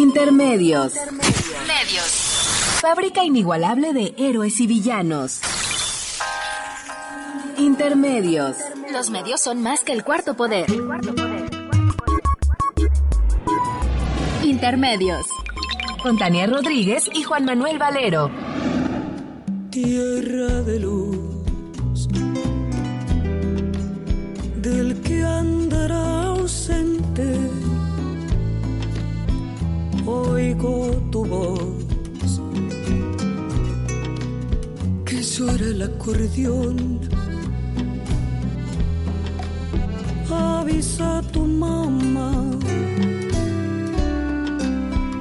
Intermedios. 0.00 0.94
Medios. 1.66 2.78
Fábrica 2.80 3.24
inigualable 3.24 3.92
de 3.92 4.14
héroes 4.16 4.60
y 4.60 4.68
villanos. 4.68 5.40
Intermedios. 7.56 8.56
Los 8.92 9.10
medios 9.10 9.40
son 9.40 9.60
más 9.60 9.82
que 9.82 9.90
el 9.92 10.04
cuarto 10.04 10.34
poder. 10.34 10.66
Intermedios. 14.44 15.26
Con 16.00 16.16
Tania 16.16 16.46
Rodríguez 16.46 17.10
y 17.12 17.24
Juan 17.24 17.44
Manuel 17.44 17.78
Valero. 17.78 18.30
Tierra 19.70 20.62
de 20.62 20.78
luz. 20.78 22.08
Del 24.62 25.00
que 25.00 25.24
andará 25.24 25.57
oigo 30.08 30.90
tu 31.10 31.24
voz 31.24 32.40
que 35.04 35.22
suena 35.22 35.66
el 35.74 35.82
acordeón. 35.82 37.00
Avisa 40.30 41.18
a 41.18 41.22
tu 41.22 41.44
mamá 41.44 42.32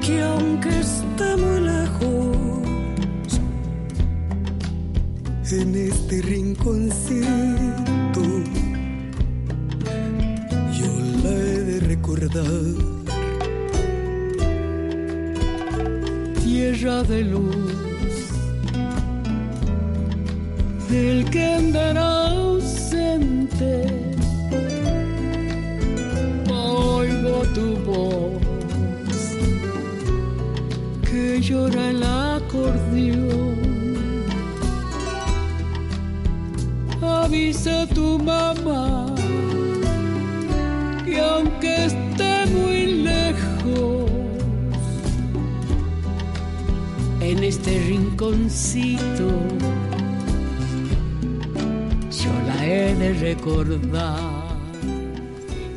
que 0.02 0.22
aunque 0.22 0.70
esté 0.80 1.30
muy 1.44 1.60
lejos, 1.74 3.32
en 5.52 5.76
este 5.90 6.22
rinconcito 6.22 8.24
yo 10.78 10.92
la 11.24 11.30
he 11.30 11.60
de 11.70 11.80
recordar. 11.80 12.97
Tierra 16.58 17.04
de 17.04 17.24
luz, 17.24 17.72
del 20.90 21.24
que 21.30 21.44
andará 21.60 22.30
ausente. 22.30 23.74
Oigo 26.50 27.36
tu 27.58 27.68
voz 27.90 29.22
que 31.08 31.40
llora 31.48 31.92
el 31.92 32.02
acordeón. 32.02 33.58
Avisa 37.22 37.84
a 37.84 37.88
tu 37.88 38.18
mamá 38.18 39.06
que 41.06 41.20
aunque 41.20 42.07
este 47.48 47.80
rinconcito 47.80 49.30
yo 52.12 52.34
la 52.46 52.66
he 52.66 52.94
de 52.94 53.14
recordar. 53.14 54.20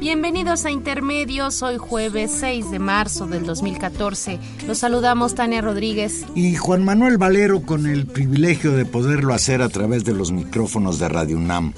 Bienvenidos 0.00 0.64
a 0.64 0.72
Intermedios, 0.72 1.62
hoy 1.62 1.76
jueves 1.78 2.32
6 2.40 2.72
de 2.72 2.80
marzo 2.80 3.28
del 3.28 3.46
2014. 3.46 4.40
Los 4.66 4.78
saludamos 4.78 5.36
Tania 5.36 5.60
Rodríguez 5.60 6.24
y 6.34 6.56
Juan 6.56 6.84
Manuel 6.84 7.18
Valero 7.18 7.62
con 7.62 7.86
el 7.86 8.06
privilegio 8.06 8.72
de 8.72 8.84
poderlo 8.84 9.32
hacer 9.32 9.62
a 9.62 9.68
través 9.68 10.04
de 10.04 10.14
los 10.14 10.32
micrófonos 10.32 10.98
de 10.98 11.08
Radio 11.08 11.36
UNAM. 11.36 11.72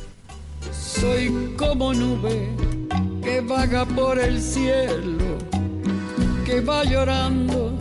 Soy 0.71 1.53
como 1.59 1.93
nube 1.93 2.49
que 3.23 3.43
vaga 3.43 3.85
por 3.85 4.19
el 4.19 4.41
cielo, 4.41 5.37
que 6.47 6.63
va 6.63 6.83
llorando 6.85 7.72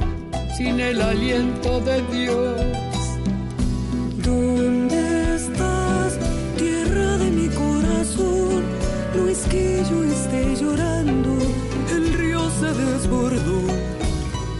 sin 0.56 0.80
el 0.80 1.02
aliento 1.02 1.80
de 1.82 2.02
Dios. 2.12 2.56
¿Dónde 4.24 5.36
estás, 5.36 6.18
tierra 6.58 7.18
de 7.18 7.32
mi 7.32 7.48
corazón? 7.50 8.64
No 9.16 9.28
es 9.28 9.40
que 9.50 9.84
yo 9.90 10.04
esté 10.04 10.56
llorando, 10.56 11.38
el 11.96 12.14
río 12.14 12.42
se 12.60 12.74
desbordó. 12.74 13.62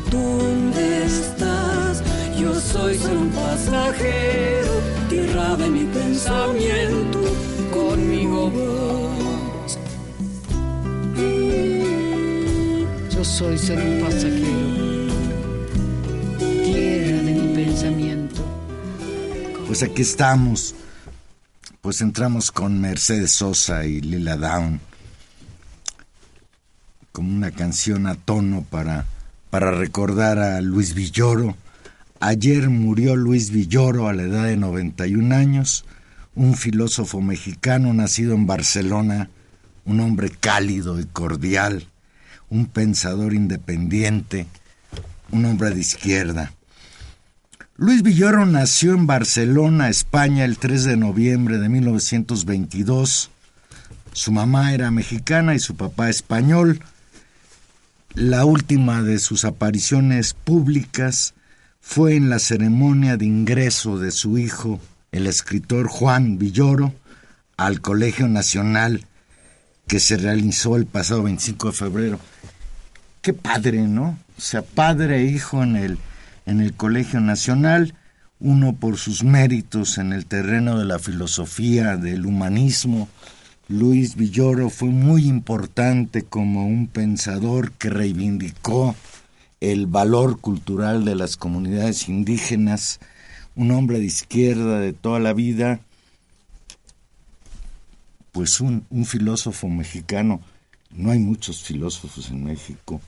¿Dónde 0.10 1.06
estás? 1.06 2.04
Yo 2.40 2.54
soy 2.56 2.98
solo 2.98 3.22
un 3.22 3.30
pasajero, 3.30 4.74
tierra 5.10 5.56
de 5.58 5.70
mi 5.70 5.84
pensamiento, 5.86 7.20
conmigo 7.72 8.52
vas. 8.52 9.78
Yo 13.14 13.24
soy 13.24 13.58
solo 13.58 13.84
un 13.84 14.00
pasajero 14.02 14.91
Pues 19.72 19.84
aquí 19.84 20.02
estamos. 20.02 20.76
Pues 21.80 22.02
entramos 22.02 22.52
con 22.52 22.82
Mercedes 22.82 23.32
Sosa 23.32 23.86
y 23.86 24.02
Lila 24.02 24.36
Down. 24.36 24.82
Como 27.14 27.34
una 27.34 27.52
canción 27.52 28.06
a 28.06 28.16
tono 28.16 28.66
para, 28.70 29.06
para 29.50 29.72
recordar 29.72 30.40
a 30.40 30.60
Luis 30.60 30.94
Villoro. 30.94 31.56
Ayer 32.20 32.70
murió 32.70 33.16
Luis 33.16 33.52
Villoro 33.52 34.10
a 34.10 34.14
la 34.14 34.24
edad 34.24 34.44
de 34.44 34.58
91 34.58 35.34
años, 35.34 35.86
un 36.36 36.56
filósofo 36.56 37.22
mexicano 37.22 37.94
nacido 37.94 38.36
en 38.36 38.48
Barcelona, 38.48 39.30
un 39.86 40.02
hombre 40.02 40.32
cálido 40.32 41.00
y 41.00 41.06
cordial, 41.06 41.88
un 42.50 42.66
pensador 42.66 43.34
independiente, 43.34 44.48
un 45.32 45.46
hombre 45.46 45.70
de 45.70 45.80
izquierda. 45.80 46.52
Luis 47.82 48.04
Villoro 48.04 48.46
nació 48.46 48.94
en 48.94 49.08
Barcelona, 49.08 49.90
España, 49.90 50.46
el 50.46 50.60
3 50.60 50.84
de 50.84 50.98
noviembre 50.98 51.58
de 51.58 51.68
1922. 51.68 53.32
Su 54.14 54.32
mamá 54.32 54.76
era 54.76 54.92
mexicana 54.92 55.56
y 55.56 55.60
su 55.60 55.76
papá 55.76 56.08
español. 56.08 56.80
La 58.14 58.46
última 58.46 59.02
de 59.02 59.18
sus 59.18 59.46
apariciones 59.46 60.36
públicas 60.36 61.34
fue 61.80 62.16
en 62.16 62.30
la 62.30 62.38
ceremonia 62.38 63.18
de 63.18 63.26
ingreso 63.26 63.98
de 63.98 64.12
su 64.12 64.38
hijo, 64.38 64.80
el 65.12 65.26
escritor 65.26 65.88
Juan 65.88 66.38
Villoro, 66.38 66.94
al 67.58 67.82
Colegio 67.82 68.28
Nacional 68.28 69.08
que 69.88 70.00
se 70.00 70.18
realizó 70.18 70.76
el 70.76 70.86
pasado 70.86 71.24
25 71.24 71.72
de 71.72 71.74
febrero. 71.74 72.20
Qué 73.24 73.34
padre, 73.34 73.88
¿no? 73.88 74.20
O 74.38 74.42
sea, 74.42 74.62
padre 74.62 75.22
e 75.22 75.24
hijo 75.24 75.64
en 75.64 75.78
el 75.78 75.98
en 76.46 76.62
el 76.62 76.74
Colegio 76.74 77.20
Nacional, 77.20 77.94
uno 78.40 78.74
por 78.74 78.98
sus 78.98 79.24
méritos 79.24 79.98
en 79.98 80.14
el 80.14 80.26
terreno 80.26 80.78
de 80.80 80.86
la 80.86 81.00
filosofía, 81.00 81.98
del 81.98 82.26
humanismo. 82.26 83.08
Luis 83.68 84.16
Villoro 84.16 84.70
fue 84.70 84.90
muy 84.90 85.28
importante 85.28 86.24
como 86.24 86.66
un 86.66 86.88
pensador 86.88 87.72
que 87.74 87.90
reivindicó 87.90 88.96
el 89.62 89.86
valor 89.86 90.40
cultural 90.40 91.06
de 91.06 91.16
las 91.16 91.38
comunidades 91.38 92.10
indígenas, 92.10 93.00
un 93.56 93.72
hombre 93.72 94.00
de 94.00 94.06
izquierda 94.06 94.80
de 94.80 94.94
toda 94.94 95.20
la 95.20 95.34
vida, 95.34 95.80
pues 98.32 98.60
un, 98.60 98.86
un 98.90 99.06
filósofo 99.06 99.70
mexicano. 99.70 100.42
No 100.90 101.12
hay 101.12 101.20
muchos 101.20 101.62
filósofos 101.62 102.30
en 102.30 102.44
México 102.44 103.00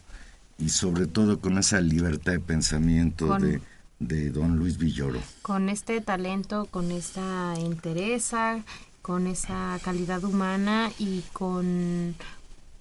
y 0.58 0.70
sobre 0.70 1.08
todo 1.08 1.40
con 1.40 1.58
esa 1.58 1.82
libertad 1.82 2.34
de 2.34 2.40
pensamiento 2.40 3.38
de, 3.38 3.62
de, 4.00 4.30
don 4.30 4.58
Luis 4.58 4.78
Villoro. 4.78 5.20
Con 5.42 5.70
este 5.70 6.00
talento, 6.02 6.68
con 6.70 6.92
esta 6.92 7.54
entereza, 7.56 8.64
con 9.02 9.28
esa 9.28 9.80
calidad 9.84 10.24
humana 10.24 10.92
y 10.98 11.24
con 11.34 12.16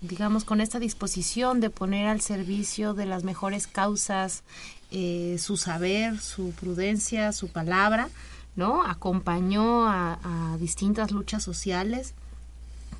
digamos 0.00 0.44
con 0.44 0.60
esta 0.60 0.80
disposición 0.80 1.60
de 1.60 1.70
poner 1.70 2.08
al 2.08 2.20
servicio 2.20 2.92
de 2.92 3.06
las 3.06 3.22
mejores 3.22 3.68
causas 3.68 4.42
eh, 4.90 5.36
su 5.38 5.56
saber, 5.56 6.18
su 6.20 6.50
prudencia, 6.50 7.32
su 7.32 7.48
palabra, 7.48 8.08
¿no? 8.56 8.84
Acompañó 8.84 9.86
a, 9.88 10.18
a 10.22 10.56
distintas 10.58 11.12
luchas 11.12 11.42
sociales 11.44 12.14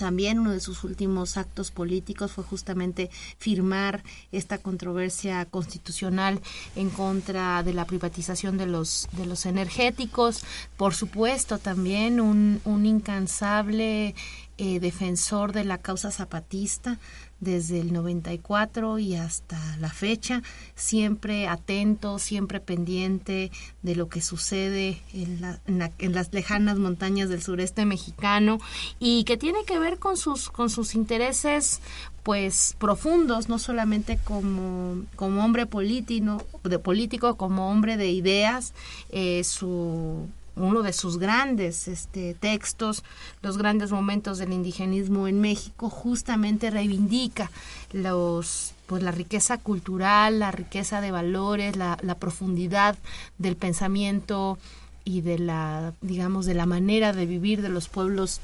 también 0.02 0.40
uno 0.40 0.50
de 0.50 0.58
sus 0.58 0.82
últimos 0.82 1.36
actos 1.36 1.70
políticos 1.70 2.32
fue 2.32 2.42
justamente 2.42 3.08
firmar 3.38 4.02
esta 4.32 4.58
controversia 4.58 5.44
constitucional 5.44 6.40
en 6.74 6.90
contra 6.90 7.62
de 7.62 7.72
la 7.72 7.84
privatización 7.84 8.58
de 8.58 8.66
los 8.66 9.08
de 9.12 9.26
los 9.26 9.46
energéticos. 9.46 10.42
Por 10.76 10.92
supuesto 10.96 11.58
también 11.58 12.20
un, 12.20 12.60
un 12.64 12.84
incansable 12.84 14.16
eh, 14.58 14.80
defensor 14.80 15.52
de 15.52 15.62
la 15.62 15.78
causa 15.78 16.10
zapatista 16.10 16.98
desde 17.42 17.80
el 17.80 17.92
94 17.92 19.00
y 19.00 19.16
hasta 19.16 19.58
la 19.78 19.90
fecha, 19.90 20.42
siempre 20.76 21.48
atento, 21.48 22.20
siempre 22.20 22.60
pendiente 22.60 23.50
de 23.82 23.96
lo 23.96 24.08
que 24.08 24.22
sucede 24.22 25.02
en, 25.12 26.12
las 26.14 26.32
lejanas 26.32 26.78
montañas 26.78 27.28
del 27.28 27.42
sureste 27.42 27.84
mexicano 27.84 28.60
y 29.00 29.24
que 29.24 29.36
tiene 29.36 29.64
que 29.66 29.80
ver 29.80 29.98
con 29.98 30.16
sus, 30.16 30.50
con 30.50 30.70
sus 30.70 30.94
intereses 30.94 31.80
pues 32.22 32.76
profundos, 32.78 33.48
no 33.48 33.58
solamente 33.58 34.20
como, 34.22 35.02
como 35.16 35.44
hombre 35.44 35.66
político, 35.66 36.46
de 36.62 36.78
político, 36.78 37.36
como 37.36 37.72
hombre 37.72 37.96
de 37.96 38.12
ideas, 38.12 38.72
eh, 39.10 39.42
su 39.42 40.28
uno 40.56 40.82
de 40.82 40.92
sus 40.92 41.18
grandes 41.18 41.88
este, 41.88 42.34
textos, 42.34 43.02
Los 43.42 43.58
grandes 43.58 43.90
momentos 43.90 44.38
del 44.38 44.52
indigenismo 44.52 45.26
en 45.28 45.40
México, 45.40 45.88
justamente 45.88 46.70
reivindica 46.70 47.50
los, 47.92 48.74
pues, 48.86 49.02
la 49.02 49.10
riqueza 49.10 49.58
cultural, 49.58 50.40
la 50.40 50.50
riqueza 50.50 51.00
de 51.00 51.10
valores, 51.10 51.76
la, 51.76 51.96
profundidad 52.18 52.96
del 53.38 53.56
pensamiento 53.56 54.58
y 55.04 55.22
de 55.22 55.38
la, 55.38 55.94
digamos, 56.02 56.46
de 56.46 56.54
la 56.54 56.66
manera 56.66 57.12
de 57.12 57.26
vivir 57.26 57.62
de 57.62 57.68
los 57.68 57.88
pueblos 57.88 58.40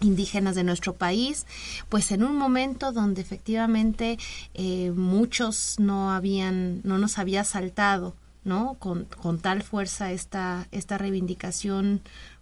indígenas 0.00 0.54
de 0.54 0.64
nuestro 0.64 0.94
país, 0.94 1.46
pues 1.88 2.10
en 2.10 2.24
un 2.24 2.36
momento 2.36 2.92
donde 2.92 3.22
efectivamente 3.22 4.18
eh, 4.54 4.90
muchos 4.90 5.76
no 5.78 6.10
habían, 6.10 6.80
no 6.82 6.98
nos 6.98 7.18
había 7.18 7.44
saltado 7.44 8.14
¿no? 8.44 8.74
Con, 8.78 9.04
con 9.04 9.38
tal 9.38 9.62
fuerza 9.62 10.12
esta, 10.12 10.66
esta 10.70 10.98
reivindicación 10.98 12.00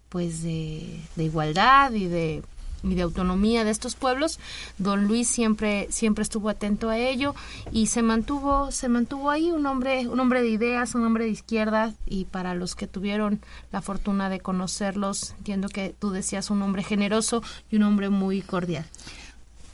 pues 0.09 0.43
de, 0.43 1.01
de 1.17 1.25
igualdad 1.25 1.93
y 1.93 2.07
de 2.07 2.43
y 2.83 2.95
de 2.95 3.03
autonomía 3.03 3.65
de 3.65 3.71
estos 3.71 3.95
pueblos, 3.95 4.39
don 4.79 5.07
Luis 5.07 5.29
siempre 5.29 5.87
siempre 5.91 6.23
estuvo 6.23 6.49
atento 6.49 6.91
a 6.91 6.99
ello 6.99 7.35
y 7.71 7.87
se 7.87 8.03
mantuvo 8.03 8.73
se 8.73 8.89
mantuvo 8.89 9.31
ahí 9.31 9.51
un 9.51 9.67
hombre 9.67 10.09
un 10.09 10.19
hombre 10.19 10.43
de 10.43 10.49
ideas, 10.49 10.95
un 10.95 11.05
hombre 11.05 11.25
de 11.25 11.31
izquierda 11.31 11.95
y 12.07 12.25
para 12.25 12.55
los 12.55 12.75
que 12.75 12.87
tuvieron 12.87 13.41
la 13.71 13.83
fortuna 13.83 14.29
de 14.29 14.41
conocerlos, 14.41 15.35
entiendo 15.39 15.69
que 15.69 15.95
tú 15.99 16.11
decías 16.11 16.51
un 16.51 16.63
hombre 16.63 16.83
generoso 16.83 17.43
y 17.71 17.77
un 17.77 17.85
hombre 17.85 18.09
muy 18.09 18.43
cordial. 18.43 18.87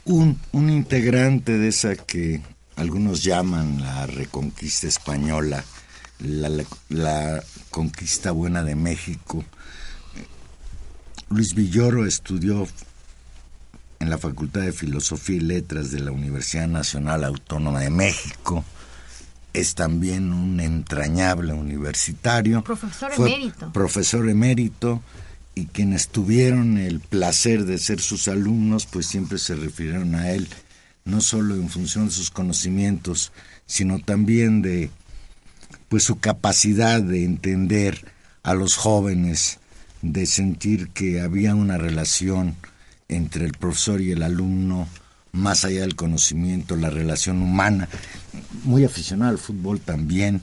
Un, 0.05 0.39
un 0.51 0.69
integrante 0.69 1.57
de 1.57 1.67
esa 1.67 1.95
que 1.95 2.41
algunos 2.75 3.23
llaman 3.23 3.81
la 3.81 4.07
reconquista 4.07 4.87
española, 4.87 5.63
la, 6.19 7.43
conquista 7.69 8.31
buena 8.31 8.63
de 8.63 8.75
México. 8.75 9.43
Luis 11.29 11.53
Villoro 11.53 12.05
estudió 12.05 12.67
en 13.99 14.09
la 14.09 14.17
Facultad 14.17 14.61
de 14.61 14.71
Filosofía 14.71 15.37
y 15.37 15.41
Letras 15.41 15.91
de 15.91 15.99
la 15.99 16.11
Universidad 16.11 16.67
Nacional 16.67 17.23
Autónoma 17.23 17.81
de 17.81 17.89
México. 17.89 18.63
Es 19.53 19.75
también 19.75 20.33
un 20.33 20.59
entrañable 20.59 21.53
universitario. 21.53 22.63
Profesor 22.63 23.11
emérito. 23.15 23.71
Profesor 23.71 24.29
emérito 24.29 25.01
y 25.55 25.65
quienes 25.65 26.07
tuvieron 26.07 26.77
el 26.77 26.99
placer 26.99 27.65
de 27.65 27.77
ser 27.77 27.99
sus 27.99 28.27
alumnos, 28.27 28.85
pues 28.85 29.05
siempre 29.05 29.37
se 29.37 29.55
refirieron 29.55 30.15
a 30.15 30.31
él, 30.31 30.47
no 31.05 31.21
solo 31.21 31.55
en 31.55 31.69
función 31.69 32.05
de 32.05 32.11
sus 32.11 32.31
conocimientos, 32.31 33.31
sino 33.65 33.99
también 33.99 34.61
de 34.61 34.89
pues 35.89 36.03
su 36.03 36.19
capacidad 36.19 37.01
de 37.01 37.25
entender 37.25 38.05
a 38.43 38.53
los 38.53 38.75
jóvenes, 38.75 39.59
de 40.01 40.25
sentir 40.25 40.89
que 40.89 41.19
había 41.19 41.55
una 41.55 41.77
relación 41.77 42.55
entre 43.09 43.45
el 43.45 43.53
profesor 43.53 43.99
y 43.99 44.11
el 44.11 44.23
alumno, 44.23 44.87
más 45.31 45.65
allá 45.65 45.81
del 45.81 45.95
conocimiento, 45.95 46.75
la 46.75 46.89
relación 46.89 47.41
humana, 47.41 47.89
muy 48.63 48.85
aficionado 48.85 49.31
al 49.31 49.39
fútbol 49.39 49.79
también. 49.79 50.41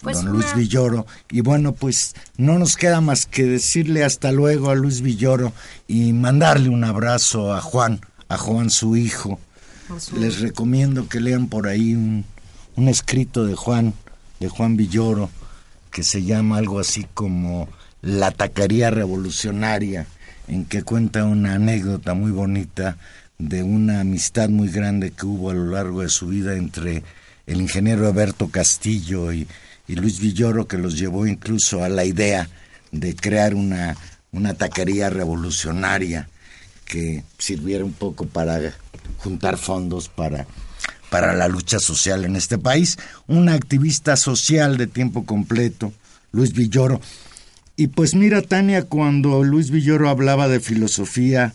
Pues 0.00 0.22
don 0.22 0.32
Luis 0.32 0.54
Villoro. 0.54 1.06
Y 1.30 1.40
bueno, 1.40 1.72
pues 1.72 2.14
no 2.36 2.58
nos 2.58 2.76
queda 2.76 3.00
más 3.00 3.26
que 3.26 3.42
decirle 3.42 4.04
hasta 4.04 4.30
luego 4.30 4.70
a 4.70 4.76
Luis 4.76 5.00
Villoro 5.00 5.52
y 5.88 6.12
mandarle 6.12 6.68
un 6.68 6.84
abrazo 6.84 7.52
a 7.52 7.60
Juan, 7.60 8.00
a 8.28 8.38
Juan 8.38 8.70
su 8.70 8.96
hijo. 8.96 9.40
Les 10.16 10.40
recomiendo 10.40 11.08
que 11.08 11.18
lean 11.18 11.48
por 11.48 11.66
ahí 11.66 11.94
un, 11.94 12.24
un 12.78 12.86
escrito 12.86 13.44
de 13.44 13.56
Juan, 13.56 13.92
de 14.38 14.48
Juan 14.48 14.76
Villoro, 14.76 15.30
que 15.90 16.04
se 16.04 16.22
llama 16.22 16.58
algo 16.58 16.78
así 16.78 17.06
como 17.12 17.68
La 18.02 18.30
taquería 18.30 18.90
revolucionaria, 18.90 20.06
en 20.46 20.64
que 20.64 20.84
cuenta 20.84 21.24
una 21.24 21.54
anécdota 21.54 22.14
muy 22.14 22.30
bonita 22.30 22.96
de 23.36 23.64
una 23.64 24.00
amistad 24.00 24.48
muy 24.48 24.68
grande 24.68 25.10
que 25.10 25.26
hubo 25.26 25.50
a 25.50 25.54
lo 25.54 25.66
largo 25.72 26.02
de 26.02 26.08
su 26.08 26.28
vida 26.28 26.54
entre 26.54 27.02
el 27.48 27.60
ingeniero 27.60 28.06
Alberto 28.06 28.48
Castillo 28.48 29.32
y, 29.32 29.48
Luis 29.88 30.20
Villoro, 30.20 30.68
que 30.68 30.78
los 30.78 30.96
llevó 30.96 31.26
incluso 31.26 31.82
a 31.82 31.88
la 31.88 32.04
idea 32.04 32.48
de 32.92 33.16
crear 33.16 33.56
una, 33.56 33.96
una 34.30 34.54
taquería 34.54 35.10
revolucionaria 35.10 36.28
que 36.84 37.24
sirviera 37.38 37.84
un 37.84 37.94
poco 37.94 38.26
para 38.26 38.72
juntar 39.18 39.56
fondos 39.56 40.08
para 40.08 40.46
para 41.10 41.34
la 41.34 41.48
lucha 41.48 41.78
social 41.78 42.24
en 42.24 42.36
este 42.36 42.58
país, 42.58 42.98
una 43.26 43.54
activista 43.54 44.16
social 44.16 44.76
de 44.76 44.86
tiempo 44.86 45.24
completo, 45.24 45.92
Luis 46.32 46.52
Villoro. 46.52 47.00
Y 47.76 47.88
pues 47.88 48.14
mira, 48.14 48.42
Tania, 48.42 48.84
cuando 48.84 49.44
Luis 49.44 49.70
Villoro 49.70 50.08
hablaba 50.08 50.48
de 50.48 50.60
filosofía, 50.60 51.54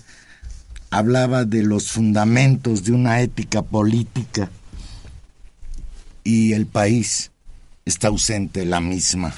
hablaba 0.90 1.46
de 1.46 1.64
los 1.64 1.92
fundamentos 1.92 2.84
de 2.84 2.92
una 2.92 3.22
ética 3.22 3.62
política 3.62 4.50
y 6.24 6.54
el 6.54 6.66
país 6.66 7.32
está 7.86 8.08
ausente 8.08 8.66
la 8.66 8.80
misma. 8.80 9.34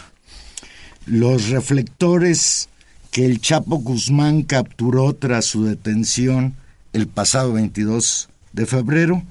Los 1.06 1.50
reflectores 1.50 2.70
que 3.12 3.26
el 3.26 3.40
Chapo 3.40 3.78
Guzmán 3.78 4.44
capturó 4.44 5.16
tras 5.16 5.46
su 5.46 5.64
detención 5.66 6.56
el 6.94 7.08
pasado 7.08 7.54
22 7.54 8.30
de 8.54 8.66
febrero 8.66 9.24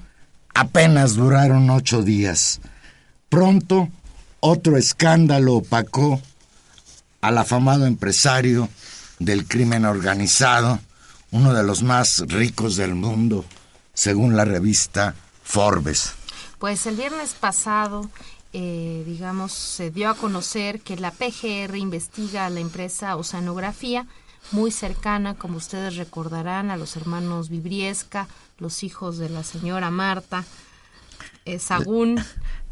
apenas 0.55 1.15
duraron 1.15 1.69
ocho 1.69 2.01
días. 2.01 2.61
Pronto, 3.29 3.89
otro 4.39 4.77
escándalo 4.77 5.55
opacó 5.55 6.19
al 7.21 7.37
afamado 7.37 7.85
empresario 7.85 8.69
del 9.19 9.47
crimen 9.47 9.85
organizado, 9.85 10.79
uno 11.31 11.53
de 11.53 11.63
los 11.63 11.83
más 11.83 12.23
ricos 12.27 12.77
del 12.77 12.95
mundo, 12.95 13.45
según 13.93 14.35
la 14.35 14.45
revista 14.45 15.13
Forbes. 15.43 16.13
Pues 16.59 16.85
el 16.85 16.95
viernes 16.95 17.33
pasado, 17.33 18.09
eh, 18.53 19.03
digamos, 19.05 19.51
se 19.51 19.91
dio 19.91 20.09
a 20.09 20.15
conocer 20.15 20.79
que 20.79 20.95
la 20.95 21.11
PGR 21.11 21.75
investiga 21.75 22.45
a 22.45 22.49
la 22.49 22.61
empresa 22.61 23.17
Oceanografía, 23.17 24.07
muy 24.51 24.71
cercana, 24.71 25.33
como 25.33 25.57
ustedes 25.57 25.95
recordarán, 25.95 26.69
a 26.69 26.77
los 26.77 26.95
hermanos 26.95 27.49
Vibriesca, 27.49 28.27
los 28.57 28.83
hijos 28.83 29.17
de 29.17 29.29
la 29.29 29.43
señora 29.43 29.89
Marta 29.91 30.45
eh, 31.45 31.59
Sagún. 31.59 32.23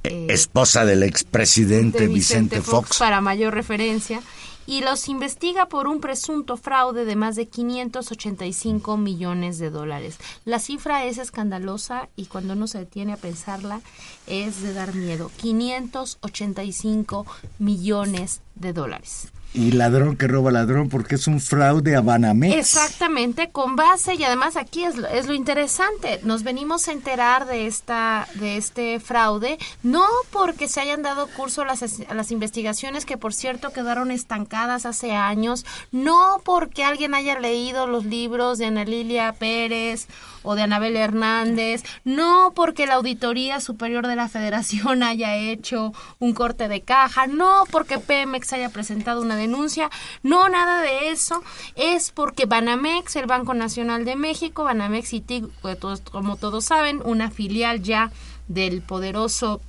Eh, 0.04 0.28
esposa 0.30 0.84
del 0.84 1.04
expresidente 1.04 2.08
Vicente, 2.08 2.62
Fox. 2.62 2.98
Para 2.98 3.22
mayor 3.22 3.54
referencia. 3.54 4.22
Y 4.66 4.82
los 4.82 5.10
investiga 5.10 5.68
por 5.68 5.88
un 5.88 6.00
presunto 6.00 6.56
fraude 6.56 7.04
de 7.04 7.18
más 7.18 7.36
de 7.36 7.48
585 7.48 8.96
millones 8.96 9.60
de 9.60 9.70
dólares. 9.70 10.18
La 10.46 10.60
cifra 10.60 11.04
es 11.06 11.18
escandalosa 11.18 12.08
y 12.16 12.28
cuando 12.28 12.54
uno 12.54 12.68
se 12.68 12.80
detiene 12.80 13.12
a 13.14 13.18
pensarla 13.18 13.82
es 14.26 14.62
de 14.62 14.74
dar 14.74 14.96
miedo. 14.96 15.30
585 15.38 17.26
millones 17.60 18.40
de 18.56 18.72
dólares 18.72 19.34
y 19.54 19.72
ladrón 19.72 20.18
que 20.18 20.28
roba 20.28 20.52
ladrón 20.52 20.90
porque 20.90 21.16
es 21.16 21.28
un 21.28 21.40
fraude 21.40 21.96
a 21.96 22.02
Banamex. 22.02 22.56
Exactamente, 22.56 23.50
con 23.52 23.76
base 23.76 24.16
y 24.16 24.24
además 24.24 24.58
aquí 24.58 24.84
es, 24.84 24.96
es 25.12 25.28
lo 25.28 25.34
interesante, 25.34 26.20
nos 26.24 26.44
venimos 26.44 26.88
a 26.88 26.92
enterar 26.92 27.46
de 27.46 27.68
esta 27.68 28.28
de 28.36 28.58
este 28.58 29.00
fraude 29.00 29.58
no 29.84 30.06
porque 30.32 30.68
se 30.68 30.82
hayan 30.82 31.04
dado 31.04 31.28
curso 31.28 31.62
a 31.62 31.66
las, 31.66 31.84
a 31.84 32.14
las 32.14 32.32
investigaciones 32.32 33.06
que 33.06 33.18
por 33.18 33.34
cierto 33.34 33.72
quedaron 33.72 34.12
estancadas 34.12 34.86
hace 34.86 35.12
años, 35.12 35.66
no 35.92 36.42
porque 36.44 36.84
alguien 36.84 37.14
haya 37.14 37.40
leído 37.40 37.88
los 37.88 38.06
libros 38.06 38.58
de 38.58 38.66
Ana 38.66 38.86
Lilia 38.86 39.34
Pérez 39.34 40.08
o 40.44 40.56
de 40.56 40.62
Anabel 40.64 40.96
Hernández, 40.96 41.84
no 42.04 42.54
porque 42.56 42.86
la 42.86 42.96
Auditoría 42.96 43.60
Superior 43.60 44.08
de 44.08 44.16
la 44.16 44.30
Federación 44.30 45.04
haya 45.04 45.36
hecho 45.36 45.94
un 46.20 46.34
corte 46.34 46.68
de 46.68 46.82
caja, 46.82 47.28
no 47.28 47.64
porque 47.72 48.00
Pemex 48.00 48.54
haya 48.54 48.70
presentado 48.70 49.22
una 49.22 49.36
denuncia, 49.36 49.90
no 50.22 50.50
nada 50.50 50.82
de 50.82 51.10
eso, 51.10 51.44
es 51.76 52.12
porque 52.12 52.46
Banamex, 52.46 53.16
el 53.16 53.26
Banco 53.26 53.54
Nacional 53.54 54.06
de 54.06 54.16
México, 54.16 54.64
Banamex 54.64 55.10
City, 55.10 55.44
pues, 55.62 55.78
como 56.12 56.38
todos 56.38 56.66
saben, 56.66 57.02
una 57.04 57.32
filial 57.32 57.82
ya 57.82 58.12
del 58.48 58.82
poderoso 58.82 59.62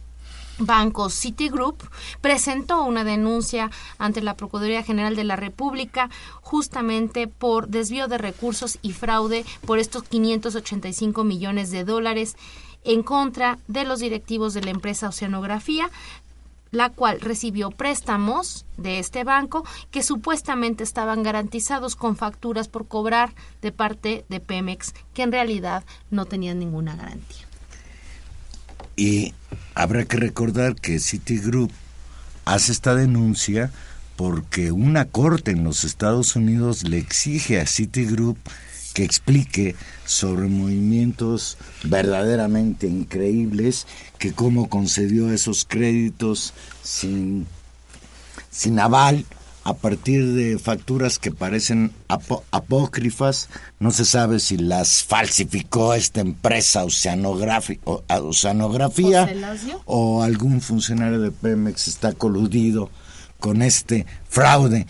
Banco 0.58 1.10
Citigroup 1.10 1.82
presentó 2.20 2.84
una 2.84 3.04
denuncia 3.04 3.70
ante 3.98 4.22
la 4.22 4.36
Procuraduría 4.36 4.82
General 4.82 5.16
de 5.16 5.24
la 5.24 5.36
República 5.36 6.10
justamente 6.42 7.26
por 7.26 7.68
desvío 7.68 8.08
de 8.08 8.18
recursos 8.18 8.78
y 8.82 8.92
fraude 8.92 9.44
por 9.66 9.78
estos 9.78 10.04
585 10.04 11.24
millones 11.24 11.70
de 11.70 11.84
dólares 11.84 12.36
en 12.84 13.02
contra 13.02 13.58
de 13.66 13.84
los 13.84 14.00
directivos 14.00 14.54
de 14.54 14.62
la 14.62 14.70
empresa 14.70 15.08
Oceanografía, 15.08 15.90
la 16.70 16.90
cual 16.90 17.20
recibió 17.20 17.70
préstamos 17.70 18.66
de 18.76 18.98
este 18.98 19.24
banco 19.24 19.64
que 19.90 20.02
supuestamente 20.02 20.84
estaban 20.84 21.22
garantizados 21.22 21.96
con 21.96 22.16
facturas 22.16 22.68
por 22.68 22.86
cobrar 22.86 23.32
de 23.62 23.72
parte 23.72 24.24
de 24.28 24.40
Pemex, 24.40 24.92
que 25.14 25.22
en 25.22 25.32
realidad 25.32 25.84
no 26.10 26.26
tenían 26.26 26.58
ninguna 26.58 26.96
garantía. 26.96 27.43
Y 28.96 29.34
habrá 29.74 30.04
que 30.04 30.16
recordar 30.16 30.74
que 30.74 31.00
Citigroup 31.00 31.70
hace 32.44 32.72
esta 32.72 32.94
denuncia 32.94 33.70
porque 34.16 34.70
una 34.70 35.06
corte 35.06 35.50
en 35.50 35.64
los 35.64 35.84
Estados 35.84 36.36
Unidos 36.36 36.84
le 36.84 36.98
exige 36.98 37.60
a 37.60 37.66
Citigroup 37.66 38.38
que 38.94 39.02
explique 39.02 39.74
sobre 40.06 40.46
movimientos 40.46 41.58
verdaderamente 41.82 42.86
increíbles, 42.86 43.88
que 44.18 44.32
cómo 44.32 44.68
concedió 44.68 45.32
esos 45.32 45.64
créditos 45.64 46.54
sin, 46.84 47.46
sin 48.50 48.78
aval 48.78 49.26
a 49.64 49.72
partir 49.72 50.34
de 50.34 50.58
facturas 50.58 51.18
que 51.18 51.32
parecen 51.32 51.90
apócrifas. 52.08 53.48
No 53.80 53.90
se 53.90 54.04
sabe 54.04 54.38
si 54.38 54.58
las 54.58 55.02
falsificó 55.02 55.94
esta 55.94 56.20
empresa 56.20 56.84
oceanografía 56.84 57.86
o 59.86 60.22
algún 60.22 60.60
funcionario 60.60 61.20
de 61.20 61.30
Pemex 61.30 61.88
está 61.88 62.12
coludido 62.12 62.90
con 63.40 63.62
este 63.62 64.06
fraude. 64.28 64.86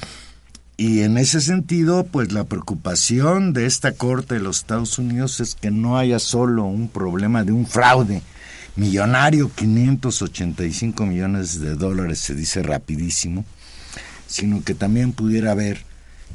Y 0.76 1.02
en 1.02 1.18
ese 1.18 1.40
sentido, 1.40 2.04
pues 2.04 2.32
la 2.32 2.42
preocupación 2.44 3.52
de 3.52 3.66
esta 3.66 3.92
Corte 3.92 4.34
de 4.34 4.40
los 4.40 4.58
Estados 4.58 4.98
Unidos 4.98 5.38
es 5.38 5.54
que 5.54 5.70
no 5.70 5.96
haya 5.96 6.18
solo 6.18 6.64
un 6.64 6.88
problema 6.88 7.44
de 7.44 7.52
un 7.52 7.64
fraude 7.64 8.22
millonario, 8.76 9.50
585 9.54 11.06
millones 11.06 11.60
de 11.60 11.76
dólares, 11.76 12.18
se 12.18 12.34
dice 12.34 12.62
rapidísimo, 12.62 13.44
sino 14.26 14.62
que 14.62 14.74
también 14.74 15.12
pudiera 15.12 15.52
haber 15.52 15.84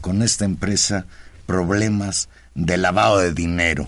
con 0.01 0.22
esta 0.22 0.46
empresa 0.46 1.05
problemas 1.46 2.29
de 2.55 2.77
lavado 2.77 3.19
de 3.19 3.34
dinero. 3.34 3.88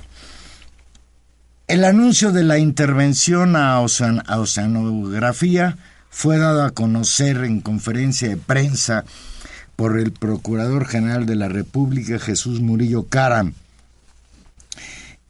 El 1.68 1.86
anuncio 1.86 2.32
de 2.32 2.44
la 2.44 2.58
intervención 2.58 3.56
a, 3.56 3.80
oceanografía 3.80 5.78
fue 6.10 6.38
dado 6.38 6.64
a 6.64 6.72
conocer 6.72 7.38
en 7.46 7.62
conferencia 7.62 8.28
de 8.28 8.38
prensa 8.38 9.06
por 9.78 9.98
el 9.98 10.12
Procurador 10.12 10.86
General 10.86 11.26
de 11.26 11.36
la 11.36 11.48
República, 11.48 12.20
Jesús 12.20 12.60
Murillo 12.60 13.04
Caram. 13.04 13.54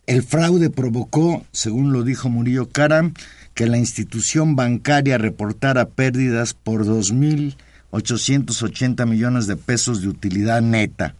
El 0.08 0.24
fraude 0.24 0.70
provocó, 0.70 1.46
según 1.52 1.94
lo 1.94 2.04
dijo 2.04 2.28
Murillo 2.30 2.70
Caram, 2.70 3.14
que 3.54 3.68
la 3.68 3.78
institución 3.78 4.56
bancaria 4.56 5.18
reportara 5.18 5.90
pérdidas 5.90 6.54
por 6.54 6.86
dos 6.86 7.12
mil 7.12 7.56
880 7.92 9.06
millones 9.06 9.48
de 9.48 9.56
pesos 9.56 10.02
de 10.02 10.08
utilidad 10.08 10.62
neta. 10.62 11.16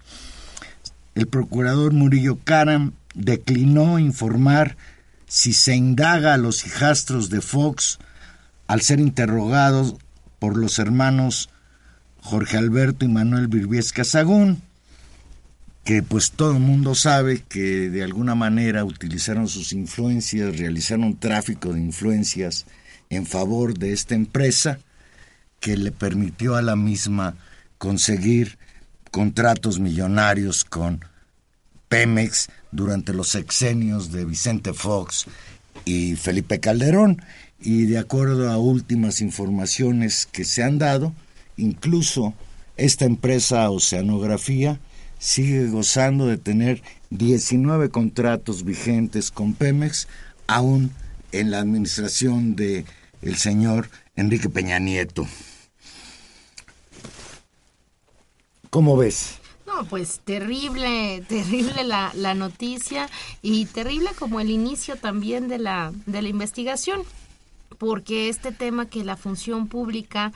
El 1.16 1.28
procurador 1.28 1.94
Murillo 1.94 2.40
Caram 2.44 2.94
declinó 3.14 4.00
informar 4.00 4.78
si 5.28 5.54
se 5.54 5.76
indaga 5.76 6.34
a 6.34 6.38
los 6.38 6.66
hijastros 6.66 7.30
de 7.30 7.42
Fox 7.42 8.00
al 8.68 8.82
ser 8.82 9.00
interrogados 9.00 9.96
por 10.40 10.58
los 10.58 10.80
hermanos 10.80 11.50
Jorge 12.22 12.58
Alberto 12.58 13.06
y 13.06 13.10
Manuel 13.10 13.48
Virbiesca 13.48 14.04
Sagún, 14.04 14.62
que 15.84 16.04
pues 16.04 16.32
todo 16.32 16.54
el 16.54 16.60
mundo 16.60 16.96
sabe 16.96 17.44
que 17.48 17.90
de 17.90 18.04
alguna 18.04 18.36
manera 18.36 18.86
utilizaron 18.86 19.48
sus 19.48 19.74
influencias, 19.74 20.58
realizaron 20.58 21.18
tráfico 21.18 21.74
de 21.74 21.82
influencias 21.82 22.66
en 23.10 23.26
favor 23.26 23.78
de 23.78 23.92
esta 23.92 24.16
empresa, 24.16 24.80
que 25.62 25.78
le 25.78 25.94
permitió 25.94 26.56
a 26.58 26.62
la 26.62 26.76
misma 26.76 27.36
conseguir 27.78 28.58
contratos 29.12 29.80
millonarios 29.80 30.66
con 30.66 31.06
Pemex 31.88 32.50
durante 32.72 33.14
los 33.14 33.30
sexenios 33.30 34.12
de 34.12 34.26
Vicente 34.26 34.74
Fox 34.74 35.28
y 35.86 36.16
Felipe 36.16 36.60
Calderón 36.60 37.22
y 37.60 37.86
de 37.86 38.00
acuerdo 38.00 38.50
a 38.50 38.58
últimas 38.58 39.22
informaciones 39.22 40.26
que 40.26 40.44
se 40.44 40.64
han 40.64 40.80
dado, 40.80 41.14
incluso 41.58 42.34
esta 42.76 43.06
empresa 43.06 43.70
Oceanografía 43.70 44.80
sigue 45.20 45.68
gozando 45.68 46.26
de 46.26 46.38
tener 46.38 46.82
19 47.12 47.90
contratos 47.90 48.64
vigentes 48.66 49.30
con 49.30 49.54
Pemex, 49.54 50.08
aún 50.48 50.92
en 51.32 51.52
la 51.52 51.60
administración 51.60 52.56
de 52.56 52.86
el 53.22 53.36
señor 53.36 53.90
Enrique 54.16 54.50
Peña 54.50 54.80
Nieto. 54.80 55.28
¿Cómo 58.72 58.96
ves? 58.96 59.40
No, 59.68 59.84
pues 59.84 60.22
terrible, 60.24 61.24
terrible 61.28 61.84
la, 61.84 62.12
la 62.16 62.34
noticia 62.34 63.10
y 63.42 63.66
terrible 63.66 64.12
como 64.18 64.40
el 64.40 64.50
inicio 64.50 64.96
también 64.96 65.50
de 65.50 65.60
la, 65.60 65.92
de 66.06 66.22
la 66.22 66.30
investigación 66.30 67.04
porque 67.82 68.30
este 68.30 68.52
tema 68.52 68.86
que 68.86 69.04
la 69.04 69.18
función 69.18 69.66
pública 69.66 70.34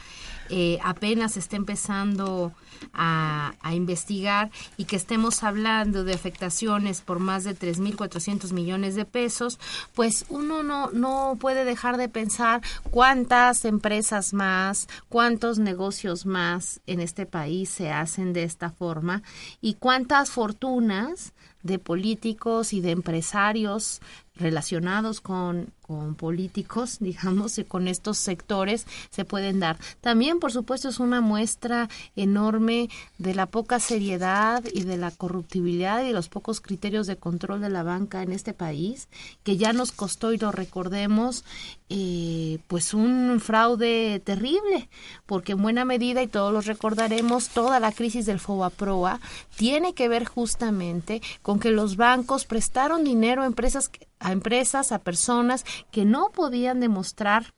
eh, 0.49 0.79
apenas 0.83 1.37
está 1.37 1.57
empezando 1.57 2.53
a, 2.91 3.53
investigar 3.71 4.49
y 4.77 4.85
que 4.85 4.95
estemos 4.95 5.43
hablando 5.43 6.03
de 6.03 6.13
afectaciones 6.13 7.01
por 7.01 7.19
más 7.19 7.43
de 7.43 7.55
3.400 7.55 8.51
millones 8.51 8.95
de 8.95 9.05
pesos, 9.05 9.59
pues 9.93 10.25
uno 10.29 10.63
no, 10.63 10.89
no 10.89 11.37
puede 11.39 11.65
dejar 11.65 11.97
de 11.97 12.09
pensar 12.09 12.61
cuántas 12.89 13.63
empresas 13.63 14.33
más, 14.33 14.87
cuántos 15.07 15.59
negocios 15.59 16.25
más 16.25 16.81
en 16.87 16.99
este 16.99 17.27
país 17.27 17.69
se 17.69 17.91
hacen 17.91 18.33
de 18.33 18.43
esta 18.43 18.71
forma 18.71 19.21
y 19.61 19.75
cuántas 19.75 20.31
fortunas 20.31 21.33
de 21.61 21.77
políticos 21.77 22.73
y 22.73 22.81
de 22.81 22.91
empresarios 22.91 24.01
relacionados 24.35 25.21
con, 25.21 25.73
con 25.86 26.15
políticos, 26.15 26.98
digamos, 27.00 27.60
y 27.60 27.63
con 27.63 27.88
estos 27.88 28.18
sectores 28.18 28.88
se 29.12 29.25
pueden 29.25 29.60
dar. 29.60 29.77
También, 30.01 30.39
por 30.39 30.51
supuesto, 30.51 30.89
es 30.89 31.00
una 31.00 31.22
muestra 31.22 31.89
enorme 32.15 32.89
de 33.20 33.36
la 33.36 33.46
poca 33.46 33.80
seriedad 33.80 34.63
y 34.74 34.84
de 34.84 34.98
la 34.98 35.12
corruptibilidad 35.12 36.04
y 36.04 36.12
los 36.12 36.27
pocos 36.27 36.60
criterios 36.60 37.06
de 37.08 37.18
control 37.18 37.62
de 37.62 37.70
la 37.70 37.84
banca 37.84 38.24
en 38.24 38.32
este 38.32 38.54
país, 38.54 39.10
que 39.44 39.58
ya 39.58 39.74
nos 39.74 39.92
costó, 39.92 40.34
y 40.34 40.38
lo 40.38 40.51
recordemos, 40.51 41.44
eh, 41.89 42.58
pues 42.68 42.94
un 42.96 43.39
fraude 43.39 44.20
terrible, 44.25 44.89
porque 45.27 45.51
en 45.51 45.62
buena 45.62 45.86
medida, 45.86 46.24
y 46.24 46.27
todos 46.27 46.51
lo 46.51 46.62
recordaremos, 46.62 47.50
toda 47.50 47.80
la 47.80 47.92
crisis 47.92 48.25
del 48.25 48.39
FOBAPROA 48.39 49.20
tiene 49.56 49.94
que 49.94 50.08
ver 50.08 50.25
justamente 50.25 51.22
con 51.44 51.60
que 51.60 51.70
los 51.70 51.96
bancos 51.96 52.46
prestaron 52.46 53.04
dinero 53.04 53.44
a 53.44 53.46
empresas 53.46 53.89
que 53.89 54.08
a 54.20 54.32
empresas, 54.32 54.92
a 54.92 55.00
personas 55.00 55.65
que 55.91 56.05
no 56.05 56.29
podían 56.34 56.79
demostrar 56.79 57.53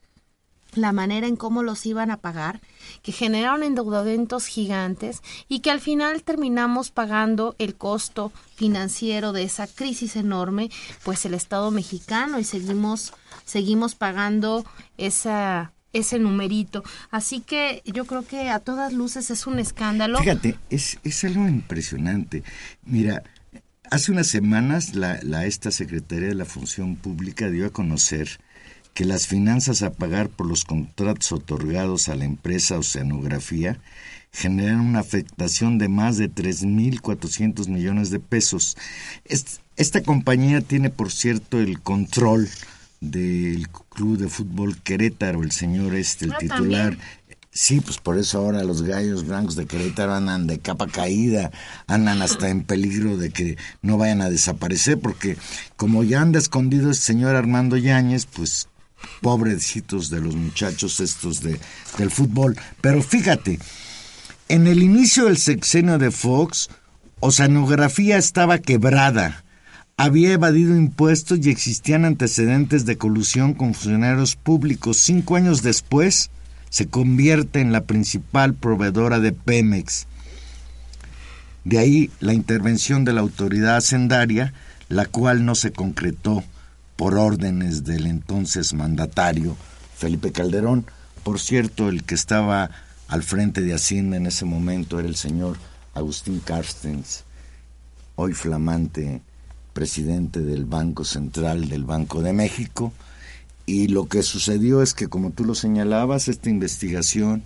la 0.74 0.92
manera 0.92 1.28
en 1.28 1.36
cómo 1.36 1.64
los 1.64 1.86
iban 1.86 2.12
a 2.12 2.18
pagar, 2.18 2.62
que 3.02 3.12
generaron 3.12 3.64
endeudamientos 3.64 4.48
gigantes 4.48 5.22
y 5.48 5.60
que 5.60 5.72
al 5.72 5.80
final 5.80 6.24
terminamos 6.24 6.92
pagando 6.92 7.56
el 7.58 7.76
costo 7.76 8.32
financiero 8.56 9.32
de 9.32 9.44
esa 9.44 9.68
crisis 9.68 10.16
enorme, 10.16 10.70
pues 11.04 11.26
el 11.26 11.34
Estado 11.34 11.72
mexicano 11.72 12.40
y 12.40 12.44
seguimos 12.44 13.14
seguimos 13.46 13.96
pagando 13.96 14.66
esa 14.98 15.72
ese 15.94 16.20
numerito. 16.20 16.84
Así 17.12 17.40
que 17.40 17.82
yo 17.86 18.06
creo 18.06 18.26
que 18.26 18.50
a 18.50 18.60
todas 18.60 18.94
luces 18.94 19.32
es 19.32 19.48
un 19.48 19.58
escándalo. 19.58 20.20
Fíjate, 20.20 20.58
es, 20.70 21.00
es 21.04 21.24
algo 21.24 21.48
impresionante. 21.48 22.44
Mira, 22.84 23.24
Hace 23.90 24.12
unas 24.12 24.28
semanas 24.28 24.96
la, 24.96 25.20
la, 25.24 25.46
esta 25.46 25.72
Secretaría 25.72 26.28
de 26.30 26.36
la 26.36 26.46
Función 26.46 26.96
Pública 26.96 27.50
dio 27.50 27.66
a 27.68 27.72
conocer 27.72 28.40
que 28.94 29.06
las 29.06 29.28
finanzas 29.28 29.82
a 29.82 29.94
pagar 29.94 30.30
por 30.30 30.48
los 30.48 30.66
contratos 30.66 31.32
otorgados 31.32 32.10
a 32.10 32.16
la 32.16 32.26
empresa 32.26 32.78
Oceanografía 32.80 33.80
generan 34.34 34.82
una 34.82 35.00
afectación 35.00 35.78
de 35.78 35.88
más 35.88 36.18
de 36.18 36.30
3.400 36.30 37.68
millones 37.70 38.10
de 38.10 38.20
pesos. 38.20 38.76
Esta 39.78 40.02
compañía 40.04 40.62
tiene, 40.62 40.90
por 40.90 41.12
cierto, 41.12 41.60
el 41.60 41.80
control 41.80 42.50
del 43.00 43.70
club 43.70 44.18
de 44.18 44.28
fútbol 44.28 44.78
Querétaro, 44.82 45.44
el 45.44 45.52
señor 45.52 45.96
este, 45.96 46.26
el 46.26 46.32
Ah, 46.34 46.38
titular. 46.40 46.98
también. 46.98 47.00
Sí, 47.60 47.82
pues 47.82 47.98
por 47.98 48.20
eso 48.20 48.38
ahora 48.38 48.64
los 48.64 48.84
gallos 48.84 49.26
blancos 49.26 49.56
de 49.56 49.66
Querétaro 49.66 50.14
andan 50.14 50.46
de 50.46 50.60
capa 50.60 50.86
caída, 50.86 51.50
andan 51.88 52.22
hasta 52.22 52.50
en 52.50 52.62
peligro 52.64 53.18
de 53.18 53.32
que 53.32 53.58
no 53.82 53.98
vayan 53.98 54.22
a 54.22 54.30
desaparecer, 54.30 55.00
porque 55.00 55.38
como 55.76 56.04
ya 56.04 56.22
anda 56.22 56.38
escondido 56.38 56.90
el 56.90 56.96
señor 56.96 57.36
Armando 57.36 57.76
Yáñez, 57.76 58.28
pues 58.28 58.70
pobrecitos 59.22 60.12
de 60.12 60.22
los 60.22 60.36
muchachos 60.36 61.00
estos 61.00 61.42
de, 61.42 61.60
del 61.98 62.12
fútbol. 62.12 62.56
Pero 62.80 63.02
fíjate, 63.02 63.58
en 64.50 64.68
el 64.68 64.84
inicio 64.84 65.26
del 65.26 65.38
sexenio 65.38 65.98
de 65.98 66.12
Fox, 66.12 66.70
Oceanografía 67.22 68.20
estaba 68.20 68.60
quebrada, 68.60 69.44
había 69.98 70.34
evadido 70.34 70.76
impuestos 70.76 71.40
y 71.42 71.50
existían 71.50 72.06
antecedentes 72.06 72.86
de 72.86 73.00
colusión 73.00 73.56
con 73.56 73.74
funcionarios 73.74 74.36
públicos. 74.36 74.98
Cinco 74.98 75.38
años 75.38 75.64
después, 75.64 76.30
se 76.70 76.88
convierte 76.88 77.62
en 77.62 77.72
la 77.72 77.82
principal 77.82 78.54
proveedora 78.54 79.20
de 79.20 79.32
Pemex. 79.32 80.08
De 81.64 81.80
ahí 81.80 82.12
la 82.20 82.34
intervención 82.34 83.06
de 83.06 83.14
la 83.14 83.22
autoridad 83.22 83.78
hacendaria, 83.78 84.54
la 84.90 85.06
cual 85.06 85.46
no 85.46 85.56
se 85.56 85.72
concretó 85.72 86.44
por 86.96 87.16
órdenes 87.16 87.84
del 87.84 88.08
entonces 88.08 88.74
mandatario 88.74 89.56
Felipe 89.98 90.32
Calderón. 90.32 90.86
Por 91.24 91.40
cierto, 91.40 91.90
el 91.90 92.04
que 92.04 92.16
estaba 92.16 92.72
al 93.08 93.24
frente 93.24 93.62
de 93.62 93.74
Hacienda 93.74 94.18
en 94.18 94.26
ese 94.28 94.46
momento 94.46 95.00
era 95.00 95.08
el 95.08 95.16
señor 95.16 95.58
Agustín 95.94 96.40
Carstens, 96.40 97.24
hoy 98.16 98.34
flamante 98.34 99.22
presidente 99.74 100.42
del 100.42 100.66
Banco 100.66 101.06
Central 101.06 101.70
del 101.70 101.84
Banco 101.84 102.22
de 102.22 102.34
México. 102.34 102.94
Y 103.68 103.90
lo 103.90 104.08
que 104.08 104.24
sucedió 104.24 104.82
es 104.82 104.94
que, 104.94 105.10
como 105.10 105.32
tú 105.32 105.44
lo 105.44 105.54
señalabas, 105.54 106.30
esta 106.30 106.50
investigación 106.50 107.44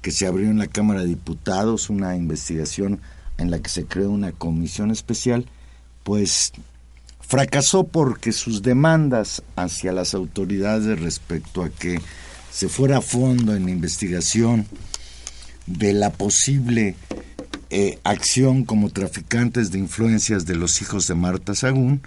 que 0.00 0.10
se 0.10 0.26
abrió 0.26 0.48
en 0.48 0.58
la 0.58 0.66
Cámara 0.66 1.02
de 1.02 1.08
Diputados, 1.08 1.90
una 1.90 2.16
investigación 2.16 3.00
en 3.36 3.50
la 3.50 3.60
que 3.60 3.68
se 3.68 3.84
creó 3.84 4.10
una 4.10 4.32
comisión 4.32 4.90
especial, 4.90 5.46
pues 6.04 6.52
fracasó 7.20 7.84
porque 7.84 8.32
sus 8.32 8.62
demandas 8.62 9.42
hacia 9.56 9.92
las 9.92 10.14
autoridades 10.14 10.98
respecto 11.00 11.62
a 11.62 11.68
que 11.68 12.00
se 12.50 12.70
fuera 12.70 12.98
a 12.98 13.02
fondo 13.02 13.54
en 13.54 13.66
la 13.66 13.70
investigación 13.70 14.66
de 15.66 15.92
la 15.92 16.10
posible 16.10 16.96
eh, 17.68 17.98
acción 18.04 18.64
como 18.64 18.88
traficantes 18.88 19.70
de 19.70 19.78
influencias 19.78 20.46
de 20.46 20.56
los 20.56 20.80
hijos 20.80 21.06
de 21.06 21.14
Marta 21.14 21.54
Sagún, 21.54 22.00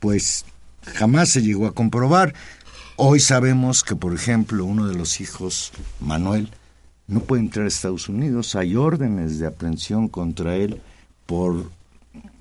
pues 0.00 0.46
jamás 0.94 1.28
se 1.28 1.42
llegó 1.42 1.66
a 1.66 1.74
comprobar. 1.74 2.34
Hoy 2.96 3.20
sabemos 3.20 3.82
que, 3.82 3.96
por 3.96 4.14
ejemplo, 4.14 4.64
uno 4.64 4.86
de 4.86 4.94
los 4.94 5.20
hijos, 5.20 5.72
Manuel, 6.00 6.50
no 7.06 7.20
puede 7.20 7.42
entrar 7.42 7.64
a 7.64 7.68
Estados 7.68 8.08
Unidos. 8.08 8.54
Hay 8.54 8.76
órdenes 8.76 9.38
de 9.38 9.46
aprehensión 9.46 10.08
contra 10.08 10.56
él 10.56 10.80
por 11.26 11.70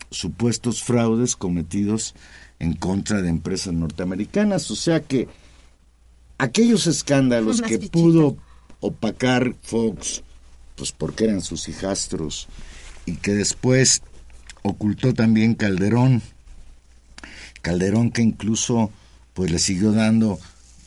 supuestos 0.10 0.84
fraudes 0.84 1.36
cometidos 1.36 2.16
en 2.60 2.74
contra 2.74 3.22
de 3.22 3.30
empresas 3.30 3.74
norteamericanas. 3.74 4.70
O 4.72 4.76
sea 4.76 5.02
que 5.02 5.30
aquellos 6.38 6.86
escándalos 6.86 7.60
Unas 7.60 7.70
que 7.70 7.80
pudo 7.80 8.38
opacar 8.82 9.56
Fox, 9.62 10.22
pues 10.76 10.92
porque 10.92 11.26
eran 11.26 11.42
sus 11.42 11.70
hijastros, 11.70 12.48
y 13.06 13.16
que 13.16 13.34
después 13.34 14.02
ocultó 14.64 15.14
también 15.14 15.56
Calderón, 15.56 16.22
Calderón 17.62 18.12
que 18.12 18.22
incluso 18.22 18.92
pues 19.34 19.52
le 19.52 19.60
siguió 19.60 19.92
dando 19.92 20.40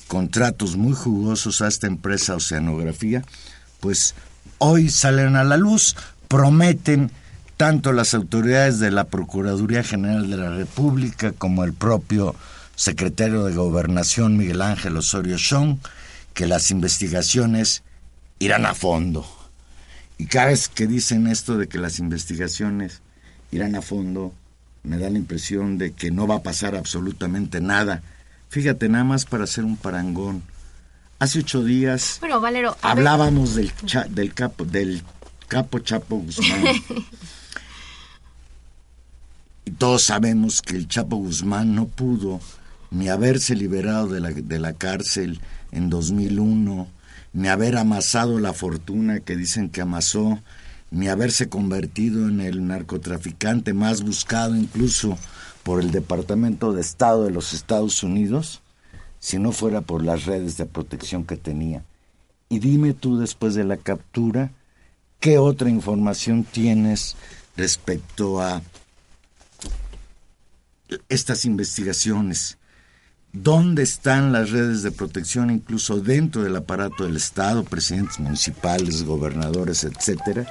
contratos 0.09 0.77
muy 0.77 0.93
jugosos 0.93 1.63
a 1.63 1.69
esta 1.69 1.87
empresa 1.87 2.37
Oceanografía, 2.37 3.25
pues 3.81 4.15
hoy 4.59 4.89
salen 4.91 5.37
a 5.37 5.45
la 5.45 5.57
luz, 5.57 5.97
prometen 6.29 7.11
tanto 7.57 7.93
las 7.93 8.15
autoridades 8.15 8.79
de 8.79 8.91
la 8.91 9.05
Procuraduría 9.05 9.83
General 9.83 10.29
de 10.29 10.37
la 10.37 10.51
República 10.51 11.33
como 11.33 11.65
el 11.65 11.73
propio 11.73 12.35
secretario 12.77 13.45
de 13.45 13.55
Gobernación 13.55 14.37
Miguel 14.37 14.63
Ángel 14.63 14.97
Osorio 14.97 15.37
Chong 15.39 15.79
que 16.35 16.47
las 16.47 16.71
investigaciones 16.71 17.83
irán 18.41 18.67
a 18.67 18.75
fondo. 18.75 19.25
Y 20.19 20.27
cada 20.27 20.47
vez 20.47 20.69
que 20.69 20.87
dicen 20.87 21.27
esto 21.27 21.57
de 21.57 21.69
que 21.69 21.79
las 21.79 21.99
investigaciones 21.99 23.01
irán 23.51 23.77
a 23.77 23.83
fondo, 23.83 24.35
me 24.83 24.99
da 24.99 25.09
la 25.09 25.19
impresión 25.19 25.79
de 25.79 25.93
que 25.93 26.11
no 26.11 26.27
va 26.27 26.37
a 26.37 26.43
pasar 26.43 26.75
absolutamente 26.75 27.61
nada. 27.61 28.03
Fíjate, 28.55 28.89
nada 28.89 29.03
más 29.03 29.25
para 29.25 29.43
hacer 29.43 29.65
un 29.65 29.77
parangón. 29.77 30.41
Hace 31.19 31.41
ocho 31.41 31.65
días 31.65 32.19
Bueno, 32.21 32.41
Valero, 32.41 32.71
ver, 32.71 32.79
hablábamos 32.83 33.57
del, 33.57 33.73
cha- 33.85 34.05
del, 34.05 34.33
capo, 34.33 34.65
del 34.65 35.03
capo 35.49 35.81
Chapo 35.81 36.19
Guzmán. 36.19 36.63
y 39.65 39.73
todos 39.73 40.05
sabemos 40.05 40.63
que 40.63 40.77
el 40.77 40.87
Chapo 40.87 41.17
Guzmán 41.17 41.75
no 41.75 41.87
pudo 41.87 42.41
ni 42.93 43.09
haberse 43.09 43.57
liberado 43.57 44.07
de 44.07 44.21
la, 44.21 44.31
de 44.31 44.59
la 44.61 44.75
cárcel 44.75 45.41
en 45.73 45.91
2001, 45.91 46.87
ni 47.33 47.49
haber 47.49 47.77
amasado 47.77 48.39
la 48.39 48.53
fortuna 48.53 49.19
que 49.19 49.37
dicen 49.37 49.69
que 49.69 49.81
amasó, 49.81 50.39
ni 50.93 51.09
haberse 51.09 51.49
convertido 51.49 52.29
en 52.29 52.41
el 52.41 52.65
narcotraficante 52.69 53.73
más 53.73 54.03
buscado 54.03 54.55
incluso 54.55 55.19
por 55.65 55.81
el 55.81 55.91
Departamento 55.91 56.73
de 56.73 56.83
Estado 56.83 57.25
de 57.25 57.31
los 57.31 57.55
Estados 57.55 58.03
Unidos, 58.05 58.63
si 59.19 59.39
no 59.39 59.51
fuera 59.51 59.81
por 59.81 60.05
las 60.05 60.27
redes 60.27 60.57
de 60.59 60.67
protección 60.67 61.25
que 61.25 61.37
tenía. 61.37 61.83
Y 62.51 62.59
dime 62.59 62.93
tú 62.93 63.19
después 63.19 63.55
de 63.55 63.65
la 63.65 63.79
captura, 63.79 64.53
¿qué 65.19 65.39
otra 65.39 65.71
información 65.71 66.45
tienes 66.45 67.17
respecto 67.57 68.43
a 68.43 68.63
estas 71.09 71.47
investigaciones? 71.47 72.59
¿Dónde 73.33 73.83
están 73.83 74.33
las 74.33 74.51
redes 74.51 74.83
de 74.83 74.93
protección 74.93 75.51
incluso 75.51 75.99
dentro 75.99 76.43
del 76.43 76.55
aparato 76.55 77.05
del 77.05 77.17
Estado, 77.17 77.65
presidentes 77.65 78.21
municipales, 78.21 79.03
gobernadores, 79.03 79.83
etcétera, 79.83 80.47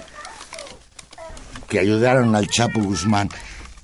que 1.69 1.79
ayudaron 1.79 2.35
al 2.35 2.47
Chapo 2.47 2.81
Guzmán? 2.81 3.29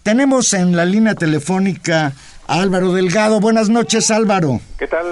Tenemos 0.04 0.54
en 0.54 0.76
la 0.76 0.86
línea 0.86 1.16
telefónica 1.16 2.14
a 2.48 2.62
Álvaro 2.62 2.94
Delgado. 2.94 3.40
Buenas 3.40 3.70
noches, 3.70 4.10
Álvaro. 4.12 4.60
¿Qué 4.78 4.88
tal? 4.88 5.06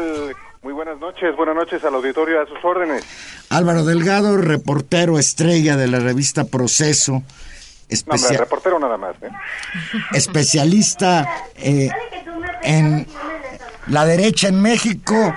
Muy 0.64 0.74
buenas 0.74 0.98
noches, 1.00 1.36
buenas 1.36 1.56
noches 1.56 1.84
al 1.84 1.94
auditorio 1.96 2.42
a 2.42 2.46
sus 2.46 2.58
órdenes. 2.64 3.04
Álvaro 3.50 3.86
Delgado, 3.86 4.38
reportero 4.38 5.18
estrella 5.20 5.78
de 5.78 5.88
la 5.88 6.00
revista 6.00 6.46
Proceso, 6.46 7.14
No, 7.14 7.24
especia- 7.90 8.38
reportero 8.38 8.80
nada 8.80 8.98
más. 8.98 9.16
¿eh? 9.22 9.30
especialista 10.14 11.26
eh, 11.56 11.90
en 12.64 13.08
la 13.88 14.06
derecha 14.06 14.48
en 14.50 14.62
México. 14.62 15.34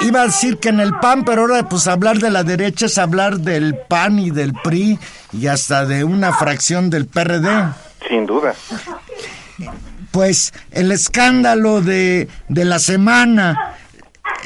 Y 0.00 0.06
iba 0.06 0.22
a 0.22 0.26
decir 0.26 0.58
que 0.58 0.68
en 0.68 0.78
el 0.78 0.94
PAN, 1.00 1.24
pero 1.24 1.42
ahora 1.42 1.68
pues 1.68 1.88
hablar 1.88 2.18
de 2.18 2.30
la 2.30 2.44
derecha 2.44 2.86
es 2.86 2.96
hablar 2.96 3.40
del 3.40 3.76
PAN 3.88 4.20
y 4.20 4.30
del 4.30 4.52
PRI 4.52 4.98
y 5.32 5.46
hasta 5.48 5.84
de 5.84 6.04
una 6.04 6.32
fracción 6.32 6.90
del 6.90 7.06
PRD. 7.06 7.48
Sin 8.06 8.26
duda. 8.26 8.54
Pues 10.10 10.52
el 10.70 10.92
escándalo 10.92 11.80
de, 11.80 12.28
de 12.48 12.64
la 12.64 12.78
semana, 12.78 13.76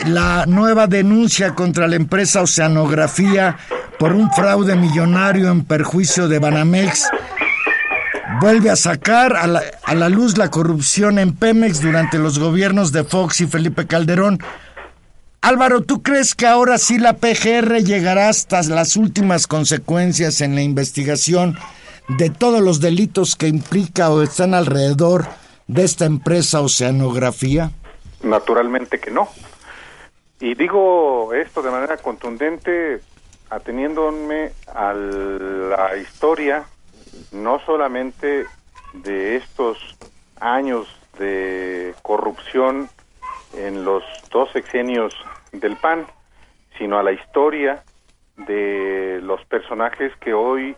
la 0.06 0.46
nueva 0.46 0.86
denuncia 0.86 1.54
contra 1.54 1.86
la 1.86 1.96
empresa 1.96 2.42
Oceanografía 2.42 3.56
por 3.98 4.12
un 4.12 4.32
fraude 4.32 4.74
millonario 4.74 5.50
en 5.50 5.64
perjuicio 5.64 6.28
de 6.28 6.38
Banamex, 6.38 7.08
vuelve 8.40 8.70
a 8.70 8.76
sacar 8.76 9.36
a 9.36 9.46
la, 9.46 9.62
a 9.84 9.94
la 9.94 10.08
luz 10.08 10.38
la 10.38 10.50
corrupción 10.50 11.18
en 11.18 11.34
Pemex 11.34 11.80
durante 11.80 12.18
los 12.18 12.38
gobiernos 12.38 12.90
de 12.90 13.04
Fox 13.04 13.40
y 13.42 13.46
Felipe 13.46 13.86
Calderón. 13.86 14.40
Álvaro, 15.40 15.82
¿tú 15.82 16.02
crees 16.02 16.34
que 16.34 16.46
ahora 16.46 16.78
sí 16.78 16.98
la 16.98 17.14
PGR 17.14 17.82
llegará 17.84 18.28
hasta 18.28 18.62
las 18.62 18.96
últimas 18.96 19.46
consecuencias 19.46 20.40
en 20.40 20.54
la 20.54 20.62
investigación 20.62 21.58
de 22.16 22.31
todos 22.31 22.61
los 22.61 22.81
delitos 22.81 23.37
que 23.37 23.48
implica 23.48 24.11
o 24.11 24.22
están 24.22 24.55
alrededor 24.55 25.27
de 25.66 25.85
esta 25.85 26.05
empresa 26.05 26.61
Oceanografía? 26.61 27.70
Naturalmente 28.22 28.98
que 28.98 29.11
no. 29.11 29.29
Y 30.40 30.55
digo 30.55 31.33
esto 31.33 31.62
de 31.62 31.70
manera 31.70 31.96
contundente 31.96 33.01
ateniéndome 33.51 34.53
a 34.75 34.92
la 34.92 35.96
historia 35.96 36.64
no 37.33 37.61
solamente 37.64 38.46
de 38.94 39.37
estos 39.37 39.79
años 40.40 40.88
de 41.18 41.94
corrupción 42.03 42.88
en 43.55 43.85
los 43.85 44.03
dos 44.31 44.51
sexenios 44.53 45.14
del 45.53 45.77
PAN, 45.77 46.07
sino 46.79 46.98
a 46.98 47.03
la 47.03 47.12
historia 47.12 47.85
de 48.37 49.20
los 49.22 49.44
personajes 49.44 50.12
que 50.16 50.33
hoy 50.33 50.75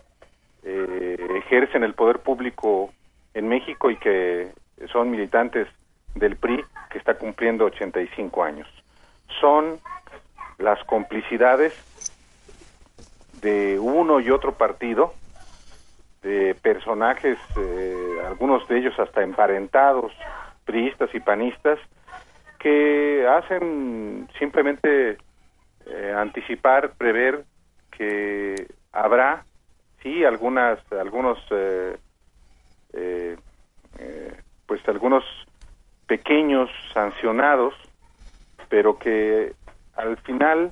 eh, 0.65 1.15
ejercen 1.37 1.83
el 1.83 1.93
poder 1.93 2.19
público 2.19 2.91
en 3.33 3.47
México 3.47 3.91
y 3.91 3.97
que 3.97 4.51
son 4.91 5.11
militantes 5.11 5.67
del 6.15 6.35
PRI 6.35 6.63
que 6.89 6.97
está 6.97 7.13
cumpliendo 7.15 7.65
85 7.65 8.43
años. 8.43 8.67
Son 9.39 9.79
las 10.57 10.83
complicidades 10.85 11.73
de 13.41 13.77
uno 13.79 14.19
y 14.19 14.31
otro 14.31 14.53
partido, 14.53 15.13
de 16.23 16.55
personajes, 16.55 17.37
eh, 17.57 18.17
algunos 18.25 18.67
de 18.67 18.79
ellos 18.79 18.97
hasta 18.97 19.21
emparentados, 19.21 20.11
priistas 20.65 21.13
y 21.13 21.19
panistas, 21.19 21.77
que 22.57 23.27
hacen 23.27 24.27
simplemente 24.39 25.17
eh, 25.85 26.13
anticipar, 26.17 26.93
prever 26.97 27.43
que 27.91 28.55
habrá, 28.91 29.45
sí, 30.05 30.23
algunas, 30.23 30.79
algunos, 30.91 31.39
eh, 31.51 31.97
pues 34.67 34.87
algunos 34.87 35.23
pequeños 36.05 36.69
sancionados, 36.93 37.73
pero 38.69 38.99
que 38.99 39.53
al 39.95 40.17
final 40.17 40.71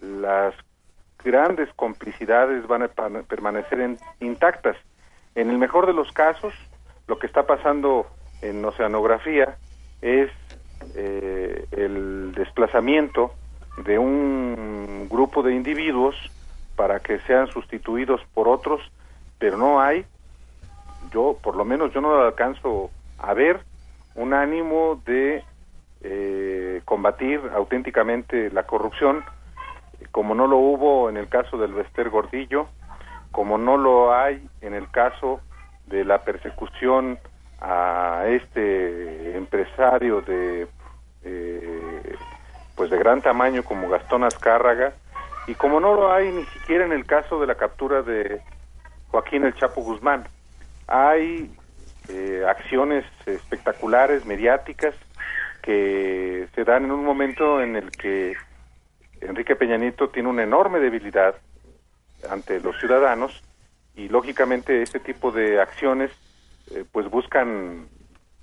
las 0.00 0.54
grandes 1.24 1.68
complicidades 1.74 2.64
van 2.68 2.84
a 2.84 2.88
permanecer 3.26 3.98
intactas. 4.20 4.76
En 5.34 5.50
el 5.50 5.58
mejor 5.58 5.86
de 5.86 5.92
los 5.92 6.12
casos, 6.12 6.54
lo 7.08 7.18
que 7.18 7.26
está 7.26 7.48
pasando 7.48 8.06
en 8.40 8.64
oceanografía 8.64 9.56
es 10.00 10.30
eh, 10.94 11.66
el 11.72 12.32
desplazamiento 12.36 13.32
de 13.84 13.98
un 13.98 15.08
grupo 15.10 15.42
de 15.42 15.56
individuos 15.56 16.14
para 16.80 16.98
que 16.98 17.18
sean 17.26 17.46
sustituidos 17.48 18.22
por 18.32 18.48
otros, 18.48 18.80
pero 19.38 19.58
no 19.58 19.82
hay, 19.82 20.06
yo 21.12 21.36
por 21.42 21.54
lo 21.54 21.62
menos 21.62 21.92
yo 21.92 22.00
no 22.00 22.22
alcanzo 22.22 22.90
a 23.18 23.34
ver, 23.34 23.60
un 24.14 24.32
ánimo 24.32 24.98
de 25.04 25.44
eh, 26.00 26.80
combatir 26.86 27.38
auténticamente 27.54 28.48
la 28.48 28.62
corrupción, 28.62 29.22
como 30.10 30.34
no 30.34 30.46
lo 30.46 30.56
hubo 30.56 31.10
en 31.10 31.18
el 31.18 31.28
caso 31.28 31.58
del 31.58 31.74
Vester 31.74 32.08
Gordillo, 32.08 32.66
como 33.30 33.58
no 33.58 33.76
lo 33.76 34.14
hay 34.14 34.42
en 34.62 34.72
el 34.72 34.90
caso 34.90 35.42
de 35.86 36.02
la 36.06 36.24
persecución 36.24 37.18
a 37.60 38.24
este 38.26 39.36
empresario 39.36 40.22
de 40.22 40.66
eh, 41.24 42.16
pues 42.74 42.88
de 42.88 42.96
gran 42.96 43.20
tamaño 43.20 43.64
como 43.64 43.90
Gastón 43.90 44.24
Azcárraga 44.24 44.94
y 45.46 45.54
como 45.54 45.80
no 45.80 45.94
lo 45.94 46.12
hay 46.12 46.30
ni 46.30 46.44
siquiera 46.46 46.84
en 46.84 46.92
el 46.92 47.06
caso 47.06 47.40
de 47.40 47.46
la 47.46 47.54
captura 47.54 48.02
de 48.02 48.40
Joaquín 49.08 49.44
el 49.44 49.54
Chapo 49.54 49.82
Guzmán. 49.82 50.26
Hay 50.86 51.50
eh, 52.08 52.44
acciones 52.48 53.04
espectaculares, 53.26 54.24
mediáticas, 54.26 54.94
que 55.62 56.48
se 56.54 56.64
dan 56.64 56.84
en 56.84 56.92
un 56.92 57.04
momento 57.04 57.60
en 57.60 57.76
el 57.76 57.90
que 57.90 58.34
Enrique 59.20 59.56
Peñanito 59.56 60.08
tiene 60.08 60.28
una 60.28 60.42
enorme 60.42 60.80
debilidad 60.80 61.34
ante 62.28 62.60
los 62.60 62.78
ciudadanos 62.78 63.42
y 63.94 64.08
lógicamente 64.08 64.82
este 64.82 65.00
tipo 65.00 65.30
de 65.30 65.60
acciones 65.60 66.10
eh, 66.70 66.84
pues 66.90 67.08
buscan 67.10 67.88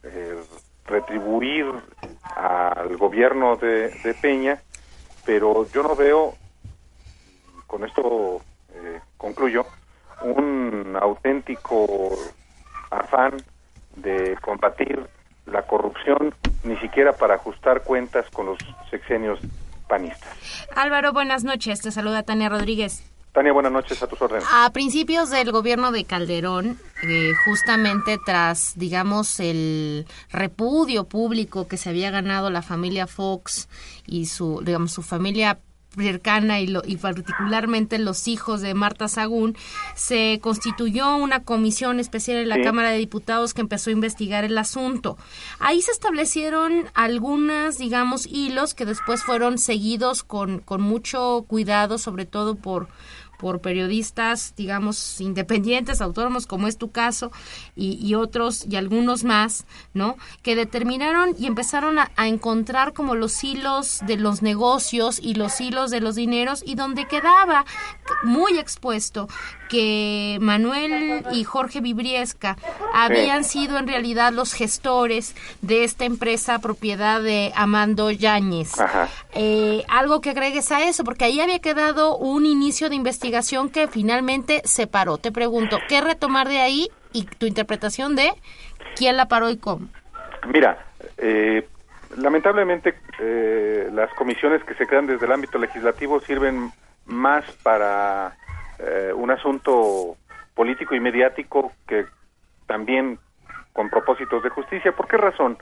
eh, 0.03 0.35
retribuir 0.85 1.65
al 2.35 2.95
gobierno 2.97 3.55
de, 3.55 4.15
Peña, 4.21 4.61
pero 5.25 5.67
yo 5.71 5.83
no 5.83 5.95
veo, 5.95 6.35
con 7.67 7.85
esto 7.85 8.41
concluyo, 9.17 9.65
un 10.21 10.97
auténtico 10.99 12.15
afán 12.89 13.37
de 13.95 14.37
combatir 14.41 15.07
la 15.45 15.63
corrupción, 15.63 16.33
ni 16.63 16.77
siquiera 16.77 17.13
para 17.13 17.35
ajustar 17.35 17.83
cuentas 17.83 18.29
con 18.31 18.47
los 18.47 18.57
sexenios 18.89 19.39
panistas. 19.87 20.29
Álvaro, 20.75 21.13
buenas 21.13 21.43
noches. 21.43 21.81
Te 21.81 21.91
saluda 21.91 22.23
Tania 22.23 22.49
Rodríguez. 22.49 23.03
Tania, 23.31 23.53
buenas 23.53 23.71
noches 23.71 24.01
a 24.01 24.07
tus 24.07 24.19
órdenes. 24.21 24.45
A 24.51 24.71
principios 24.71 25.29
del 25.29 25.51
gobierno 25.51 25.91
de 25.91 26.05
Calderón, 26.05 26.79
eh, 27.03 27.31
justamente 27.45 28.17
tras, 28.25 28.73
digamos, 28.75 29.39
el 29.39 30.07
repudio 30.31 31.03
público 31.03 31.67
que 31.67 31.77
se 31.77 31.89
había 31.89 32.09
ganado 32.09 32.49
la 32.49 32.63
familia 32.63 33.05
Fox 33.05 33.69
y 34.07 34.25
su, 34.25 34.61
digamos, 34.63 34.91
su 34.91 35.03
familia 35.03 35.59
cercana 35.97 36.59
y, 36.59 36.67
lo, 36.67 36.81
y 36.85 36.97
particularmente 36.97 37.97
los 37.99 38.27
hijos 38.27 38.61
de 38.61 38.73
Marta 38.73 39.07
Sagún, 39.07 39.55
se 39.95 40.39
constituyó 40.41 41.15
una 41.15 41.43
comisión 41.43 41.99
especial 41.99 42.37
en 42.37 42.49
la 42.49 42.61
Cámara 42.61 42.91
de 42.91 42.97
Diputados 42.97 43.53
que 43.53 43.61
empezó 43.61 43.89
a 43.89 43.93
investigar 43.93 44.43
el 44.43 44.57
asunto. 44.57 45.17
Ahí 45.59 45.81
se 45.81 45.91
establecieron 45.91 46.85
algunas, 46.93 47.77
digamos, 47.77 48.27
hilos 48.27 48.73
que 48.73 48.85
después 48.85 49.23
fueron 49.23 49.57
seguidos 49.57 50.23
con, 50.23 50.59
con 50.59 50.81
mucho 50.81 51.45
cuidado, 51.47 51.97
sobre 51.97 52.25
todo 52.25 52.55
por 52.55 52.87
por 53.37 53.61
periodistas, 53.61 54.53
digamos, 54.55 55.21
independientes, 55.21 56.01
autónomos, 56.01 56.47
como 56.47 56.67
es 56.67 56.77
tu 56.77 56.91
caso, 56.91 57.31
y, 57.75 58.15
otros 58.15 58.65
y 58.67 58.75
algunos 58.75 59.23
más, 59.23 59.65
¿no? 59.93 60.17
Que 60.41 60.55
determinaron 60.55 61.35
y 61.37 61.45
empezaron 61.45 61.99
a, 61.99 62.11
encontrar 62.17 62.93
como 62.93 63.15
los 63.15 63.43
hilos 63.43 63.99
de 64.05 64.17
los 64.17 64.41
negocios 64.41 65.19
y 65.21 65.35
los 65.35 65.61
hilos 65.61 65.91
de 65.91 66.01
los 66.01 66.15
dineros 66.15 66.63
y 66.65 66.75
donde 66.75 67.07
quedaba 67.07 67.65
muy 68.23 68.57
expuesto 68.57 69.27
que 69.69 70.37
Manuel 70.41 71.25
y 71.31 71.43
Jorge 71.43 71.81
Vibriesca 71.81 72.57
habían 72.93 73.43
sido 73.43 73.77
en 73.77 73.87
realidad 73.87 74.31
los 74.33 74.53
gestores 74.53 75.35
de 75.61 75.83
esta 75.83 76.05
empresa 76.05 76.59
propiedad 76.59 77.21
de 77.21 77.51
Amando 77.55 78.11
Yáñez. 78.11 78.73
Eh, 79.33 79.83
algo 79.89 80.21
que 80.21 80.31
agregues 80.31 80.71
a 80.71 80.83
eso, 80.83 81.03
porque 81.03 81.25
ahí 81.25 81.39
había 81.39 81.59
quedado 81.59 82.17
un 82.17 82.45
inicio 82.45 82.89
de 82.89 82.95
investigación 82.95 83.69
que 83.69 83.87
finalmente 83.87 84.61
se 84.65 84.87
paró. 84.87 85.17
Te 85.17 85.31
pregunto, 85.31 85.79
¿qué 85.87 86.01
retomar 86.01 86.47
de 86.47 86.59
ahí 86.59 86.89
y 87.13 87.23
tu 87.23 87.45
interpretación 87.45 88.15
de 88.15 88.31
quién 88.95 89.17
la 89.17 89.27
paró 89.27 89.49
y 89.49 89.57
cómo? 89.57 89.87
Mira, 90.47 90.85
eh, 91.17 91.67
lamentablemente 92.17 92.95
eh, 93.19 93.89
las 93.91 94.13
comisiones 94.13 94.63
que 94.63 94.75
se 94.75 94.85
crean 94.85 95.07
desde 95.07 95.25
el 95.25 95.31
ámbito 95.31 95.57
legislativo 95.57 96.19
sirven 96.21 96.71
más 97.05 97.45
para 97.63 98.35
eh, 98.79 99.11
un 99.15 99.31
asunto 99.31 100.15
político 100.53 100.95
y 100.95 100.99
mediático 100.99 101.71
que 101.87 102.05
también 102.65 103.19
con 103.73 103.89
propósitos 103.89 104.43
de 104.43 104.49
justicia. 104.49 104.91
¿Por 104.91 105.07
qué 105.07 105.17
razón? 105.17 105.57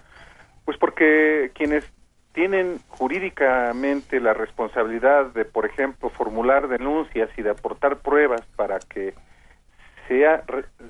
Pues 0.63 0.77
porque 0.77 1.51
quienes 1.53 1.91
tienen 2.33 2.79
jurídicamente 2.89 4.19
la 4.19 4.33
responsabilidad 4.33 5.27
de, 5.27 5.45
por 5.45 5.65
ejemplo, 5.65 6.09
formular 6.09 6.67
denuncias 6.67 7.29
y 7.37 7.41
de 7.41 7.51
aportar 7.51 7.97
pruebas 7.97 8.41
para 8.57 8.79
que 8.79 9.13
sea, 10.07 10.43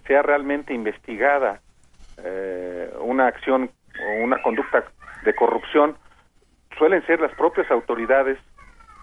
sea 0.08 0.22
realmente 0.24 0.74
investigada 0.74 1.62
eh, 2.24 2.92
una 3.00 3.28
acción 3.28 3.70
o 4.00 4.24
una 4.24 4.42
conducta 4.42 4.86
de 5.24 5.36
corrupción, 5.36 5.96
suelen 6.78 7.06
ser 7.06 7.20
las 7.22 7.34
propias 7.36 7.70
autoridades 7.72 8.38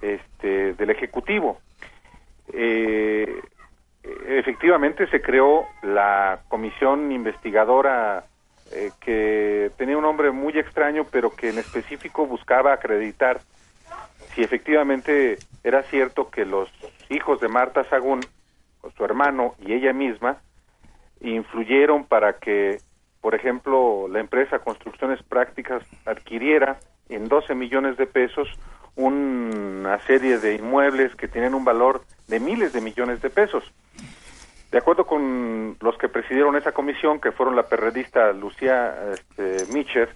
este, 0.01 0.75
del 0.75 0.91
Ejecutivo. 0.91 1.61
Eh, 2.53 3.41
efectivamente 4.27 5.07
se 5.09 5.23
creó 5.23 5.67
la 5.83 6.41
comisión 6.49 7.13
investigadora 7.13 8.25
eh, 8.73 8.91
que 9.01 9.71
tenía 9.77 9.97
un 9.97 10.03
nombre 10.03 10.31
muy 10.31 10.59
extraño, 10.59 11.05
pero 11.11 11.31
que 11.31 11.51
en 11.51 11.59
específico 11.59 12.27
buscaba 12.27 12.73
acreditar 12.73 13.41
si 14.35 14.43
efectivamente 14.43 15.39
era 15.63 15.83
cierto 15.85 16.31
que 16.31 16.45
los 16.45 16.71
hijos 17.11 17.41
de 17.41 17.49
Marta 17.49 17.85
Sagún, 17.85 18.21
su 18.97 19.05
hermano 19.05 19.55
y 19.61 19.75
ella 19.75 19.93
misma, 19.93 20.39
influyeron 21.21 22.05
para 22.05 22.39
que, 22.39 22.79
por 23.21 23.35
ejemplo, 23.35 24.09
la 24.09 24.21
empresa 24.21 24.59
Construcciones 24.61 25.23
Prácticas 25.23 25.83
adquiriera 26.07 26.79
en 27.09 27.29
12 27.29 27.55
millones 27.55 27.97
de 27.97 28.07
pesos 28.07 28.49
una 28.97 29.99
serie 30.01 30.39
de 30.39 30.55
inmuebles 30.55 31.15
que 31.15 31.29
tienen 31.29 31.55
un 31.55 31.65
valor 31.65 32.03
de 32.29 32.41
miles 32.41 32.73
de 32.73 32.81
millones 32.81 33.21
de 33.23 33.31
pesos. 33.31 33.65
De 34.71 34.79
acuerdo 34.79 35.05
con 35.05 35.77
los 35.81 35.99
que 35.99 36.09
presidieron 36.09 36.57
esa 36.57 36.73
comisión, 36.73 37.21
que 37.21 37.33
fueron 37.33 37.57
la 37.57 37.65
periodista 37.65 38.33
Lucía 38.33 38.97
este, 39.13 39.67
Micher 39.73 40.09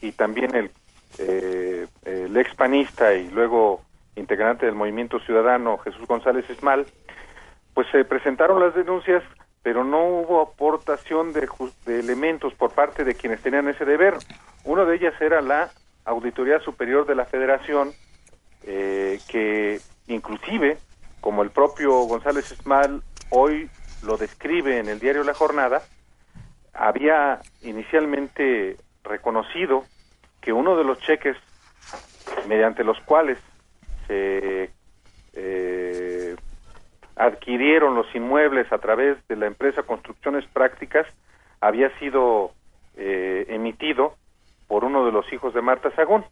y 0.00 0.12
también 0.12 0.54
el, 0.54 0.70
eh, 1.18 1.86
el 2.04 2.36
ex 2.36 2.54
panista 2.54 3.12
y 3.14 3.28
luego 3.30 3.82
integrante 4.14 4.66
del 4.66 4.76
Movimiento 4.76 5.18
Ciudadano 5.18 5.78
Jesús 5.78 6.06
González 6.06 6.48
Esmal, 6.48 6.86
pues 7.74 7.88
se 7.90 8.04
presentaron 8.04 8.60
las 8.60 8.74
denuncias, 8.74 9.24
pero 9.64 9.82
no 9.82 10.06
hubo 10.06 10.40
aportación 10.40 11.32
de, 11.32 11.48
de 11.86 11.98
elementos 11.98 12.54
por 12.54 12.70
parte 12.70 13.02
de 13.02 13.14
quienes 13.14 13.42
tenían 13.42 13.66
ese 13.66 13.84
deber. 13.84 14.14
Una 14.62 14.84
de 14.84 14.94
ellas 14.94 15.14
era 15.20 15.40
la 15.40 15.70
Auditoría 16.04 16.60
Superior 16.60 17.06
de 17.06 17.16
la 17.16 17.24
Federación, 17.24 17.90
eh, 18.62 19.18
que 19.28 19.80
inclusive, 20.06 20.78
como 21.24 21.42
el 21.42 21.48
propio 21.48 21.90
González 22.02 22.52
Esmal 22.52 23.02
hoy 23.30 23.70
lo 24.02 24.18
describe 24.18 24.78
en 24.78 24.90
el 24.90 25.00
diario 25.00 25.24
La 25.24 25.32
Jornada, 25.32 25.80
había 26.74 27.40
inicialmente 27.62 28.76
reconocido 29.02 29.84
que 30.42 30.52
uno 30.52 30.76
de 30.76 30.84
los 30.84 30.98
cheques 30.98 31.34
mediante 32.46 32.84
los 32.84 33.00
cuales 33.00 33.38
se 34.06 34.70
eh, 35.32 36.36
adquirieron 37.16 37.94
los 37.94 38.14
inmuebles 38.14 38.70
a 38.70 38.76
través 38.76 39.16
de 39.26 39.36
la 39.36 39.46
empresa 39.46 39.82
Construcciones 39.82 40.44
Prácticas 40.52 41.06
había 41.58 41.88
sido 42.00 42.52
eh, 42.98 43.46
emitido 43.48 44.14
por 44.68 44.84
uno 44.84 45.06
de 45.06 45.12
los 45.12 45.32
hijos 45.32 45.54
de 45.54 45.62
Marta 45.62 45.90
Sagún 45.96 46.22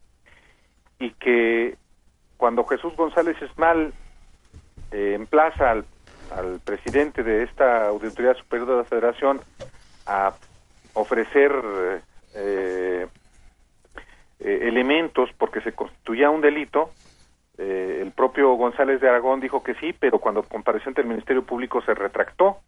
y 0.98 1.12
que 1.12 1.78
cuando 2.36 2.66
Jesús 2.66 2.94
González 2.94 3.40
Esmal 3.40 3.94
eh, 4.92 5.14
emplaza 5.14 5.70
al, 5.70 5.84
presidente 6.64 7.22
de 7.22 7.42
esta 7.42 7.88
Auditoría 7.88 8.32
Superior 8.34 8.68
de 8.68 8.76
la 8.76 8.84
Federación 8.84 9.40
a 10.06 10.32
ofrecer 10.94 11.52
eh, 12.34 13.06
eh, 14.40 14.58
elementos 14.62 15.30
porque 15.36 15.60
se 15.60 15.72
constituía 15.72 16.30
un 16.30 16.40
delito, 16.40 16.90
eh, 17.58 18.00
el 18.02 18.12
propio 18.12 18.54
González 18.54 19.00
de 19.00 19.08
Aragón 19.08 19.40
dijo 19.40 19.62
que 19.62 19.74
sí, 19.74 19.92
pero 19.92 20.18
cuando 20.18 20.42
compareció 20.42 20.88
ante 20.88 21.02
el 21.02 21.06
Ministerio 21.06 21.44
Público 21.44 21.82
se 21.82 21.94
retractó 21.94 22.58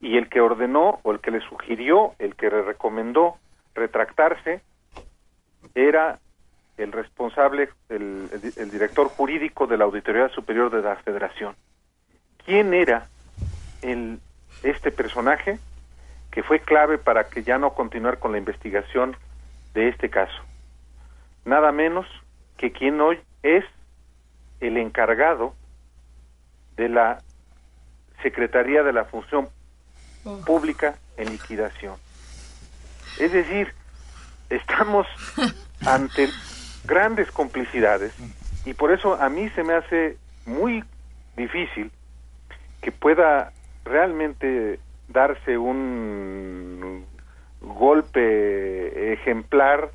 y 0.00 0.16
el 0.16 0.28
que 0.28 0.40
ordenó 0.40 0.98
o 1.02 1.12
el 1.12 1.20
que 1.20 1.30
le 1.30 1.40
sugirió, 1.40 2.14
el 2.18 2.34
que 2.34 2.50
le 2.50 2.62
recomendó 2.62 3.36
retractarse 3.74 4.60
era 5.74 6.18
el 6.76 6.92
responsable, 6.92 7.68
el, 7.88 8.28
el, 8.32 8.52
el, 8.56 8.70
director 8.70 9.08
jurídico 9.08 9.66
de 9.66 9.76
la 9.76 9.84
Auditoría 9.84 10.28
Superior 10.30 10.70
de 10.70 10.82
la 10.82 10.96
Federación. 10.96 11.54
¿Quién 12.44 12.72
era 12.72 13.08
el, 13.82 14.18
este 14.62 14.90
personaje 14.90 15.58
que 16.30 16.42
fue 16.42 16.60
clave 16.60 16.98
para 16.98 17.28
que 17.28 17.42
ya 17.42 17.58
no 17.58 17.74
continuar 17.74 18.18
con 18.18 18.32
la 18.32 18.38
investigación 18.38 19.16
de 19.74 19.88
este 19.88 20.08
caso? 20.08 20.42
Nada 21.44 21.72
menos 21.72 22.06
que 22.56 22.72
quien 22.72 23.00
hoy 23.00 23.18
es 23.42 23.64
el 24.60 24.76
encargado 24.76 25.54
de 26.76 26.88
la 26.88 27.22
Secretaría 28.22 28.82
de 28.82 28.92
la 28.92 29.04
Función 29.04 29.48
Pública 30.44 30.96
en 31.16 31.30
liquidación. 31.30 31.96
Es 33.18 33.32
decir, 33.32 33.72
estamos 34.50 35.06
ante 35.86 36.28
grandes 36.90 37.30
complicidades 37.30 38.12
y 38.66 38.74
por 38.74 38.92
eso 38.92 39.14
a 39.14 39.28
mí 39.28 39.48
se 39.50 39.62
me 39.62 39.74
hace 39.74 40.16
muy 40.44 40.84
difícil 41.36 41.90
que 42.82 42.90
pueda 42.90 43.52
realmente 43.84 44.80
darse 45.08 45.56
un 45.56 47.06
golpe 47.60 49.12
ejemplar 49.12 49.90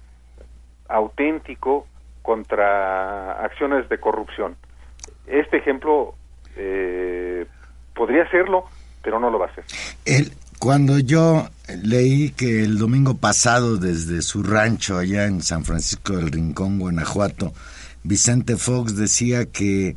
auténtico 0.88 1.86
contra 2.22 3.34
acciones 3.44 3.90
de 3.90 4.00
corrupción. 4.00 4.56
Este 5.28 5.58
ejemplo 5.58 6.16
eh, 6.56 7.46
podría 7.94 8.30
serlo, 8.30 8.66
pero 9.04 9.20
no 9.20 9.30
lo 9.30 9.40
va 9.40 9.48
a 9.48 9.56
ser. 9.56 9.66
El, 10.06 10.32
cuando 10.66 10.98
yo 10.98 11.48
leí 11.84 12.32
que 12.32 12.64
el 12.64 12.80
domingo 12.80 13.18
pasado 13.18 13.78
desde 13.78 14.24
su 14.24 14.42
rancho 14.42 14.98
allá 14.98 15.26
en 15.26 15.44
San 15.44 15.64
Francisco 15.64 16.18
del 16.18 16.32
Rincón, 16.32 16.80
Guanajuato, 16.80 17.54
Vicente 18.02 18.58
Fox 18.58 18.96
decía 18.96 19.46
que 19.46 19.96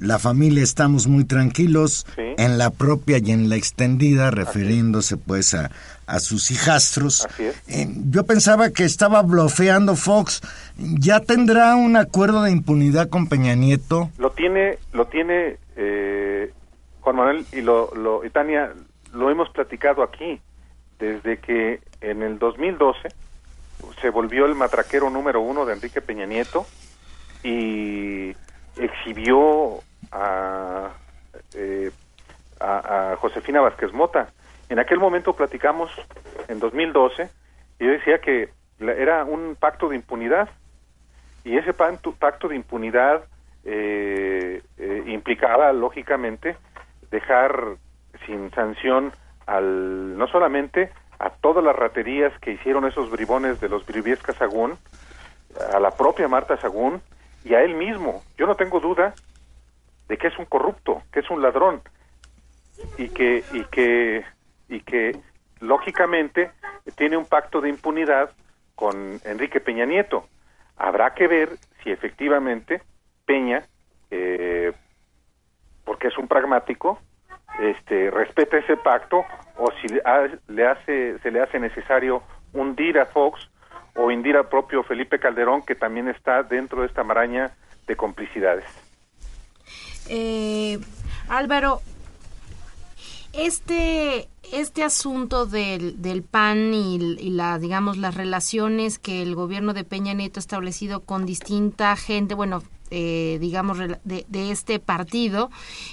la 0.00 0.18
familia 0.18 0.62
estamos 0.62 1.06
muy 1.06 1.24
tranquilos 1.24 2.04
Sí. 2.14 2.24
en 2.36 2.58
la 2.58 2.68
propia 2.68 3.16
y 3.24 3.30
en 3.30 3.48
la 3.48 3.56
extendida, 3.56 4.30
refiriéndose 4.30 5.16
pues 5.16 5.54
a, 5.54 5.70
a 6.06 6.20
sus 6.20 6.50
hijastros. 6.50 7.26
Eh, 7.68 7.88
yo 8.10 8.26
pensaba 8.26 8.68
que 8.68 8.84
estaba 8.84 9.22
blofeando 9.22 9.96
Fox. 9.96 10.42
¿Ya 10.76 11.20
tendrá 11.20 11.74
un 11.74 11.96
acuerdo 11.96 12.42
de 12.42 12.50
impunidad 12.50 13.08
con 13.08 13.28
Peña 13.28 13.54
Nieto? 13.54 14.10
Lo 14.18 14.30
tiene, 14.32 14.78
lo 14.92 15.06
tiene 15.06 15.56
eh, 15.76 16.52
Juan 17.00 17.16
Manuel 17.16 17.46
y 17.52 17.62
lo, 17.62 17.90
lo 17.94 18.26
y 18.26 18.30
Tania, 18.30 18.74
lo 19.12 19.30
hemos 19.30 19.48
platicado 19.50 20.02
aquí 20.02 20.40
desde 20.98 21.38
que 21.38 21.80
en 22.00 22.22
el 22.22 22.38
2012 22.38 23.08
se 24.00 24.10
volvió 24.10 24.46
el 24.46 24.54
matraquero 24.54 25.10
número 25.10 25.40
uno 25.40 25.64
de 25.64 25.74
Enrique 25.74 26.00
Peña 26.00 26.26
Nieto 26.26 26.66
y 27.42 28.34
exhibió 28.76 29.80
a, 30.10 30.90
eh, 31.54 31.90
a, 32.60 33.16
Josefina 33.20 33.60
Vázquez 33.60 33.92
Mota. 33.92 34.30
En 34.68 34.78
aquel 34.78 34.98
momento 34.98 35.34
platicamos 35.34 35.90
en 36.48 36.58
2012 36.58 37.30
y 37.78 37.84
yo 37.84 37.90
decía 37.90 38.20
que 38.20 38.50
era 38.80 39.24
un 39.24 39.56
pacto 39.58 39.88
de 39.88 39.96
impunidad 39.96 40.48
y 41.44 41.56
ese 41.56 41.72
pacto 41.72 42.48
de 42.48 42.56
impunidad 42.56 43.24
eh, 43.64 44.62
eh, 44.76 45.02
implicaba 45.06 45.72
lógicamente 45.72 46.56
dejar 47.10 47.76
sin 48.28 48.50
sanción 48.52 49.12
al 49.46 50.16
no 50.16 50.28
solamente 50.28 50.90
a 51.18 51.30
todas 51.30 51.64
las 51.64 51.74
raterías 51.74 52.38
que 52.38 52.52
hicieron 52.52 52.86
esos 52.86 53.10
bribones 53.10 53.60
de 53.60 53.68
los 53.68 53.84
Briviesca 53.84 54.32
Sagún, 54.34 54.78
a 55.72 55.80
la 55.80 55.90
propia 55.90 56.28
Marta 56.28 56.56
Sagún 56.58 57.00
y 57.44 57.54
a 57.54 57.62
él 57.62 57.74
mismo. 57.74 58.22
Yo 58.36 58.46
no 58.46 58.54
tengo 58.54 58.78
duda 58.78 59.14
de 60.08 60.16
que 60.16 60.28
es 60.28 60.38
un 60.38 60.44
corrupto, 60.44 61.02
que 61.10 61.20
es 61.20 61.30
un 61.30 61.42
ladrón 61.42 61.80
y 62.96 63.08
que 63.08 63.42
y 63.52 63.64
que 63.64 64.24
y 64.68 64.80
que 64.80 65.18
lógicamente 65.60 66.52
tiene 66.96 67.16
un 67.16 67.24
pacto 67.24 67.60
de 67.60 67.70
impunidad 67.70 68.30
con 68.74 69.20
Enrique 69.24 69.60
Peña 69.60 69.86
Nieto. 69.86 70.28
Habrá 70.76 71.14
que 71.14 71.26
ver 71.26 71.50
si 71.82 71.90
efectivamente 71.90 72.82
Peña, 73.26 73.66
eh, 74.10 74.72
porque 75.84 76.08
es 76.08 76.16
un 76.16 76.28
pragmático, 76.28 77.00
este, 77.58 78.10
respeta 78.10 78.58
ese 78.58 78.76
pacto 78.76 79.24
o 79.56 79.70
si 79.80 79.88
le 79.88 80.66
hace, 80.66 81.18
se 81.18 81.30
le 81.30 81.40
hace 81.40 81.58
necesario 81.58 82.22
hundir 82.52 82.98
a 82.98 83.06
Fox 83.06 83.48
o 83.94 84.06
hundir 84.06 84.36
al 84.36 84.48
propio 84.48 84.82
Felipe 84.84 85.18
Calderón, 85.18 85.62
que 85.62 85.74
también 85.74 86.08
está 86.08 86.42
dentro 86.42 86.82
de 86.82 86.86
esta 86.86 87.02
maraña 87.02 87.50
de 87.86 87.96
complicidades. 87.96 88.64
Eh, 90.08 90.78
Álvaro, 91.28 91.80
este, 93.32 94.28
este 94.52 94.84
asunto 94.84 95.46
del, 95.46 96.00
del 96.00 96.22
PAN 96.22 96.72
y, 96.72 96.96
y 96.96 97.30
la, 97.30 97.58
digamos, 97.58 97.96
las 97.96 98.14
relaciones 98.14 98.98
que 98.98 99.22
el 99.22 99.34
gobierno 99.34 99.74
de 99.74 99.84
Peña 99.84 100.14
Nieto 100.14 100.38
ha 100.38 100.40
establecido 100.40 101.00
con 101.00 101.26
distinta 101.26 101.94
gente, 101.96 102.34
bueno, 102.34 102.62
eh, 102.90 103.38
digamos, 103.40 103.78
de 103.78 104.50
este 104.50 104.78
partido 104.78 105.50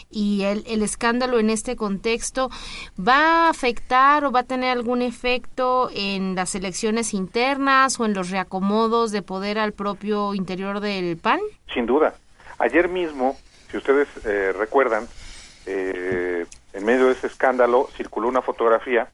y 0.10 0.44
el, 0.44 0.64
el 0.68 0.82
escándalo 0.82 1.40
en 1.40 1.50
este 1.50 1.76
contexto, 1.76 2.50
¿va 2.98 3.48
a 3.48 3.50
afectar 3.50 4.26
o 4.26 4.32
va 4.32 4.42
a 4.42 4.44
tener 4.44 4.72
algún 4.72 5.02
efecto 5.02 5.90
en 5.94 6.36
las 6.36 6.56
elecciones 6.56 7.14
internas 7.14 8.00
o 8.00 8.06
en 8.06 8.14
los 8.14 8.30
reacomodos 8.30 9.12
de 9.12 9.22
poder 9.22 9.60
al 9.60 9.74
propio 9.74 10.34
interior 10.34 10.80
del 10.80 11.18
PAN? 11.18 11.40
Sin 11.74 11.86
duda. 11.86 12.16
Ayer 12.60 12.88
mismo, 12.88 13.38
si 13.70 13.78
ustedes 13.78 14.08
eh, 14.26 14.54
recuerdan, 14.54 15.08
eh, 15.66 16.46
en 16.74 16.86
medio 16.86 17.08
de 17.08 17.14
ese 17.14 17.28
escándalo 17.28 17.90
circuló 17.96 18.28
una 18.28 18.42
fotografía 18.42 19.10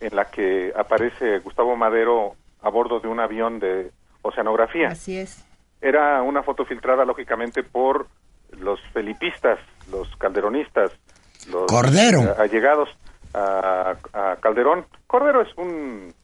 en 0.00 0.16
la 0.16 0.26
que 0.26 0.72
aparece 0.76 1.38
Gustavo 1.38 1.76
Madero 1.76 2.34
a 2.62 2.70
bordo 2.70 3.00
de 3.00 3.08
un 3.08 3.20
avión 3.20 3.60
de 3.60 3.90
oceanografía. 4.22 4.88
Así 4.88 5.18
es. 5.18 5.44
Era 5.80 6.22
una 6.22 6.42
foto 6.42 6.64
filtrada, 6.64 7.04
lógicamente, 7.04 7.62
por 7.62 8.06
los 8.58 8.80
felipistas, 8.92 9.58
los 9.90 10.08
calderonistas, 10.16 10.92
los 11.50 11.66
Cordero. 11.66 12.20
eh, 12.22 12.34
allegados 12.38 12.88
a, 13.34 13.94
a 14.12 14.36
Calderón. 14.40 14.86
Cordero 15.06 15.42
es 15.42 15.48
un 15.56 16.14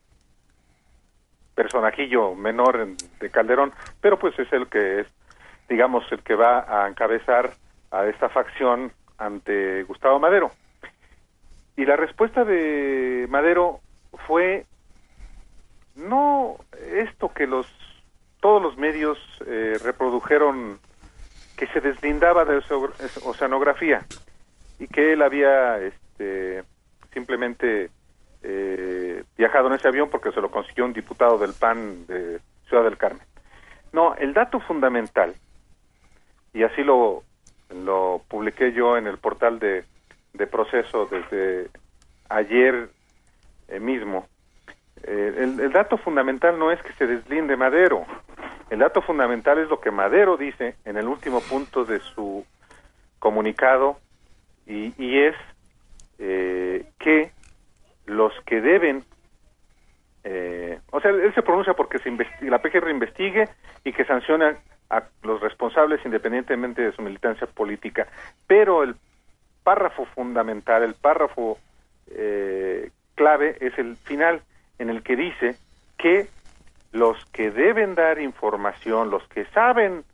personajillo 1.54 2.34
menor 2.34 2.76
en- 2.80 2.96
de 3.18 3.30
Calderón, 3.30 3.72
pero 4.00 4.18
pues 4.18 4.38
es 4.38 4.50
el 4.52 4.68
que 4.68 5.00
es, 5.00 5.06
digamos, 5.68 6.04
el 6.12 6.22
que 6.22 6.34
va 6.34 6.64
a 6.84 6.88
encabezar 6.88 7.50
a 7.90 8.06
esta 8.06 8.28
facción 8.28 8.92
ante 9.18 9.82
Gustavo 9.82 10.18
Madero. 10.18 10.50
Y 11.76 11.84
la 11.84 11.96
respuesta 11.96 12.44
de 12.44 13.26
Madero 13.28 13.80
fue 14.26 14.64
no 15.96 16.56
esto 16.92 17.32
que 17.32 17.46
los 17.46 17.66
todos 18.40 18.62
los 18.62 18.76
medios 18.76 19.18
eh, 19.46 19.78
reprodujeron 19.82 20.78
que 21.56 21.66
se 21.68 21.80
deslindaba 21.80 22.44
de 22.44 22.58
oce- 22.58 23.20
oceanografía 23.24 24.06
y 24.78 24.86
que 24.86 25.12
él 25.12 25.22
había 25.22 25.78
este, 25.78 26.64
simplemente 27.12 27.90
eh, 28.42 29.24
viajado 29.36 29.68
en 29.68 29.74
ese 29.74 29.88
avión 29.88 30.08
porque 30.08 30.32
se 30.32 30.40
lo 30.40 30.50
consiguió 30.50 30.86
un 30.86 30.94
diputado 30.94 31.38
del 31.38 31.52
PAN 31.52 32.06
de 32.06 32.40
Ciudad 32.66 32.84
del 32.84 32.96
Carmen. 32.96 33.26
No, 33.92 34.14
el 34.14 34.32
dato 34.32 34.60
fundamental, 34.60 35.34
y 36.54 36.62
así 36.62 36.82
lo, 36.82 37.24
lo 37.84 38.22
publiqué 38.28 38.72
yo 38.72 38.96
en 38.96 39.06
el 39.06 39.18
portal 39.18 39.58
de, 39.58 39.84
de 40.32 40.46
proceso 40.46 41.06
desde 41.06 41.68
ayer 42.28 42.88
eh, 43.68 43.80
mismo. 43.80 44.26
Eh, 45.04 45.34
el, 45.38 45.60
el, 45.60 45.72
dato 45.72 45.96
fundamental 45.96 46.58
no 46.58 46.70
es 46.70 46.80
que 46.82 46.92
se 46.94 47.06
deslinde 47.06 47.56
Madero, 47.56 48.04
el 48.70 48.78
dato 48.78 49.02
fundamental 49.02 49.58
es 49.58 49.68
lo 49.68 49.80
que 49.80 49.90
Madero 49.90 50.36
dice 50.36 50.76
en 50.84 50.96
el 50.96 51.08
último 51.08 51.40
punto 51.40 51.84
de 51.84 51.98
su 52.00 52.46
comunicado 53.18 53.98
y, 54.66 55.18
es 55.18 55.34
eh, 56.20 56.86
que 57.00 57.32
los 58.06 58.32
que 58.46 58.60
deben, 58.60 59.04
eh, 60.22 60.78
o 60.92 61.00
sea, 61.00 61.10
él 61.10 61.34
se 61.34 61.42
pronuncia 61.42 61.74
porque 61.74 61.98
se 61.98 62.10
la 62.42 62.62
PGR 62.62 62.88
investigue 62.90 63.48
y 63.82 63.92
que 63.92 64.04
sanciona 64.04 64.56
a 64.88 65.02
los 65.22 65.40
responsables 65.40 66.04
independientemente 66.04 66.82
de 66.82 66.92
su 66.92 67.02
militancia 67.02 67.48
política, 67.48 68.06
pero 68.46 68.84
el 68.84 68.94
párrafo 69.64 70.04
fundamental, 70.06 70.84
el 70.84 70.94
párrafo 70.94 71.58
eh, 72.12 72.90
clave 73.16 73.56
es 73.60 73.76
el 73.78 73.96
final 73.96 74.42
en 74.80 74.88
el 74.88 75.02
que 75.02 75.14
dice 75.14 75.56
que 75.98 76.26
los 76.90 77.22
que 77.26 77.50
deben 77.50 77.94
dar 77.94 78.18
información, 78.18 79.10
los 79.10 79.22
que 79.28 79.44
saben 79.46 80.04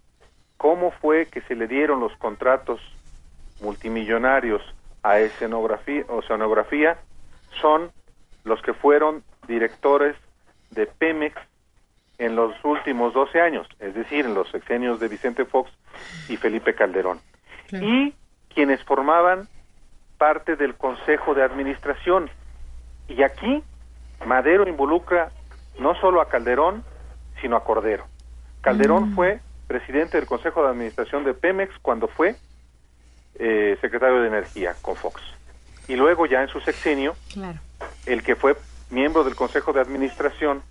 cómo 0.57 0.91
fue 0.91 1.27
que 1.27 1.41
se 1.43 1.55
le 1.55 1.69
dieron 1.69 2.01
los 2.01 2.15
contratos 2.17 2.81
multimillonarios 3.63 4.61
a 5.05 5.21
escenografía, 5.21 6.05
oceanografía 6.09 6.99
son 7.61 7.93
los 8.45 8.61
que 8.61 8.75
fueron 8.75 9.23
directores 9.47 10.17
de 10.73 10.87
Pemex 10.87 11.41
en 12.19 12.35
los 12.35 12.53
últimos 12.65 13.15
12 13.15 13.41
años, 13.41 13.69
es 13.79 13.95
decir, 13.95 14.27
en 14.27 14.35
los 14.35 14.51
sexenios 14.51 14.99
de 14.99 15.09
Vicente 15.09 15.45
Fox 15.45 15.71
y 16.29 16.37
Felipe 16.37 16.75
Calderón. 16.75 17.21
Y 17.71 18.15
quienes 18.53 18.83
formaban 18.83 19.49
parte 20.19 20.57
del 20.57 20.75
Consejo 20.75 21.35
de 21.35 21.45
Administración. 21.45 22.31
Y 23.09 23.23
aquí 23.23 23.63
Madero 24.25 24.69
involucra 24.69 25.31
no 25.79 25.95
solo 25.97 26.21
a 26.21 26.29
Calderón, 26.29 26.85
sino 27.41 27.57
a 27.57 27.65
Cordero. 27.65 28.07
Calderón 28.61 29.11
mm. 29.11 29.15
fue 29.15 29.41
presidente 29.67 30.17
del 30.17 30.27
Consejo 30.27 30.63
de 30.63 30.71
Administración 30.71 31.25
de 31.25 31.35
Pemex 31.35 31.73
cuando 31.83 32.09
fue 32.09 32.37
eh, 33.39 33.77
secretario 33.81 34.21
de 34.21 34.29
Energía 34.29 34.75
con 34.81 34.97
Fox. 34.97 35.23
Y 35.89 35.97
luego 35.97 36.27
ya 36.27 36.43
en 36.43 36.49
su 36.49 36.61
sexenio, 36.61 37.15
el 38.07 38.23
que 38.23 38.35
fue 38.35 38.57
miembro 38.91 39.25
del 39.25 39.37
Consejo 39.37 39.73
de 39.73 39.81
Administración 39.81 40.63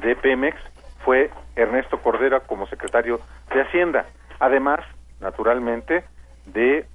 de 0.00 0.16
Pemex 0.16 0.56
fue 1.04 1.30
Ernesto 1.56 1.98
Cordero 2.00 2.42
como 2.46 2.66
secretario 2.66 3.20
de 3.52 3.62
Hacienda. 3.62 4.06
Además, 4.38 4.80
naturalmente, 5.20 6.04
de 6.46 6.86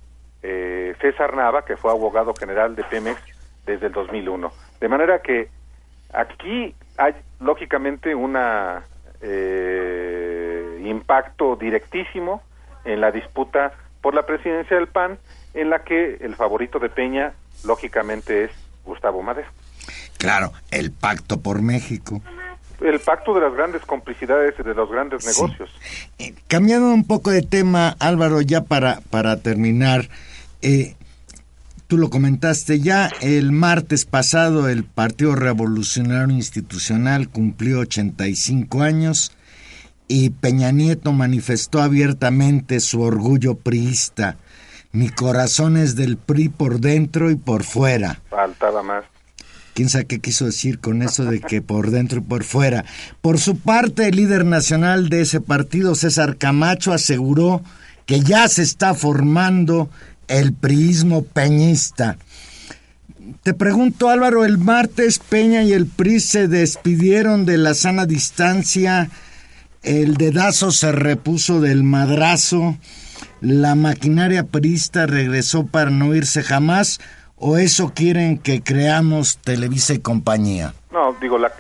eh, 0.44 0.96
César 1.02 1.36
Nava, 1.36 1.66
que 1.66 1.78
fue 1.78 1.92
abogado 1.92 2.34
general 2.34 2.76
de 2.76 2.84
Pemex 2.84 3.22
desde 3.66 3.88
el 3.88 3.92
2001. 3.94 4.52
De 4.80 4.88
manera 4.88 5.20
que 5.22 5.50
aquí 6.14 6.76
hay 6.98 7.14
lógicamente 7.40 8.16
un 8.16 8.36
eh, 9.22 10.82
impacto 10.84 11.56
directísimo 11.56 12.42
en 12.86 13.02
la 13.02 13.12
disputa 13.12 13.74
por 14.02 14.16
la 14.16 14.26
presidencia 14.26 14.78
del 14.78 14.88
PAN, 14.88 15.18
en 15.54 15.70
la 15.70 15.84
que 15.84 16.18
el 16.22 16.36
favorito 16.36 16.80
de 16.80 16.90
Peña 16.90 17.34
lógicamente 17.66 18.46
es 18.46 18.52
Gustavo 18.86 19.22
Madero. 19.22 19.50
Claro, 20.18 20.52
el 20.72 20.92
pacto 20.92 21.42
por 21.42 21.62
México. 21.62 22.22
El 22.82 23.00
pacto 23.00 23.34
de 23.34 23.42
las 23.42 23.54
grandes 23.54 23.82
complicidades 23.84 24.54
y 24.60 24.64
de 24.64 24.74
los 24.74 24.90
grandes 24.90 25.26
negocios. 25.26 25.70
Eh, 26.20 26.34
cambiando 26.48 26.94
un 26.94 27.06
poco 27.06 27.32
de 27.32 27.42
tema, 27.42 27.96
Álvaro, 28.00 28.42
ya 28.42 28.62
para, 28.62 29.00
para 29.10 29.42
terminar, 29.42 30.10
eh, 30.62 30.96
tú 31.88 31.98
lo 31.98 32.10
comentaste 32.10 32.80
ya, 32.80 33.10
el 33.22 33.52
martes 33.52 34.06
pasado 34.06 34.68
el 34.70 34.84
Partido 34.84 35.36
Revolucionario 35.36 36.36
Institucional 36.36 37.30
cumplió 37.30 37.80
85 37.80 38.82
años 38.82 39.32
y 40.08 40.30
Peña 40.30 40.72
Nieto 40.72 41.12
manifestó 41.14 41.82
abiertamente 41.82 42.80
su 42.80 43.02
orgullo 43.02 43.56
priista. 43.56 44.38
Mi 44.92 45.10
corazón 45.10 45.78
es 45.78 45.96
del 45.96 46.18
PRI 46.18 46.50
por 46.50 46.80
dentro 46.80 47.32
y 47.32 47.36
por 47.36 47.64
fuera. 47.64 48.22
Faltaba 48.30 48.84
más. 48.84 49.06
¿Quién 49.74 49.90
sabe 49.90 50.06
qué 50.08 50.20
quiso 50.20 50.46
decir 50.46 50.80
con 50.80 51.04
eso 51.04 51.26
de 51.26 51.40
que 51.40 51.62
por 51.62 51.92
dentro 51.92 52.20
y 52.20 52.22
por 52.22 52.44
fuera? 52.44 52.84
Por 53.22 53.38
su 53.38 53.60
parte, 53.60 54.08
el 54.08 54.16
líder 54.16 54.44
nacional 54.44 55.10
de 55.10 55.22
ese 55.22 55.40
partido, 55.40 55.94
César 55.94 56.38
Camacho, 56.38 56.94
aseguró 56.94 57.62
que 58.08 58.22
ya 58.22 58.48
se 58.48 58.64
está 58.64 58.96
formando 58.96 59.90
el 60.28 60.54
priismo 60.54 61.24
peñista. 61.24 62.18
Te 63.44 63.54
pregunto, 63.54 64.10
Álvaro, 64.10 64.46
el 64.46 64.58
martes 64.58 65.20
Peña 65.20 65.64
y 65.64 65.74
el 65.74 65.86
PRI 65.86 66.20
se 66.20 66.48
despidieron 66.48 67.46
de 67.46 67.58
la 67.58 67.74
sana 67.74 68.06
distancia, 68.06 69.10
el 69.84 70.16
dedazo 70.16 70.72
se 70.72 70.92
repuso 70.92 71.60
del 71.60 71.84
madrazo, 71.84 72.78
la 73.42 73.76
maquinaria 73.76 74.44
priista 74.44 75.06
regresó 75.06 75.66
para 75.66 75.90
no 75.92 76.16
irse 76.16 76.42
jamás, 76.42 77.00
o 77.36 77.58
eso 77.58 77.94
quieren 77.94 78.38
que 78.38 78.64
creamos 78.64 79.38
Televisa 79.38 79.94
y 79.94 80.00
compañía? 80.00 80.74
No, 80.92 81.16
digo, 81.22 81.38
la, 81.38 81.52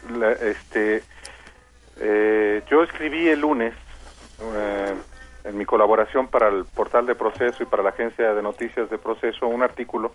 este, 0.41 1.03
eh, 1.99 2.63
yo 2.69 2.83
escribí 2.83 3.27
el 3.27 3.41
lunes 3.41 3.73
eh, 4.41 4.93
en 5.47 5.57
mi 5.57 5.65
colaboración 5.65 6.27
para 6.27 6.49
el 6.49 6.65
portal 6.65 7.05
de 7.05 7.15
proceso 7.15 7.63
y 7.63 7.65
para 7.65 7.83
la 7.83 7.89
agencia 7.89 8.33
de 8.33 8.41
noticias 8.41 8.89
de 8.89 8.97
proceso 8.97 9.47
un 9.47 9.63
artículo 9.63 10.13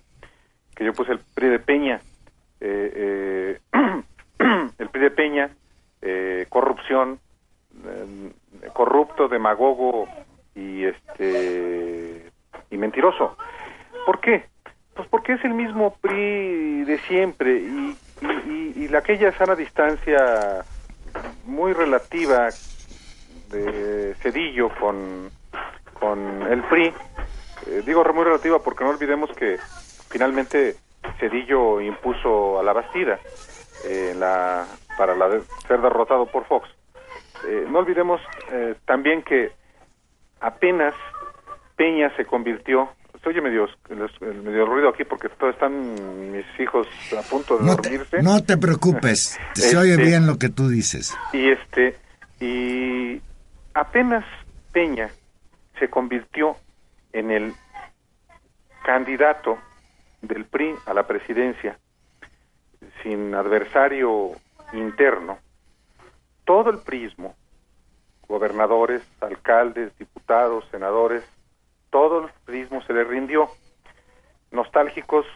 que 0.75 0.85
yo 0.85 0.93
puse 0.93 1.13
el 1.13 1.21
PRI 1.35 1.49
de 1.49 1.59
Peña, 1.59 2.01
eh, 2.61 3.59
eh 3.73 4.03
el 4.79 4.89
PRI 4.89 5.03
de 5.03 5.11
Peña, 5.11 5.51
eh, 6.01 6.47
corrupción, 6.49 7.19
eh, 7.87 8.33
corrupto, 8.73 9.29
demagogo 9.29 10.07
y 10.55 10.85
este 10.85 12.31
y 12.71 12.77
mentiroso. 12.77 13.37
¿Por 14.07 14.21
qué? 14.21 14.47
Pues 14.95 15.09
porque 15.09 15.35
es 15.35 15.45
el 15.45 15.55
mismo 15.55 15.97
PRI 16.01 16.85
de 16.85 16.99
siempre 17.07 17.55
y, 17.59 17.97
y, 18.47 18.87
y 18.91 18.97
aquella 18.97 19.33
sana 19.33 19.55
distancia 19.55 20.65
muy 21.45 21.73
relativa 21.73 22.49
de 23.53 24.15
Cedillo 24.21 24.71
con, 24.81 25.31
con 25.99 26.43
el 26.51 26.63
PRI. 26.65 26.93
Eh, 27.67 27.83
digo 27.87 28.05
muy 28.13 28.25
relativa 28.25 28.59
porque 28.59 28.85
no 28.85 28.91
olvidemos 28.91 29.31
que 29.37 29.59
finalmente 30.09 30.77
Cedillo 31.21 31.81
impuso 31.81 32.59
a 32.59 32.63
la 32.63 32.73
Bastida 32.73 33.21
eh, 33.85 34.15
la, 34.19 34.67
para 34.99 35.15
la 35.15 35.41
ser 35.69 35.81
derrotado 35.81 36.27
por 36.27 36.45
Fox. 36.47 36.69
Eh, 37.47 37.67
no 37.69 37.81
olvidemos 37.81 38.21
también 38.85 39.23
que 39.23 39.53
apenas 40.41 40.95
Peña 41.77 42.15
se 42.17 42.25
convirtió 42.25 42.91
oye 43.27 43.41
medio, 43.41 43.69
medio 44.43 44.67
ruido 44.67 44.89
aquí 44.89 45.05
porque 45.05 45.29
todos 45.29 45.55
están 45.55 46.33
mis 46.33 46.45
hijos 46.59 46.87
a 47.17 47.23
punto 47.23 47.59
de 47.59 47.67
dormirse. 47.67 48.23
no 48.23 48.43
te 48.43 48.57
preocupes, 48.57 49.39
se 49.55 49.77
oye 49.77 49.93
este, 49.93 50.05
bien 50.05 50.27
lo 50.27 50.39
que 50.39 50.49
tú 50.49 50.69
dices. 50.69 51.17
Y 51.33 51.51
este 51.51 51.97
y 52.41 53.21
apenas 53.75 54.25
Peña 54.73 55.11
se 55.79 55.89
convirtió 55.89 56.57
en 57.13 57.31
el 57.31 57.55
candidato 58.85 59.59
del 60.21 60.45
PRI 60.45 60.75
a 60.87 60.95
la 60.95 61.07
presidencia 61.07 61.79
sin 63.03 63.35
adversario 63.35 64.33
interno, 64.73 65.39
todo 66.45 66.71
el 66.71 66.79
prismo, 66.79 67.35
gobernadores, 68.29 69.03
alcaldes, 69.21 69.97
diputados, 69.99 70.65
senadores, 70.71 71.25
todo 71.91 72.25
el 72.25 72.31
prismo 72.45 72.83
se 72.83 72.93
le 72.93 73.05
rindió, 73.05 73.49
nostálgicos 74.51 75.27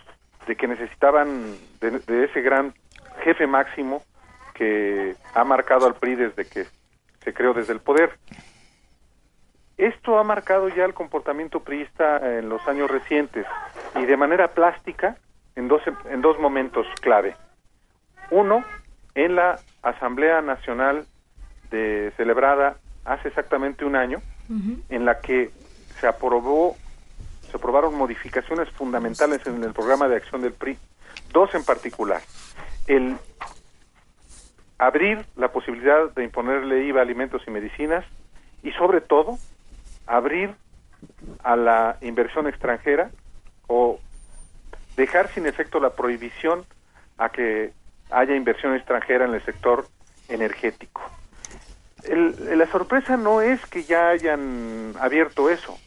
de 0.46 0.57
que 0.57 0.66
necesitaban 0.66 1.57
de, 1.81 1.99
de 1.99 2.25
ese 2.25 2.40
gran 2.40 2.75
jefe 3.22 3.46
máximo 3.46 4.03
que 4.55 5.14
ha 5.35 5.44
marcado 5.44 5.87
al 5.87 5.94
PRI 5.96 6.14
desde 6.14 6.44
que 6.46 6.66
se 7.27 7.35
creó 7.35 7.53
desde 7.53 7.73
el 7.73 7.81
poder. 7.81 8.19
Esto 9.77 10.19
ha 10.19 10.23
marcado 10.23 10.69
ya 10.69 10.85
el 10.85 10.95
comportamiento 10.95 11.59
priista 11.61 12.39
en 12.39 12.49
los 12.49 12.67
años 12.69 12.89
recientes 12.89 13.45
y 13.97 14.05
de 14.05 14.17
manera 14.17 14.55
plástica 14.55 15.17
en 15.57 15.66
dos, 15.66 15.83
en 16.09 16.22
dos 16.22 16.39
momentos 16.39 16.87
clave. 17.01 17.35
Uno, 18.31 18.64
en 19.16 19.35
la 19.35 19.59
Asamblea 19.83 20.41
Nacional 20.41 21.05
de, 21.70 22.12
celebrada 22.16 22.77
hace 23.05 23.29
exactamente 23.29 23.85
un 23.85 23.97
año, 23.97 24.22
en 24.89 25.05
la 25.05 25.20
que 25.20 25.51
se 26.01 26.07
aprobó, 26.07 26.77
se 27.51 27.57
aprobaron 27.57 27.97
modificaciones 27.97 28.70
fundamentales 28.70 29.45
en 29.47 29.64
el 29.64 29.72
programa 29.72 30.07
de 30.07 30.16
acción 30.16 30.43
del 30.43 30.53
PRI, 30.53 30.79
dos 31.33 31.53
en 31.57 31.64
particular. 31.64 32.20
El 32.87 33.16
abrir 34.79 35.24
la 35.37 35.49
posibilidad 35.49 36.11
de 36.14 36.24
imponerle 36.24 36.85
IVA 36.85 37.01
a 37.01 37.03
alimentos 37.03 37.43
y 37.47 37.51
medicinas 37.51 38.05
y 38.62 38.72
sobre 38.72 39.01
todo 39.01 39.39
abrir 40.07 40.55
a 41.43 41.57
la 41.57 41.99
inversión 42.01 42.47
extranjera 42.47 43.11
o 43.66 43.99
dejar 44.97 45.29
sin 45.29 45.47
efecto 45.47 45.81
la 45.81 45.91
prohibición 45.91 46.64
a 47.18 47.29
que 47.29 47.72
haya 48.11 48.35
inversión 48.35 48.74
extranjera 48.74 49.24
en 49.24 49.35
el 49.35 49.45
sector 49.45 49.87
energético. 50.29 51.03
la 52.09 52.66
sorpresa 52.66 53.16
no 53.16 53.41
es 53.41 53.64
que 53.66 53.83
ya 53.85 54.09
hayan 54.09 54.95
abierto 55.01 55.51
eso. 55.51 55.79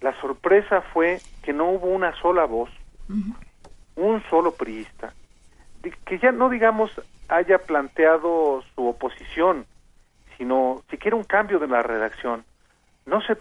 La 0.00 0.18
sorpresa 0.20 0.80
fue 0.80 1.20
que 1.42 1.52
no 1.52 1.70
hubo 1.70 1.88
una 1.88 2.14
sola 2.20 2.44
voz, 2.44 2.70
un 3.96 4.22
solo 4.30 4.54
priista, 4.54 5.12
que 6.04 6.18
ya 6.18 6.32
no 6.32 6.48
digamos 6.48 6.90
haya 7.30 7.58
planteado 7.58 8.62
su 8.74 8.88
oposición, 8.88 9.64
sino 10.36 10.82
siquiera 10.90 11.16
un 11.16 11.24
cambio 11.24 11.58
de 11.58 11.68
la 11.68 11.82
redacción. 11.82 12.44
No 13.06 13.22
se 13.22 13.36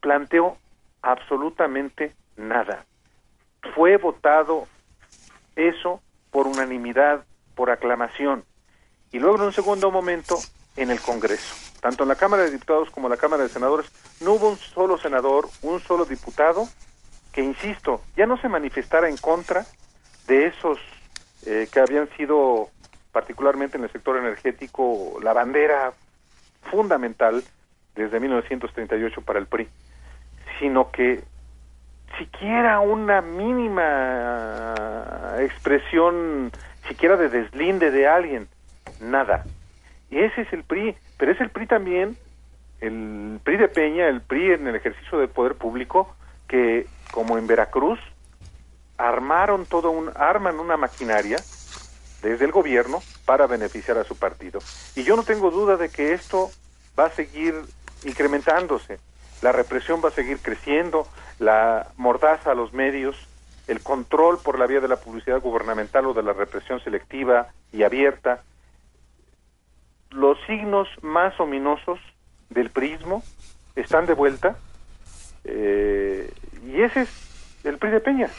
planteó 0.00 0.56
absolutamente 1.00 2.14
nada. 2.36 2.84
Fue 3.74 3.96
votado 3.96 4.66
eso 5.54 6.02
por 6.30 6.46
unanimidad, 6.46 7.24
por 7.54 7.70
aclamación. 7.70 8.44
Y 9.12 9.20
luego 9.20 9.36
en 9.36 9.42
un 9.42 9.52
segundo 9.52 9.90
momento 9.90 10.36
en 10.76 10.90
el 10.90 11.00
Congreso. 11.00 11.54
Tanto 11.80 12.02
en 12.02 12.08
la 12.08 12.16
Cámara 12.16 12.42
de 12.42 12.50
Diputados 12.50 12.90
como 12.90 13.06
en 13.06 13.12
la 13.12 13.16
Cámara 13.16 13.44
de 13.44 13.48
Senadores 13.48 13.90
no 14.20 14.32
hubo 14.32 14.50
un 14.50 14.56
solo 14.56 14.98
senador, 14.98 15.48
un 15.62 15.80
solo 15.80 16.04
diputado 16.04 16.68
que, 17.32 17.42
insisto, 17.42 18.02
ya 18.16 18.26
no 18.26 18.36
se 18.38 18.48
manifestara 18.48 19.08
en 19.08 19.16
contra 19.16 19.64
de 20.26 20.46
esos 20.46 20.78
eh, 21.46 21.68
que 21.72 21.80
habían 21.80 22.08
sido 22.16 22.68
particularmente 23.12 23.76
en 23.78 23.84
el 23.84 23.92
sector 23.92 24.16
energético 24.16 25.18
la 25.22 25.32
bandera 25.32 25.92
fundamental 26.70 27.42
desde 27.94 28.20
1938 28.20 29.20
para 29.22 29.38
el 29.38 29.46
PRI, 29.46 29.68
sino 30.58 30.90
que 30.90 31.22
siquiera 32.18 32.80
una 32.80 33.22
mínima 33.22 34.74
expresión, 35.38 36.50
siquiera 36.88 37.16
de 37.16 37.28
deslinde 37.28 37.90
de 37.90 38.06
alguien, 38.06 38.48
nada. 39.00 39.44
Y 40.10 40.18
ese 40.18 40.42
es 40.42 40.52
el 40.52 40.62
PRI, 40.64 40.96
pero 41.16 41.32
es 41.32 41.40
el 41.40 41.50
PRI 41.50 41.66
también, 41.66 42.16
el 42.80 43.40
PRI 43.42 43.56
de 43.56 43.68
Peña, 43.68 44.08
el 44.08 44.20
PRI 44.20 44.52
en 44.52 44.66
el 44.66 44.76
ejercicio 44.76 45.18
del 45.18 45.28
poder 45.28 45.54
público, 45.54 46.14
que 46.48 46.86
como 47.10 47.38
en 47.38 47.46
Veracruz, 47.46 47.98
armaron 48.98 49.66
todo 49.66 49.90
un, 49.90 50.10
arman 50.14 50.58
una 50.58 50.76
maquinaria 50.76 51.36
desde 52.22 52.44
el 52.44 52.52
gobierno 52.52 53.02
para 53.24 53.46
beneficiar 53.46 53.98
a 53.98 54.04
su 54.04 54.16
partido. 54.16 54.60
Y 54.94 55.04
yo 55.04 55.16
no 55.16 55.22
tengo 55.22 55.50
duda 55.50 55.76
de 55.76 55.88
que 55.88 56.12
esto 56.12 56.50
va 56.98 57.06
a 57.06 57.10
seguir 57.10 57.54
incrementándose, 58.04 58.98
la 59.42 59.52
represión 59.52 60.00
va 60.04 60.08
a 60.08 60.12
seguir 60.12 60.38
creciendo, 60.38 61.06
la 61.38 61.88
mordaza 61.96 62.52
a 62.52 62.54
los 62.54 62.72
medios, 62.72 63.16
el 63.66 63.80
control 63.82 64.38
por 64.38 64.58
la 64.58 64.66
vía 64.66 64.80
de 64.80 64.88
la 64.88 64.96
publicidad 64.96 65.40
gubernamental 65.40 66.06
o 66.06 66.14
de 66.14 66.22
la 66.22 66.32
represión 66.32 66.80
selectiva 66.80 67.48
y 67.72 67.82
abierta, 67.82 68.42
los 70.10 70.38
signos 70.46 70.88
más 71.02 71.38
ominosos 71.40 71.98
del 72.48 72.70
prismo 72.70 73.22
están 73.74 74.06
de 74.06 74.14
vuelta 74.14 74.56
eh, 75.44 76.32
y 76.64 76.80
ese 76.80 77.02
es 77.02 77.08
el 77.64 77.78
PRI 77.78 77.90
de 77.90 78.00
Peña. 78.00 78.30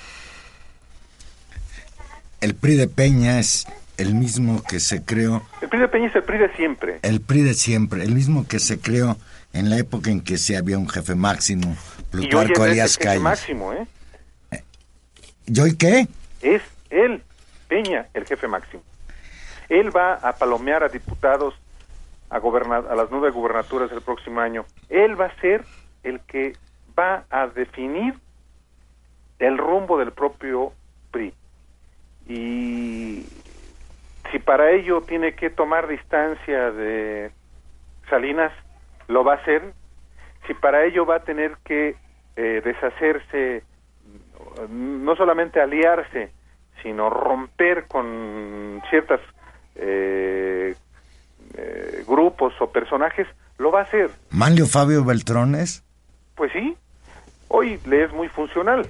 El 2.42 2.56
PRI 2.56 2.76
de 2.76 2.88
Peña 2.88 3.40
es 3.40 3.68
el 3.98 4.14
mismo 4.14 4.62
que 4.64 4.80
se 4.80 5.04
creó. 5.04 5.42
El 5.62 5.70
PRI 5.70 5.80
de 5.80 5.88
Peña 5.88 6.08
es 6.08 6.16
el 6.16 6.24
PRI 6.24 6.38
de 6.38 6.56
siempre. 6.56 7.00
El 7.02 7.22
PRI 7.22 7.42
de 7.42 7.54
siempre, 7.54 8.04
el 8.04 8.14
mismo 8.14 8.48
que 8.48 8.60
se 8.60 8.80
creó 8.80 9.18
en 9.54 9.70
la 9.70 9.78
época 9.78 10.12
en 10.12 10.22
que 10.22 10.38
sí 10.38 10.56
había 10.56 10.78
un 10.78 10.88
jefe 10.88 11.16
máximo, 11.16 11.76
Plutarco 12.12 12.66
Elías 12.66 12.98
Calles. 12.98 13.22
máximo, 13.22 13.74
¿eh? 13.74 13.88
¿eh? 14.52 14.64
¿Yo 15.48 15.66
y 15.66 15.76
qué? 15.76 16.08
Es 16.42 16.62
él, 16.92 17.24
Peña, 17.68 18.08
el 18.14 18.26
jefe 18.26 18.48
máximo. 18.48 18.84
Él 19.70 19.96
va 19.96 20.14
a 20.14 20.34
palomear 20.38 20.84
a 20.84 20.90
diputados 20.90 21.56
a, 22.30 22.38
a 22.38 22.96
las 22.96 23.10
nueve 23.10 23.32
gubernaturas 23.32 23.92
el 23.92 24.02
próximo 24.02 24.40
año. 24.42 24.66
Él 24.90 25.20
va 25.20 25.26
a 25.26 25.42
ser 25.42 25.66
el 26.04 26.20
que 26.22 26.56
va 26.98 27.26
a 27.30 27.48
definir 27.48 28.14
el 29.40 29.58
rumbo 29.58 29.98
del 29.98 30.12
propio 30.12 30.74
PRI. 31.12 31.34
Y 32.28 33.26
si 34.32 34.40
para 34.40 34.72
ello 34.72 35.02
tiene 35.02 35.34
que 35.34 35.50
tomar 35.50 35.88
distancia 35.88 36.72
de 36.72 37.32
Salinas, 38.10 38.52
lo 39.08 39.24
va 39.24 39.34
a 39.34 39.38
hacer. 39.38 39.74
Si 40.46 40.54
para 40.54 40.86
ello 40.86 41.06
va 41.06 41.18
a 41.18 41.24
tener 41.24 41.58
que 41.64 41.96
eh, 42.36 42.62
deshacerse, 42.64 43.64
no 44.70 45.16
solamente 45.16 45.62
aliarse, 45.62 46.32
sino 46.84 47.10
romper 47.10 47.88
con 47.88 48.82
ciertos 48.90 49.22
eh, 49.76 50.76
eh, 51.56 52.04
grupos 52.08 52.54
o 52.60 52.72
personajes, 52.72 53.28
lo 53.58 53.72
va 53.72 53.80
a 53.80 53.84
hacer. 53.84 54.12
¿Manlio 54.30 54.66
Fabio 54.66 55.04
Beltrones? 55.04 55.84
Pues 56.36 56.52
sí, 56.52 56.78
hoy 57.48 57.80
le 57.86 58.04
es 58.04 58.14
muy 58.14 58.28
funcional, 58.28 58.88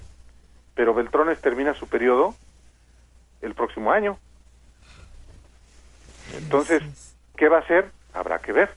pero 0.76 0.94
Beltrones 0.94 1.40
termina 1.40 1.74
su 1.74 1.88
periodo 1.88 2.34
el 3.42 3.54
próximo 3.54 3.92
año. 3.92 4.18
Entonces, 6.38 6.84
¿qué 7.36 7.50
va 7.50 7.58
a 7.58 7.62
hacer? 7.62 7.92
Habrá 8.14 8.40
que 8.40 8.52
ver. 8.52 8.70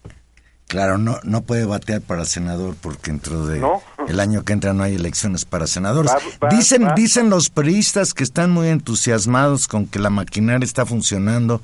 Claro, 0.71 0.99
no, 0.99 1.19
no 1.25 1.43
puede 1.43 1.65
batear 1.65 2.01
para 2.01 2.25
senador 2.25 2.77
porque 2.81 3.11
dentro 3.11 3.45
de 3.45 3.61
el 4.07 4.21
año 4.21 4.45
que 4.45 4.53
entra 4.53 4.73
no 4.73 4.85
hay 4.85 4.95
elecciones 4.95 5.45
para 5.45 5.67
senadores. 5.67 6.13
dicen, 6.49 6.87
dicen 6.95 7.29
los 7.29 7.51
periodistas 7.51 8.15
que 8.15 8.23
están 8.23 8.53
muy 8.53 8.69
entusiasmados 8.69 9.67
con 9.67 9.87
que 9.87 9.99
la 9.99 10.11
maquinaria 10.11 10.65
está 10.65 10.87
funcionando 10.87 11.61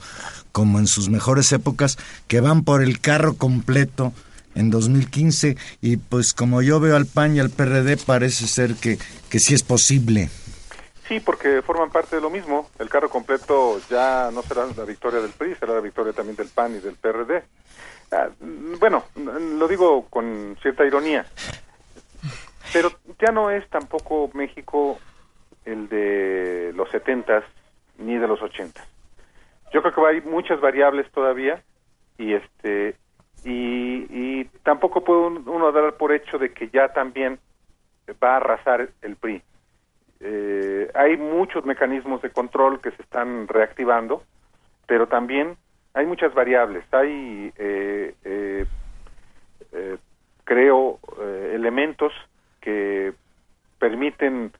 como 0.50 0.80
en 0.80 0.88
sus 0.88 1.08
mejores 1.08 1.52
épocas, 1.52 1.98
que 2.26 2.40
van 2.40 2.64
por 2.64 2.82
el 2.82 2.98
carro 2.98 3.34
completo 3.34 4.12
en 4.56 4.70
2015 4.70 5.56
y 5.82 5.98
pues 5.98 6.32
como 6.32 6.60
yo 6.60 6.80
veo 6.80 6.96
al 6.96 7.06
PAN 7.06 7.36
y 7.36 7.38
al 7.38 7.50
PRD 7.50 7.98
parece 7.98 8.48
ser 8.48 8.74
que, 8.74 8.98
que 9.30 9.38
sí 9.38 9.54
es 9.54 9.62
posible. 9.62 10.30
Sí, 11.08 11.20
porque 11.20 11.62
forman 11.62 11.90
parte 11.90 12.16
de 12.16 12.22
lo 12.22 12.30
mismo. 12.30 12.68
El 12.78 12.88
carro 12.88 13.08
completo 13.08 13.78
ya 13.88 14.30
no 14.32 14.42
será 14.42 14.66
la 14.76 14.84
victoria 14.84 15.20
del 15.20 15.30
PRI, 15.30 15.54
será 15.54 15.74
la 15.74 15.80
victoria 15.80 16.12
también 16.12 16.36
del 16.36 16.48
PAN 16.48 16.74
y 16.74 16.80
del 16.80 16.96
PRD. 16.96 17.44
Ah, 18.10 18.28
bueno, 18.80 19.04
lo 19.14 19.68
digo 19.68 20.06
con 20.08 20.56
cierta 20.62 20.84
ironía, 20.84 21.26
pero 22.72 22.90
ya 23.18 23.32
no 23.32 23.50
es 23.50 23.68
tampoco 23.68 24.30
México 24.34 24.98
el 25.64 25.88
de 25.88 26.72
los 26.74 26.88
setentas 26.90 27.44
ni 27.98 28.16
de 28.16 28.26
los 28.28 28.42
ochentas. 28.42 28.86
Yo 29.72 29.82
creo 29.82 29.94
que 29.94 30.06
hay 30.06 30.20
muchas 30.22 30.60
variables 30.60 31.10
todavía 31.12 31.62
y 32.18 32.34
este 32.34 32.96
y, 33.44 34.06
y 34.10 34.44
tampoco 34.62 35.04
puede 35.04 35.20
uno 35.20 35.70
dar 35.70 35.96
por 35.96 36.12
hecho 36.12 36.38
de 36.38 36.52
que 36.52 36.68
ya 36.70 36.92
también 36.92 37.38
va 38.22 38.34
a 38.34 38.36
arrasar 38.36 38.88
el 39.02 39.16
PRI 39.16 39.42
eh, 40.20 40.55
hay 40.94 41.16
muchos 41.16 41.64
mecanismos 41.64 42.22
de 42.22 42.30
control 42.30 42.80
que 42.80 42.90
se 42.92 43.02
están 43.02 43.48
reactivando, 43.48 44.22
pero 44.86 45.06
también 45.08 45.56
hay 45.94 46.06
muchas 46.06 46.34
variables. 46.34 46.84
Hay, 46.92 47.52
eh, 47.56 48.14
eh, 48.24 48.66
creo, 50.44 50.98
elementos 51.52 52.12
que 52.60 53.12
permiten 53.78 54.52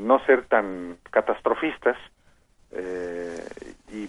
no 0.00 0.24
ser 0.24 0.44
tan 0.44 0.98
catastrofistas 1.10 1.96
y, 3.92 4.08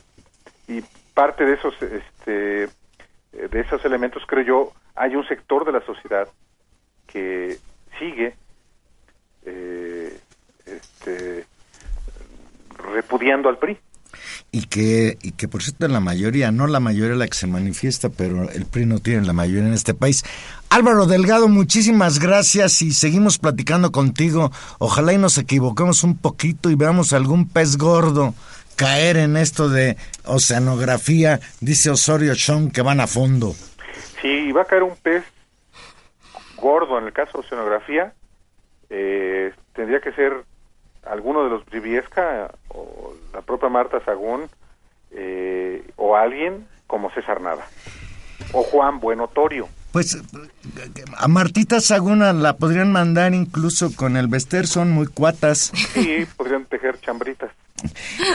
y, 0.67 0.83
parte 1.13 1.45
de 1.45 1.53
esos, 1.53 1.81
este, 1.81 2.67
de 3.31 3.59
esos 3.59 3.83
elementos, 3.85 4.23
creo 4.27 4.43
yo, 4.43 4.71
hay 4.95 5.15
un 5.15 5.25
sector 5.27 5.65
de 5.65 5.71
la 5.71 5.81
sociedad 5.81 6.27
que 7.07 7.57
sigue 7.99 8.35
eh, 9.45 9.84
este, 11.05 11.45
repudiando 12.93 13.49
al 13.49 13.57
PRI. 13.57 13.77
Y 14.51 14.67
que, 14.67 15.17
y 15.21 15.33
que 15.33 15.47
por 15.47 15.61
cierto 15.61 15.87
la 15.87 15.99
mayoría, 15.99 16.51
no 16.51 16.67
la 16.67 16.79
mayoría 16.79 17.15
la 17.15 17.27
que 17.27 17.33
se 17.33 17.47
manifiesta, 17.47 18.09
pero 18.09 18.49
el 18.49 18.65
PRI 18.65 18.85
no 18.85 18.99
tiene 18.99 19.25
la 19.25 19.33
mayoría 19.33 19.67
en 19.67 19.73
este 19.73 19.93
país. 19.93 20.23
Álvaro 20.69 21.05
Delgado, 21.05 21.49
muchísimas 21.49 22.19
gracias 22.19 22.81
y 22.81 22.93
seguimos 22.93 23.37
platicando 23.37 23.91
contigo. 23.91 24.51
Ojalá 24.79 25.13
y 25.13 25.17
nos 25.17 25.37
equivoquemos 25.37 26.03
un 26.03 26.17
poquito 26.17 26.69
y 26.69 26.75
veamos 26.75 27.11
algún 27.11 27.49
pez 27.49 27.77
gordo 27.77 28.33
caer 28.77 29.17
en 29.17 29.37
esto 29.37 29.69
de 29.69 29.97
oceanografía, 30.25 31.39
dice 31.61 31.89
Osorio 31.89 32.33
Chong, 32.35 32.71
que 32.71 32.81
van 32.81 32.99
a 32.99 33.07
fondo. 33.07 33.53
Sí, 34.21 34.51
va 34.51 34.63
a 34.63 34.65
caer 34.65 34.83
un 34.83 34.95
pez 34.95 35.23
gordo 36.57 36.97
en 36.97 37.05
el 37.05 37.13
caso 37.13 37.33
de 37.33 37.39
oceanografía. 37.39 38.13
Eh, 38.89 39.53
tendría 39.73 39.99
que 39.99 40.11
ser 40.13 40.45
alguno 41.05 41.43
de 41.43 41.49
los 41.49 41.65
Briviesca 41.65 42.51
o 42.69 43.13
la 43.33 43.41
propia 43.41 43.69
Marta 43.69 44.03
Sagún 44.03 44.49
eh, 45.11 45.87
o 45.95 46.15
alguien 46.15 46.67
como 46.87 47.11
César 47.11 47.41
Nava 47.41 47.65
o 48.51 48.63
Juan 48.63 48.99
Buenotorio. 48.99 49.67
Pues 49.91 50.21
a 51.17 51.27
Martita 51.27 51.79
Saguna 51.79 52.33
la 52.33 52.57
podrían 52.57 52.91
mandar 52.91 53.33
incluso 53.33 53.95
con 53.95 54.17
el 54.17 54.27
Vester, 54.27 54.67
son 54.67 54.91
muy 54.91 55.07
cuatas. 55.07 55.71
Sí, 55.93 56.25
podrían 56.35 56.65
tejer 56.65 56.99
chambritas. 56.99 57.51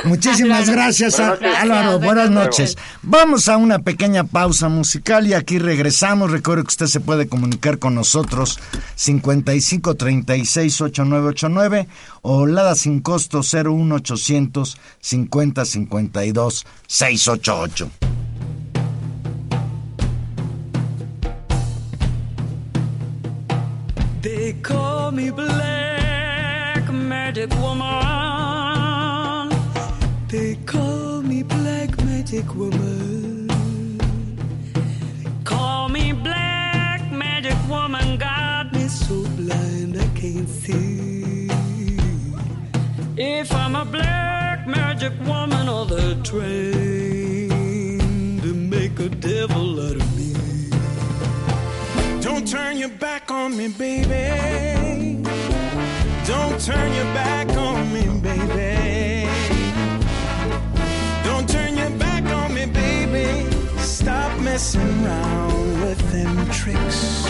Muchísimas 0.05 0.69
gracias, 0.69 1.19
Álvaro. 1.19 1.99
Buenas 1.99 2.31
noches. 2.31 2.77
Vamos 3.03 3.49
a 3.49 3.57
una 3.57 3.79
pequeña 3.81 4.25
pausa 4.25 4.69
musical 4.69 5.27
y 5.27 5.35
aquí 5.35 5.59
regresamos. 5.59 6.31
Recuerde 6.31 6.63
que 6.65 6.69
usted 6.69 6.87
se 6.87 7.01
puede 7.01 7.27
comunicar 7.29 7.79
con 7.79 7.95
nosotros 7.95 8.59
55 8.97 9.95
36 9.97 10.81
8989 10.81 11.89
o 12.23 12.47
Lada 12.47 12.75
sin 12.75 13.01
costo 13.01 13.41
01800 13.41 14.77
50 15.01 15.65
52 15.65 16.67
688. 16.87 17.91
They 24.23 24.53
call 24.63 25.13
me 25.13 25.31
Black 25.31 26.93
Magic 26.93 27.51
Woman. 27.59 28.30
They 30.31 30.55
call 30.65 31.23
me 31.23 31.43
Black 31.43 32.05
Magic 32.05 32.55
Woman. 32.55 33.49
Call 35.43 35.89
me 35.89 36.13
Black 36.13 37.11
Magic 37.11 37.57
Woman. 37.69 38.17
Got 38.17 38.73
me 38.73 38.87
so 38.87 39.25
blind 39.31 39.99
I 39.99 40.07
can't 40.15 40.49
see. 40.49 41.49
If 43.17 43.53
I'm 43.53 43.75
a 43.75 43.85
black 43.85 44.69
magic 44.69 45.13
woman 45.27 45.69
or 45.69 45.85
the 45.87 46.15
train 46.23 47.51
to 48.41 48.55
make 48.55 49.01
a 49.01 49.09
devil 49.09 49.81
out 49.81 49.97
of 49.97 50.17
me. 50.17 50.33
Don't 52.23 52.47
turn 52.47 52.77
your 52.79 52.95
back 53.01 53.33
on 53.33 53.57
me, 53.57 53.67
baby. 53.67 55.25
Don't 56.25 56.61
turn 56.61 56.93
your 56.95 57.13
back 57.15 57.49
on 57.57 57.93
me, 57.93 58.07
baby. 58.21 58.80
Stop 64.01 64.41
messing 64.41 65.05
around 65.05 65.83
with 65.83 66.01
them 66.11 66.35
tricks. 66.51 67.23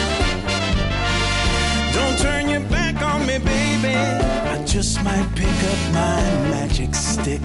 Don't 1.92 2.16
turn 2.16 2.48
your 2.48 2.60
back 2.70 3.02
on 3.02 3.26
me, 3.26 3.38
baby. 3.38 3.96
I 3.96 4.64
just 4.64 5.02
might 5.02 5.28
pick 5.34 5.48
up 5.48 5.92
my 5.92 6.22
magic 6.48 6.94
stick. 6.94 7.40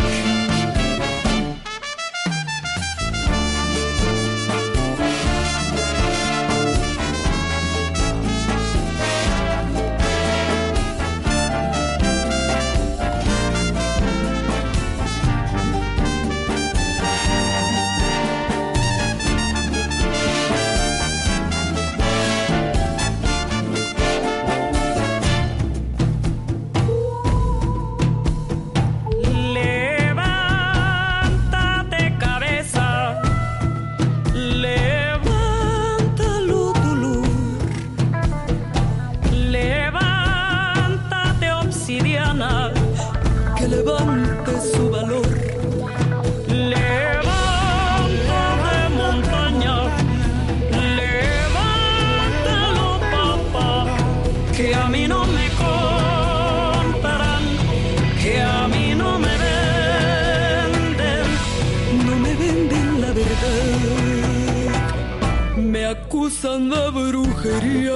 Acusan 66.36 66.70
de 66.70 66.90
brujería, 66.92 67.96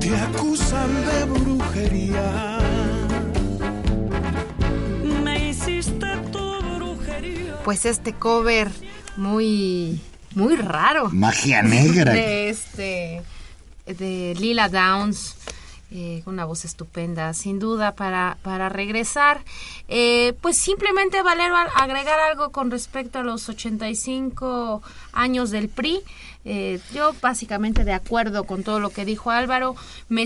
Te 0.00 0.16
acusan 0.16 1.06
de 1.06 1.24
brujería. 1.26 2.58
me 5.22 5.48
hiciste 5.50 6.06
tu 6.32 6.60
brujería. 6.76 7.60
Pues 7.64 7.86
este 7.86 8.14
cover 8.14 8.68
muy, 9.16 10.00
muy 10.34 10.56
raro. 10.56 11.08
Magia 11.10 11.62
negra. 11.62 12.12
de 12.12 12.48
este 12.50 13.22
de 13.86 14.34
Lila 14.38 14.68
Downs 14.68 15.36
eh, 15.90 16.20
con 16.24 16.34
una 16.34 16.44
voz 16.44 16.66
estupenda 16.66 17.32
sin 17.32 17.58
duda 17.58 17.94
para 17.94 18.36
para 18.42 18.68
regresar 18.68 19.40
Eh, 19.88 20.34
pues 20.42 20.58
simplemente 20.58 21.22
Valero 21.22 21.56
agregar 21.56 22.20
algo 22.20 22.50
con 22.50 22.70
respecto 22.70 23.20
a 23.20 23.22
los 23.22 23.48
85 23.48 24.82
años 25.12 25.50
del 25.50 25.70
PRI 25.70 26.00
Eh, 26.50 26.80
yo 26.94 27.14
básicamente 27.20 27.84
de 27.84 27.92
acuerdo 27.92 28.44
con 28.44 28.62
todo 28.62 28.80
lo 28.80 28.88
que 28.88 29.04
dijo 29.04 29.30
Álvaro 29.30 29.76
me, 30.08 30.24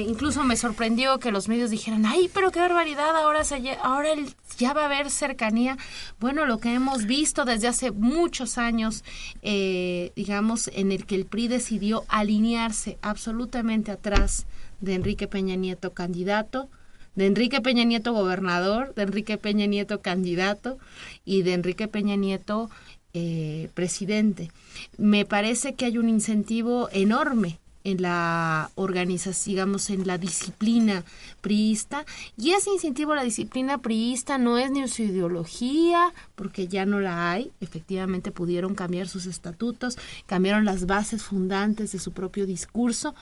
incluso 0.00 0.42
me 0.42 0.56
sorprendió 0.56 1.18
que 1.18 1.30
los 1.30 1.48
medios 1.48 1.68
dijeran 1.68 2.06
ay 2.06 2.30
pero 2.32 2.50
qué 2.50 2.60
barbaridad 2.60 3.14
ahora 3.14 3.44
se 3.44 3.76
ahora 3.82 4.12
el- 4.12 4.34
ya 4.56 4.72
va 4.72 4.84
a 4.84 4.86
haber 4.86 5.10
cercanía 5.10 5.76
bueno 6.18 6.46
lo 6.46 6.56
que 6.60 6.72
hemos 6.72 7.04
visto 7.04 7.44
desde 7.44 7.68
hace 7.68 7.90
muchos 7.90 8.56
años 8.56 9.04
eh, 9.42 10.12
digamos 10.16 10.70
en 10.72 10.92
el 10.92 11.04
que 11.04 11.16
el 11.16 11.26
PRI 11.26 11.48
decidió 11.48 12.04
alinearse 12.08 12.96
absolutamente 13.02 13.90
atrás 13.90 14.46
de 14.80 14.94
Enrique 14.94 15.26
Peña 15.28 15.56
Nieto 15.56 15.92
candidato 15.92 16.70
de 17.16 17.26
Enrique 17.26 17.60
Peña 17.60 17.84
Nieto 17.84 18.12
gobernador, 18.14 18.94
de 18.94 19.02
Enrique 19.02 19.36
Peña 19.36 19.66
Nieto 19.66 20.00
candidato 20.00 20.78
y 21.26 21.42
de 21.42 21.52
Enrique 21.52 21.86
Peña 21.88 22.16
Nieto 22.16 22.70
eh, 23.14 23.70
presidente. 23.74 24.50
Me 24.98 25.24
parece 25.24 25.74
que 25.74 25.84
hay 25.84 25.98
un 25.98 26.08
incentivo 26.08 26.88
enorme 26.92 27.58
en 27.84 28.02
la 28.02 28.70
organización, 28.74 29.54
digamos, 29.54 29.90
en 29.90 30.06
la 30.06 30.18
disciplina 30.18 31.04
priista, 31.40 32.04
y 32.36 32.50
ese 32.50 32.70
incentivo 32.70 33.12
a 33.12 33.16
la 33.16 33.24
disciplina 33.24 33.78
priista 33.78 34.38
no 34.38 34.58
es 34.58 34.70
ni 34.70 34.86
su 34.88 35.02
ideología, 35.02 36.12
porque 36.34 36.68
ya 36.68 36.84
no 36.84 37.00
la 37.00 37.30
hay, 37.30 37.52
efectivamente 37.60 38.32
pudieron 38.32 38.74
cambiar 38.74 39.08
sus 39.08 39.26
estatutos, 39.26 39.96
cambiaron 40.26 40.64
las 40.64 40.86
bases 40.86 41.22
fundantes 41.22 41.92
de 41.92 41.98
su 41.98 42.12
propio 42.12 42.46
discurso, 42.46 43.14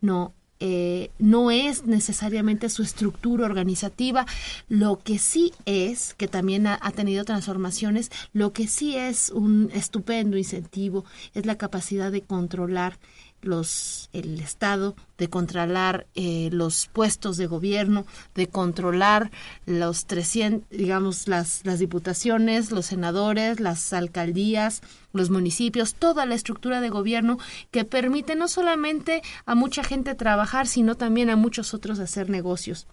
no, 0.00 0.32
eh, 0.60 1.10
no 1.18 1.50
es 1.50 1.86
necesariamente 1.86 2.68
su 2.68 2.82
estructura 2.82 3.44
organizativa, 3.44 4.26
lo 4.68 4.98
que 4.98 5.18
sí 5.18 5.52
es, 5.64 6.14
que 6.14 6.28
también 6.28 6.66
ha, 6.66 6.78
ha 6.80 6.90
tenido 6.92 7.24
transformaciones, 7.24 8.10
lo 8.32 8.52
que 8.52 8.66
sí 8.66 8.96
es 8.96 9.30
un 9.30 9.70
estupendo 9.74 10.36
incentivo 10.36 11.04
es 11.34 11.46
la 11.46 11.56
capacidad 11.56 12.10
de 12.10 12.22
controlar 12.22 12.98
los 13.46 14.08
el 14.12 14.40
estado 14.40 14.96
de 15.18 15.28
controlar 15.28 16.06
eh, 16.14 16.48
los 16.52 16.88
puestos 16.92 17.36
de 17.36 17.46
gobierno 17.46 18.06
de 18.34 18.48
controlar 18.48 19.30
los 19.66 20.06
300 20.06 20.68
digamos 20.70 21.28
las 21.28 21.62
las 21.64 21.78
diputaciones 21.78 22.70
los 22.70 22.86
senadores 22.86 23.60
las 23.60 23.92
alcaldías 23.92 24.82
los 25.12 25.30
municipios 25.30 25.94
toda 25.94 26.26
la 26.26 26.34
estructura 26.34 26.80
de 26.80 26.90
gobierno 26.90 27.38
que 27.70 27.84
permite 27.84 28.34
no 28.34 28.48
solamente 28.48 29.22
a 29.46 29.54
mucha 29.54 29.82
gente 29.82 30.14
trabajar 30.14 30.66
sino 30.66 30.94
también 30.94 31.30
a 31.30 31.36
muchos 31.36 31.74
otros 31.74 31.98
hacer 31.98 32.28
negocios 32.30 32.86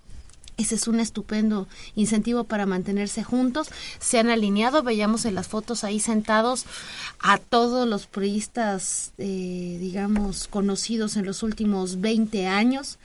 ese 0.58 0.76
es 0.76 0.88
un 0.88 1.00
estupendo 1.00 1.68
incentivo 1.96 2.44
para 2.44 2.66
mantenerse 2.66 3.24
juntos. 3.24 3.70
Se 4.00 4.20
han 4.20 4.30
alineado, 4.30 4.84
veíamos 4.84 5.26
en 5.26 5.36
las 5.36 5.48
fotos 5.48 5.84
ahí 5.84 6.00
sentados 6.00 6.66
a 7.20 7.38
todos 7.38 7.88
los 7.88 8.06
priistas, 8.08 9.12
eh, 9.18 9.78
digamos, 9.80 10.48
conocidos 10.48 11.18
en 11.18 11.26
los 11.26 11.44
últimos 11.44 12.02
20 12.02 12.48
años. 12.48 13.00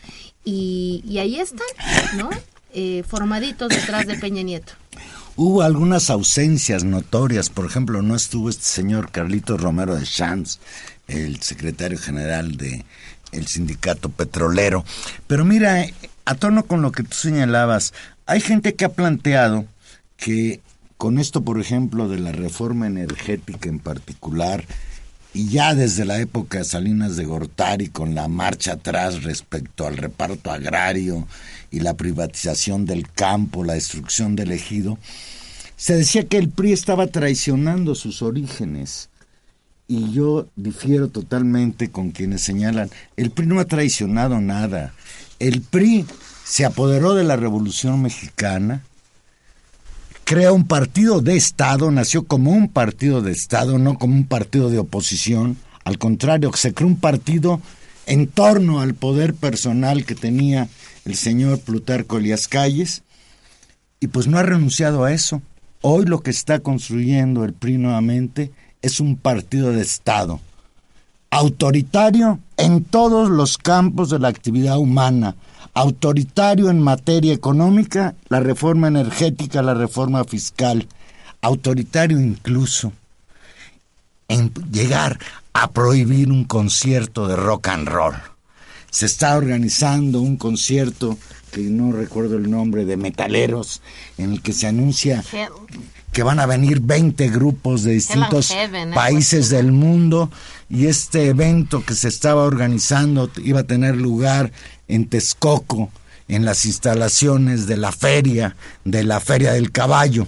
Y, 0.44 1.18
ahí 1.18 1.38
están, 1.40 1.66
¿no? 2.16 2.30
Eh, 2.74 3.02
formaditos 3.06 3.68
detrás 3.70 4.06
de 4.06 4.18
Peña 4.18 4.42
Nieto. 4.42 4.74
Hubo 5.36 5.62
algunas 5.62 6.10
ausencias 6.10 6.84
notorias, 6.84 7.48
por 7.48 7.64
ejemplo, 7.64 8.02
no 8.02 8.16
estuvo 8.16 8.48
este 8.50 8.64
señor 8.64 9.10
Carlitos 9.10 9.60
Romero 9.60 9.94
de 9.94 10.04
Champs, 10.04 10.58
el 11.06 11.40
secretario 11.40 11.98
general 11.98 12.56
de 12.56 12.84
el 13.32 13.46
sindicato 13.46 14.08
petrolero. 14.08 14.84
Pero 15.26 15.44
mira, 15.44 15.86
a 16.28 16.34
tono 16.34 16.66
con 16.66 16.82
lo 16.82 16.92
que 16.92 17.04
tú 17.04 17.14
señalabas, 17.14 17.94
hay 18.26 18.42
gente 18.42 18.74
que 18.74 18.84
ha 18.84 18.90
planteado 18.90 19.64
que 20.18 20.60
con 20.98 21.18
esto, 21.18 21.42
por 21.42 21.58
ejemplo, 21.58 22.06
de 22.06 22.18
la 22.18 22.32
reforma 22.32 22.86
energética 22.86 23.70
en 23.70 23.78
particular 23.78 24.62
y 25.32 25.48
ya 25.48 25.74
desde 25.74 26.04
la 26.04 26.20
época 26.20 26.58
de 26.58 26.64
Salinas 26.64 27.16
de 27.16 27.24
Gortari, 27.24 27.88
con 27.88 28.14
la 28.14 28.28
marcha 28.28 28.72
atrás 28.72 29.22
respecto 29.22 29.86
al 29.86 29.96
reparto 29.96 30.50
agrario 30.50 31.26
y 31.70 31.80
la 31.80 31.94
privatización 31.94 32.84
del 32.84 33.10
campo, 33.10 33.64
la 33.64 33.72
destrucción 33.72 34.36
del 34.36 34.52
ejido, 34.52 34.98
se 35.76 35.96
decía 35.96 36.28
que 36.28 36.36
el 36.36 36.50
PRI 36.50 36.72
estaba 36.72 37.06
traicionando 37.06 37.94
sus 37.94 38.20
orígenes. 38.20 39.08
Y 39.86 40.12
yo 40.12 40.46
difiero 40.56 41.08
totalmente 41.08 41.90
con 41.90 42.10
quienes 42.10 42.42
señalan, 42.42 42.90
el 43.16 43.30
PRI 43.30 43.46
no 43.46 43.60
ha 43.60 43.64
traicionado 43.64 44.42
nada. 44.42 44.92
El 45.38 45.62
PRI 45.62 46.04
se 46.44 46.64
apoderó 46.64 47.14
de 47.14 47.22
la 47.22 47.36
Revolución 47.36 48.02
Mexicana, 48.02 48.82
crea 50.24 50.52
un 50.52 50.66
partido 50.66 51.20
de 51.20 51.36
Estado, 51.36 51.92
nació 51.92 52.24
como 52.24 52.50
un 52.50 52.68
partido 52.68 53.22
de 53.22 53.30
Estado, 53.30 53.78
no 53.78 53.98
como 53.98 54.14
un 54.14 54.26
partido 54.26 54.68
de 54.68 54.78
oposición. 54.78 55.56
Al 55.84 55.98
contrario, 55.98 56.50
se 56.54 56.74
creó 56.74 56.88
un 56.88 56.98
partido 56.98 57.60
en 58.06 58.26
torno 58.26 58.80
al 58.80 58.94
poder 58.94 59.32
personal 59.32 60.04
que 60.04 60.16
tenía 60.16 60.68
el 61.04 61.14
señor 61.14 61.60
Plutarco 61.60 62.18
Elias 62.18 62.48
Calles, 62.48 63.02
y 64.00 64.08
pues 64.08 64.26
no 64.26 64.38
ha 64.38 64.42
renunciado 64.42 65.04
a 65.04 65.12
eso. 65.12 65.40
Hoy 65.82 66.04
lo 66.04 66.20
que 66.20 66.30
está 66.30 66.58
construyendo 66.58 67.44
el 67.44 67.52
PRI 67.52 67.78
nuevamente 67.78 68.50
es 68.82 68.98
un 68.98 69.16
partido 69.16 69.70
de 69.72 69.82
Estado, 69.82 70.40
autoritario 71.30 72.38
en 72.56 72.84
todos 72.84 73.28
los 73.28 73.58
campos 73.58 74.10
de 74.10 74.18
la 74.18 74.28
actividad 74.28 74.78
humana, 74.78 75.36
autoritario 75.74 76.70
en 76.70 76.80
materia 76.80 77.32
económica, 77.32 78.14
la 78.28 78.40
reforma 78.40 78.88
energética, 78.88 79.62
la 79.62 79.74
reforma 79.74 80.24
fiscal, 80.24 80.88
autoritario 81.40 82.20
incluso 82.20 82.92
en 84.28 84.52
llegar 84.72 85.18
a 85.52 85.70
prohibir 85.70 86.30
un 86.30 86.44
concierto 86.44 87.26
de 87.28 87.36
rock 87.36 87.68
and 87.68 87.88
roll. 87.88 88.14
Se 88.90 89.06
está 89.06 89.36
organizando 89.36 90.20
un 90.20 90.36
concierto 90.36 91.18
que 91.52 91.60
no 91.62 91.92
recuerdo 91.92 92.36
el 92.36 92.50
nombre 92.50 92.84
de 92.84 92.96
metaleros 92.96 93.80
en 94.16 94.32
el 94.32 94.42
que 94.42 94.52
se 94.52 94.66
anuncia 94.66 95.22
que 96.18 96.24
van 96.24 96.40
a 96.40 96.46
venir 96.46 96.80
20 96.80 97.28
grupos 97.28 97.84
de 97.84 97.92
distintos 97.92 98.52
países 98.92 99.50
del 99.50 99.70
mundo. 99.70 100.32
Y 100.68 100.86
este 100.86 101.28
evento 101.28 101.84
que 101.84 101.94
se 101.94 102.08
estaba 102.08 102.42
organizando 102.42 103.30
iba 103.36 103.60
a 103.60 103.68
tener 103.68 103.94
lugar 103.94 104.50
en 104.88 105.08
Texcoco, 105.08 105.92
en 106.26 106.44
las 106.44 106.64
instalaciones 106.64 107.68
de 107.68 107.76
la 107.76 107.92
feria, 107.92 108.56
de 108.84 109.04
la 109.04 109.20
Feria 109.20 109.52
del 109.52 109.70
Caballo. 109.70 110.26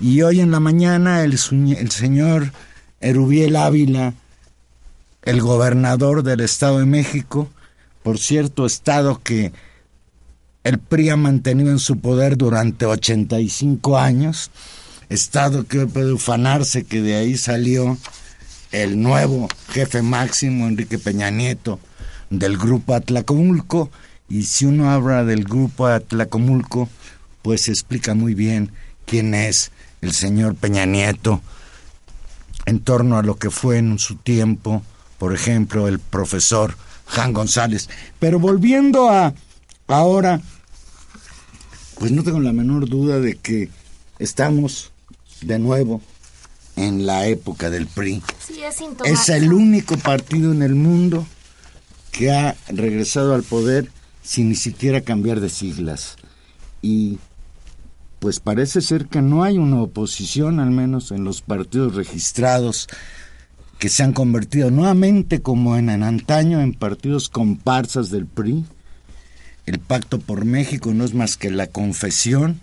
Y 0.00 0.22
hoy 0.22 0.40
en 0.40 0.52
la 0.52 0.58
mañana 0.58 1.22
el, 1.22 1.32
el 1.32 1.90
señor 1.90 2.50
Erubiel 3.02 3.56
Ávila, 3.56 4.14
el 5.20 5.42
gobernador 5.42 6.22
del 6.22 6.40
Estado 6.40 6.78
de 6.78 6.86
México, 6.86 7.50
por 8.02 8.18
cierto, 8.18 8.64
estado 8.64 9.20
que 9.22 9.52
el 10.64 10.78
PRI 10.78 11.10
ha 11.10 11.16
mantenido 11.16 11.72
en 11.72 11.78
su 11.78 11.98
poder 11.98 12.38
durante 12.38 12.86
85 12.86 13.98
años, 13.98 14.50
estado 15.08 15.66
que 15.66 15.86
puede 15.86 16.12
ufanarse 16.12 16.84
que 16.84 17.00
de 17.00 17.16
ahí 17.16 17.36
salió 17.36 17.96
el 18.72 19.00
nuevo 19.00 19.48
jefe 19.68 20.02
máximo, 20.02 20.66
Enrique 20.66 20.98
Peña 20.98 21.30
Nieto, 21.30 21.78
del 22.30 22.58
grupo 22.58 22.94
Atlacomulco, 22.94 23.90
y 24.28 24.42
si 24.44 24.64
uno 24.64 24.90
habla 24.90 25.24
del 25.24 25.44
grupo 25.44 25.86
Atlacomulco, 25.86 26.88
pues 27.42 27.62
se 27.62 27.70
explica 27.70 28.14
muy 28.14 28.34
bien 28.34 28.72
quién 29.04 29.34
es 29.34 29.70
el 30.00 30.12
señor 30.12 30.56
Peña 30.56 30.84
Nieto 30.84 31.40
en 32.66 32.80
torno 32.80 33.16
a 33.16 33.22
lo 33.22 33.36
que 33.36 33.50
fue 33.50 33.78
en 33.78 33.98
su 33.98 34.16
tiempo, 34.16 34.82
por 35.18 35.32
ejemplo, 35.32 35.86
el 35.86 36.00
profesor 36.00 36.76
Jan 37.06 37.32
González. 37.32 37.88
Pero 38.18 38.40
volviendo 38.40 39.08
a 39.08 39.32
ahora, 39.86 40.40
pues 41.98 42.10
no 42.10 42.24
tengo 42.24 42.40
la 42.40 42.52
menor 42.52 42.88
duda 42.88 43.20
de 43.20 43.36
que 43.36 43.70
estamos 44.18 44.92
de 45.42 45.58
nuevo 45.58 46.00
en 46.76 47.06
la 47.06 47.26
época 47.26 47.70
del 47.70 47.86
PRI. 47.86 48.22
es 49.04 49.28
el 49.28 49.52
único 49.52 49.96
partido 49.96 50.52
en 50.52 50.62
el 50.62 50.74
mundo 50.74 51.26
que 52.12 52.30
ha 52.30 52.56
regresado 52.68 53.34
al 53.34 53.42
poder 53.42 53.90
sin 54.22 54.48
ni 54.48 54.54
siquiera 54.54 55.00
cambiar 55.00 55.40
de 55.40 55.48
siglas. 55.48 56.16
Y 56.82 57.18
pues 58.18 58.40
parece 58.40 58.80
ser 58.80 59.06
que 59.06 59.22
no 59.22 59.42
hay 59.42 59.58
una 59.58 59.82
oposición, 59.82 60.60
al 60.60 60.70
menos 60.70 61.10
en 61.10 61.24
los 61.24 61.42
partidos 61.42 61.94
registrados, 61.94 62.88
que 63.78 63.88
se 63.88 64.02
han 64.02 64.12
convertido 64.12 64.70
nuevamente 64.70 65.42
como 65.42 65.76
en, 65.76 65.90
en 65.90 66.02
antaño 66.02 66.60
en 66.60 66.72
partidos 66.72 67.28
comparsas 67.28 68.10
del 68.10 68.26
PRI. 68.26 68.64
El 69.66 69.78
Pacto 69.78 70.18
por 70.18 70.44
México 70.44 70.94
no 70.94 71.04
es 71.04 71.12
más 71.12 71.36
que 71.36 71.50
la 71.50 71.66
confesión 71.66 72.60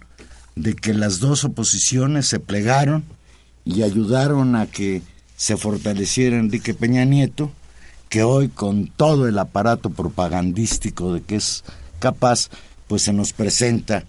de 0.55 0.75
que 0.75 0.93
las 0.93 1.19
dos 1.19 1.43
oposiciones 1.43 2.27
se 2.27 2.39
plegaron 2.39 3.03
y 3.65 3.83
ayudaron 3.83 4.55
a 4.55 4.67
que 4.67 5.01
se 5.35 5.57
fortaleciera 5.57 6.37
Enrique 6.37 6.73
Peña 6.73 7.05
Nieto, 7.05 7.51
que 8.09 8.23
hoy 8.23 8.49
con 8.49 8.87
todo 8.87 9.27
el 9.27 9.39
aparato 9.39 9.89
propagandístico 9.89 11.13
de 11.13 11.21
que 11.21 11.35
es 11.35 11.63
capaz, 11.99 12.49
pues 12.87 13.01
se 13.01 13.13
nos 13.13 13.33
presenta 13.33 14.03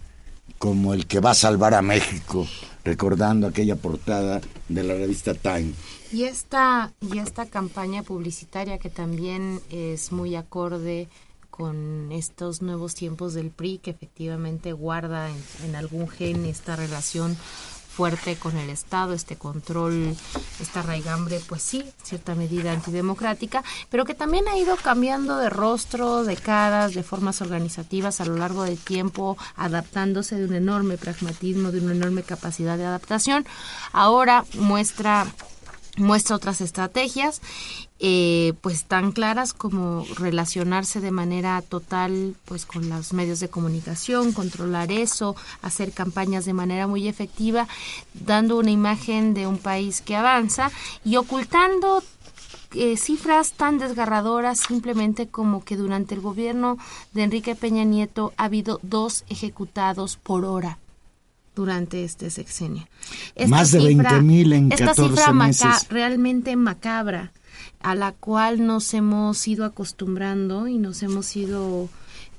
como 0.59 0.95
el 0.95 1.07
que 1.07 1.21
va 1.21 1.31
a 1.31 1.35
salvar 1.35 1.75
a 1.75 1.83
México, 1.83 2.47
recordando 2.85 3.47
aquella 3.47 3.77
portada 3.77 4.41
de 4.69 4.83
la 4.83 4.95
revista 4.95 5.35
Time. 5.35 5.73
Y 6.13 6.25
esta, 6.25 6.93
y 7.01 7.19
esta 7.19 7.47
campaña 7.47 8.03
publicitaria 8.03 8.79
que 8.79 8.91
también 8.91 9.61
es 9.71 10.13
muy 10.13 10.37
acorde 10.37 11.09
con 11.57 12.11
estos 12.11 12.63
nuevos 12.63 12.97
tiempos 12.97 13.33
del 13.33 13.51
PRI, 13.51 13.79
que 13.79 13.93
efectivamente 13.93 14.73
guarda 14.73 15.29
en, 15.65 15.77
algún 15.77 16.09
gen 16.09 16.47
esta 16.47 16.75
relación 16.75 17.37
fuerte 17.37 18.35
con 18.35 18.57
el 18.57 18.71
Estado, 18.71 19.13
este 19.13 19.37
control, 19.37 20.17
esta 20.61 20.83
raigambre, 20.83 21.41
pues 21.47 21.63
sí, 21.63 21.85
cierta 22.03 22.35
medida 22.35 22.73
antidemocrática, 22.73 23.63
pero 23.89 24.05
que 24.05 24.15
también 24.15 24.49
ha 24.49 24.59
ido 24.59 24.75
cambiando 24.75 25.37
de 25.37 25.49
rostro, 25.49 26.25
de 26.25 26.37
caras, 26.37 26.93
de 26.93 27.05
formas 27.05 27.41
organizativas 27.41 28.21
a 28.21 28.25
lo 28.25 28.37
largo 28.37 28.65
del 28.65 28.77
tiempo, 28.77 29.39
adaptándose 29.55 30.35
de 30.35 30.47
un 30.47 30.55
enorme 30.55 30.99
pragmatismo, 30.99 31.71
de 31.71 31.79
una 31.79 31.93
enorme 31.93 32.25
capacidad 32.25 32.77
de 32.77 32.85
adaptación. 32.85 33.47
Ahora 33.93 34.45
muestra 34.55 35.33
muestra 35.97 36.37
otras 36.37 36.61
estrategias 36.61 37.41
eh, 38.01 38.55
pues 38.61 38.85
tan 38.85 39.13
claras 39.13 39.53
como 39.53 40.05
relacionarse 40.17 41.01
de 41.01 41.11
manera 41.11 41.63
total 41.63 42.35
pues 42.45 42.67
con 42.67 42.89
los 42.89 43.13
medios 43.13 43.41
de 43.41 43.49
comunicación 43.49 44.33
controlar 44.33 44.91
eso 44.91 45.37
hacer 45.63 45.93
campañas 45.93 46.45
de 46.45 46.53
manera 46.53 46.87
muy 46.87 47.07
efectiva 47.09 47.69
dando 48.13 48.59
una 48.59 48.73
imagen 48.73 49.35
de 49.35 49.47
un 49.47 49.59
país 49.59 50.01
que 50.01 50.17
avanza 50.17 50.71
y 51.05 51.17
ocultando 51.17 52.03
eh, 52.73 52.97
cifras 52.97 53.53
tan 53.53 53.79
desgarradoras 53.79 54.59
simplemente 54.59 55.29
como 55.29 55.65
que 55.65 55.77
durante 55.77 56.17
el 56.17 56.21
gobierno 56.21 56.77
de 57.13 57.23
Enrique 57.23 57.55
Peña 57.55 57.85
Nieto 57.85 58.33
ha 58.37 58.45
habido 58.45 58.81
dos 58.83 59.25
ejecutados 59.29 60.17
por 60.17 60.45
hora 60.45 60.79
durante 61.55 62.05
este 62.05 62.31
sexenio. 62.31 62.87
Más 63.49 63.73
de 63.73 63.81
20 63.81 64.21
mil 64.23 64.53
en 64.53 64.73
esta 64.73 64.95
cifra 64.95 65.33
meses. 65.33 65.89
realmente 65.89 66.57
macabra, 66.57 67.33
a 67.81 67.95
la 67.95 68.13
cual 68.13 68.67
nos 68.67 68.93
hemos 68.95 69.47
ido 69.47 69.65
acostumbrando 69.65 70.67
y 70.67 70.79
nos 70.79 71.03
hemos 71.03 71.35
ido 71.37 71.89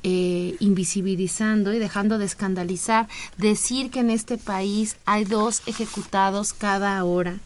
eh, 0.03 0.55
invisibilizando 0.59 1.73
y 1.73 1.79
dejando 1.79 2.17
de 2.17 2.25
escandalizar, 2.25 3.07
decir 3.37 3.89
que 3.89 4.01
en 4.01 4.09
este 4.09 4.37
país 4.37 4.97
hay 5.05 5.25
dos 5.25 5.63
ejecutados 5.65 6.53
cada 6.53 7.03
hora 7.03 7.39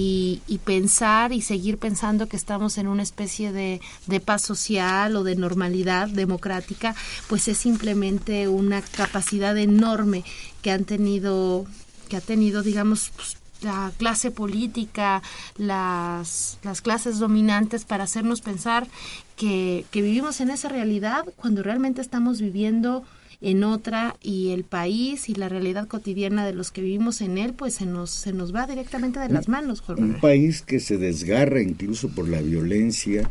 y, 0.00 0.60
pensar 0.64 1.32
y 1.32 1.40
seguir 1.40 1.78
pensando 1.78 2.28
que 2.28 2.36
estamos 2.36 2.78
en 2.78 2.86
una 2.86 3.02
especie 3.02 3.52
de, 3.52 3.80
de 4.06 4.20
paz 4.20 4.42
social 4.42 5.16
o 5.16 5.24
de 5.24 5.34
normalidad 5.34 6.08
democrática, 6.08 6.94
pues 7.28 7.48
es 7.48 7.58
simplemente 7.58 8.48
una 8.48 8.80
capacidad 8.80 9.56
enorme 9.58 10.24
que 10.62 10.70
han 10.70 10.84
tenido, 10.84 11.66
que 12.08 12.16
ha 12.16 12.20
tenido, 12.20 12.62
digamos, 12.62 13.10
pues, 13.16 13.36
la 13.60 13.90
clase 13.96 14.30
política, 14.30 15.20
las, 15.56 16.58
las 16.62 16.80
clases 16.80 17.18
dominantes 17.18 17.84
para 17.84 18.04
hacernos 18.04 18.40
pensar 18.40 18.86
que, 19.34 19.84
que 19.90 20.00
vivimos 20.00 20.40
en 20.40 20.50
esa 20.50 20.68
realidad 20.68 21.24
cuando 21.36 21.64
realmente 21.64 22.00
estamos 22.00 22.40
viviendo 22.40 23.04
en 23.40 23.62
otra 23.62 24.16
y 24.20 24.50
el 24.50 24.64
país 24.64 25.28
y 25.28 25.34
la 25.34 25.48
realidad 25.48 25.86
cotidiana 25.86 26.44
de 26.44 26.54
los 26.54 26.72
que 26.72 26.82
vivimos 26.82 27.20
en 27.20 27.38
él, 27.38 27.54
pues 27.54 27.74
se 27.74 27.86
nos, 27.86 28.10
se 28.10 28.32
nos 28.32 28.54
va 28.54 28.66
directamente 28.66 29.20
de 29.20 29.28
las 29.28 29.48
manos. 29.48 29.82
Un 29.88 30.20
país 30.20 30.62
que 30.62 30.80
se 30.80 30.98
desgarra 30.98 31.62
incluso 31.62 32.08
por 32.08 32.28
la 32.28 32.40
violencia, 32.40 33.30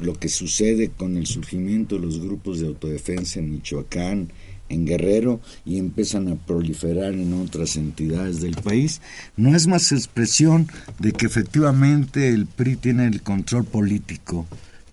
lo 0.00 0.14
que 0.14 0.28
sucede 0.28 0.88
con 0.88 1.16
el 1.16 1.26
surgimiento 1.26 1.96
de 1.96 2.02
los 2.02 2.20
grupos 2.20 2.60
de 2.60 2.68
autodefensa 2.68 3.40
en 3.40 3.50
Michoacán, 3.50 4.32
en 4.70 4.86
Guerrero 4.86 5.40
y 5.66 5.78
empiezan 5.78 6.28
a 6.28 6.36
proliferar 6.36 7.12
en 7.12 7.34
otras 7.34 7.76
entidades 7.76 8.40
del 8.40 8.54
país, 8.54 9.02
no 9.36 9.54
es 9.54 9.66
más 9.66 9.92
expresión 9.92 10.68
de 10.98 11.12
que 11.12 11.26
efectivamente 11.26 12.28
el 12.28 12.46
PRI 12.46 12.76
tiene 12.76 13.06
el 13.06 13.20
control 13.20 13.64
político 13.64 14.46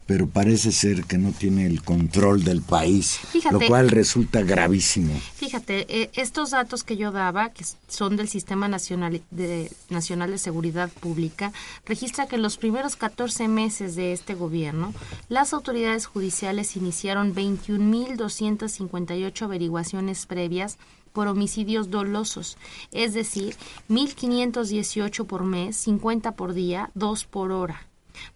pero 0.08 0.28
parece 0.28 0.72
ser 0.72 1.04
que 1.04 1.18
no 1.18 1.34
tiene 1.34 1.66
el 1.68 1.84
control 1.84 2.46
del 2.46 2.62
país, 2.62 3.20
lo 3.52 3.60
cual 3.60 3.90
resulta 3.90 4.42
gravísimo. 4.42 5.14
Fíjate, 5.36 5.86
eh, 5.90 6.10
estos 6.14 6.52
datos 6.52 6.86
que 6.86 6.96
yo 6.96 7.12
daba, 7.12 7.50
que 7.50 7.66
son 7.90 8.16
del 8.16 8.30
Sistema 8.30 8.70
Nacional 8.70 9.22
de, 9.32 9.70
Nacional 9.90 10.32
de 10.32 10.38
Seguridad 10.38 10.90
Pública, 10.90 11.52
registra 11.86 12.28
que 12.28 12.38
en 12.38 12.42
los 12.42 12.56
primeros 12.58 12.96
14 12.96 13.50
meses 13.50 13.98
de 13.98 14.14
este 14.14 14.34
gobierno, 14.34 14.94
las 15.28 15.52
autoridades 15.52 16.06
judiciales 16.06 16.78
iniciaron 16.78 17.36
21.258 17.36 19.42
averiguaciones 19.42 20.26
previas 20.26 20.78
por 21.12 21.28
homicidios 21.28 21.90
dolosos, 21.90 22.58
es 22.94 23.14
decir, 23.14 23.58
1.518 23.90 25.26
por 25.26 25.44
mes, 25.44 25.76
50 25.76 26.32
por 26.34 26.54
día, 26.54 26.92
2 26.94 27.26
por 27.26 27.52
hora 27.52 27.87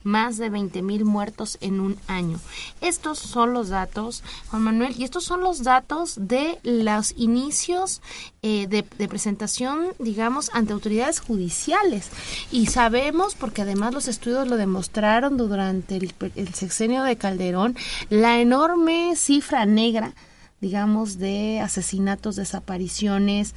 más 0.03 0.37
de 0.37 0.49
20 0.49 0.81
mil 0.81 1.05
muertos 1.05 1.57
en 1.61 1.79
un 1.79 1.97
año. 2.07 2.39
Estos 2.81 3.19
son 3.19 3.53
los 3.53 3.69
datos, 3.69 4.23
Juan 4.49 4.63
Manuel, 4.63 4.95
y 4.97 5.03
estos 5.03 5.23
son 5.23 5.41
los 5.41 5.63
datos 5.63 6.15
de 6.17 6.59
los 6.63 7.13
inicios 7.17 8.01
eh, 8.41 8.67
de, 8.67 8.83
presentación, 9.07 9.87
digamos, 9.99 10.49
ante 10.53 10.73
autoridades 10.73 11.19
judiciales. 11.19 12.09
Y 12.51 12.67
sabemos, 12.67 13.35
porque 13.35 13.61
además 13.61 13.93
los 13.93 14.07
estudios 14.07 14.47
lo 14.47 14.57
demostraron 14.57 15.37
durante 15.37 15.97
el, 15.97 16.13
el 16.35 16.53
sexenio 16.53 17.03
de 17.03 17.17
Calderón, 17.17 17.75
la 18.09 18.39
enorme 18.39 19.15
cifra 19.15 19.65
negra 19.65 20.13
digamos, 20.61 21.17
de 21.17 21.59
asesinatos, 21.59 22.35
desapariciones, 22.35 23.55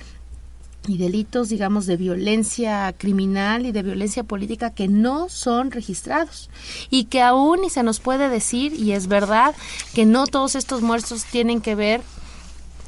y 0.86 0.98
delitos, 0.98 1.48
digamos, 1.48 1.86
de 1.86 1.96
violencia 1.96 2.94
criminal 2.96 3.66
y 3.66 3.72
de 3.72 3.82
violencia 3.82 4.24
política 4.24 4.70
que 4.70 4.88
no 4.88 5.28
son 5.28 5.70
registrados 5.70 6.50
y 6.90 7.04
que 7.04 7.22
aún 7.22 7.64
y 7.64 7.70
se 7.70 7.82
nos 7.82 8.00
puede 8.00 8.28
decir, 8.28 8.74
y 8.74 8.92
es 8.92 9.08
verdad, 9.08 9.54
que 9.94 10.04
no 10.04 10.26
todos 10.26 10.54
estos 10.54 10.82
muertos 10.82 11.24
tienen 11.24 11.60
que 11.60 11.74
ver 11.74 12.02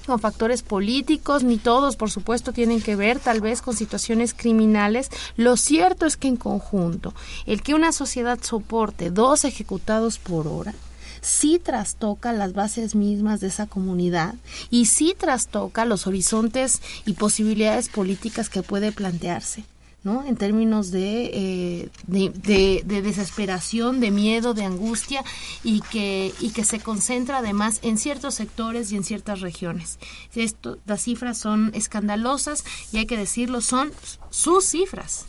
con 0.07 0.21
factores 0.21 0.63
políticos, 0.63 1.43
ni 1.43 1.59
todos, 1.59 1.97
por 1.97 2.11
supuesto, 2.11 2.53
tienen 2.53 2.81
que 2.81 2.97
ver 2.97 3.19
tal 3.19 3.41
vez 3.41 3.61
con 3.61 3.77
situaciones 3.77 4.35
criminales. 4.35 5.11
Lo 5.37 5.57
cierto 5.57 6.07
es 6.07 6.17
que 6.17 6.29
en 6.29 6.37
conjunto, 6.37 7.13
el 7.45 7.63
que 7.63 7.75
una 7.75 7.93
sociedad 7.93 8.39
soporte 8.41 9.11
dos 9.11 9.45
ejecutados 9.45 10.19
por 10.19 10.47
hora, 10.47 10.75
sí 11.21 11.61
trastoca 11.63 12.33
las 12.33 12.53
bases 12.53 12.95
mismas 12.95 13.41
de 13.41 13.49
esa 13.49 13.67
comunidad 13.67 14.35
y 14.71 14.87
sí 14.87 15.15
trastoca 15.19 15.85
los 15.85 16.07
horizontes 16.07 16.81
y 17.05 17.15
posibilidades 17.15 17.89
políticas 17.89 18.49
que 18.49 18.63
puede 18.63 18.93
plantearse. 18.93 19.65
¿no? 20.07 20.25
en 20.25 20.37
términos 20.37 20.93
de, 20.93 21.31
eh, 21.35 21.89
de, 22.07 22.83
de, 22.87 23.03
desesperación, 23.03 23.99
de 23.99 24.13
miedo, 24.13 24.55
de 24.55 24.65
angustia 24.65 25.25
y 25.65 25.81
que, 25.81 26.33
y 26.39 26.51
que 26.51 26.63
se 26.63 26.79
concentra 26.79 27.39
además 27.39 27.81
en 27.83 27.99
ciertos 27.99 28.37
sectores 28.37 28.93
y 28.93 28.97
en 28.97 29.03
ciertas 29.03 29.41
regiones. 29.41 29.99
Esto, 30.37 30.79
las 30.87 31.03
cifras 31.03 31.39
son 31.39 31.73
escandalosas 31.75 32.65
y 32.93 32.99
hay 32.99 33.07
que 33.07 33.17
decirlo, 33.17 33.61
son 33.61 33.91
sus 34.31 34.65
cifras. 34.65 35.27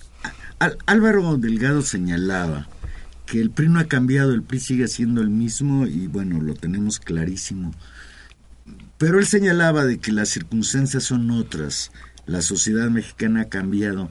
Álvaro 0.85 1.37
Delgado 1.37 1.81
señalaba 1.81 2.67
que 3.27 3.41
el 3.41 3.51
PRI 3.51 3.69
no 3.69 3.79
ha 3.79 3.87
cambiado, 3.87 4.33
el 4.33 4.41
PRI 4.41 4.59
sigue 4.59 4.87
siendo 4.87 5.21
el 5.21 5.29
mismo 5.29 5.85
y 5.85 6.07
bueno, 6.07 6.41
lo 6.41 6.55
tenemos 6.55 6.99
clarísimo. 6.99 7.73
Pero 8.97 9.19
él 9.19 9.27
señalaba 9.27 9.85
de 9.85 9.99
que 9.99 10.11
las 10.11 10.29
circunstancias 10.29 11.03
son 11.03 11.29
otras, 11.29 11.91
la 12.25 12.41
sociedad 12.41 12.89
mexicana 12.89 13.41
ha 13.41 13.45
cambiado. 13.45 14.09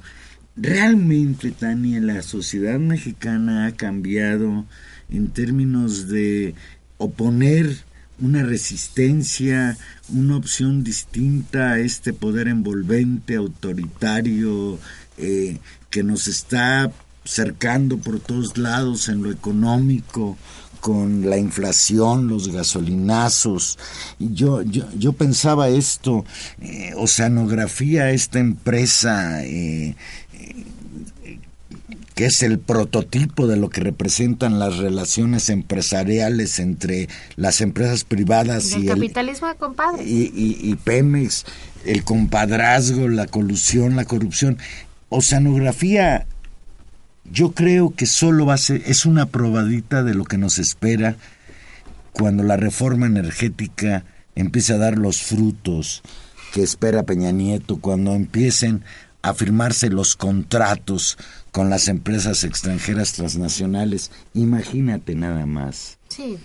Realmente, 0.55 1.51
Tania, 1.51 2.01
la 2.01 2.23
sociedad 2.23 2.79
mexicana 2.79 3.67
ha 3.67 3.73
cambiado 3.73 4.64
en 5.09 5.29
términos 5.29 6.09
de 6.09 6.55
oponer 6.99 7.85
una 8.19 8.43
resistencia, 8.43 9.77
una 10.09 10.37
opción 10.37 10.85
distinta 10.85 11.73
a 11.73 11.79
este 11.79 12.12
poder 12.12 12.49
envolvente, 12.49 13.35
autoritario, 13.35 14.79
eh, 15.19 15.59
que 15.91 16.03
nos 16.03 16.29
está 16.29 16.93
cercando 17.27 17.99
por 17.99 18.20
todos 18.20 18.57
lados 18.57 19.09
en 19.09 19.22
lo 19.22 19.31
económico, 19.31 20.37
con 20.81 21.29
la 21.29 21.37
inflación, 21.37 22.29
los 22.29 22.53
gasolinazos. 22.53 23.77
Yo, 24.18 24.62
yo, 24.62 24.85
yo 24.97 25.12
pensaba 25.14 25.68
esto, 25.68 26.24
eh, 26.61 26.93
Oceanografía, 26.97 28.11
esta 28.11 28.39
empresa 28.39 29.45
eh, 29.45 29.97
eh, 30.35 30.64
que 32.14 32.27
es 32.27 32.43
el 32.43 32.59
prototipo 32.59 33.47
de 33.47 33.57
lo 33.57 33.68
que 33.68 33.81
representan 33.81 34.59
las 34.59 34.77
relaciones 34.77 35.51
empresariales 35.51 36.61
entre 36.61 37.09
las 37.35 37.61
empresas 37.61 38.05
privadas 38.05 38.72
y 38.77 38.87
capitalismo 38.87 39.51
el 39.51 39.57
compadre. 39.57 40.05
Y, 40.05 40.33
y, 40.35 40.70
y 40.70 40.77
Pemex, 40.77 41.45
el 41.85 42.05
compadrazgo, 42.05 43.09
la 43.09 43.27
colusión, 43.27 43.97
la 43.97 44.05
corrupción. 44.05 44.57
Oceanografía 45.09 46.27
yo 47.33 47.53
creo 47.53 47.95
que 47.95 48.07
solo 48.07 48.47
va 48.47 48.55
a 48.55 48.59
ser, 48.59 48.83
es 48.87 49.07
una 49.07 49.27
probadita 49.27 50.03
de 50.03 50.14
lo 50.14 50.24
que 50.24 50.39
nos 50.39 50.59
espera 50.59 51.16
cuando 52.12 52.43
la 52.43 52.57
reforma 52.57 53.07
energética 53.07 54.05
empiece 54.35 54.72
a 54.72 54.79
dar 54.79 54.99
los 54.99 55.22
frutos 55.22 56.03
que 56.53 56.62
espera 56.62 57.03
Peña 57.03 57.33
Nieto, 57.33 57.79
cuando 57.79 58.14
empiecen 58.14 58.83
a 59.22 59.35
firmarse 59.35 59.91
los 59.91 60.16
contratos 60.16 61.18
con 61.51 61.68
las 61.68 61.89
empresas 61.89 62.45
extranjeras 62.45 63.12
transnacionales. 63.12 64.11
Imagínate 64.35 65.14
nada 65.14 65.47
más. 65.47 65.99
Sí. 66.09 66.39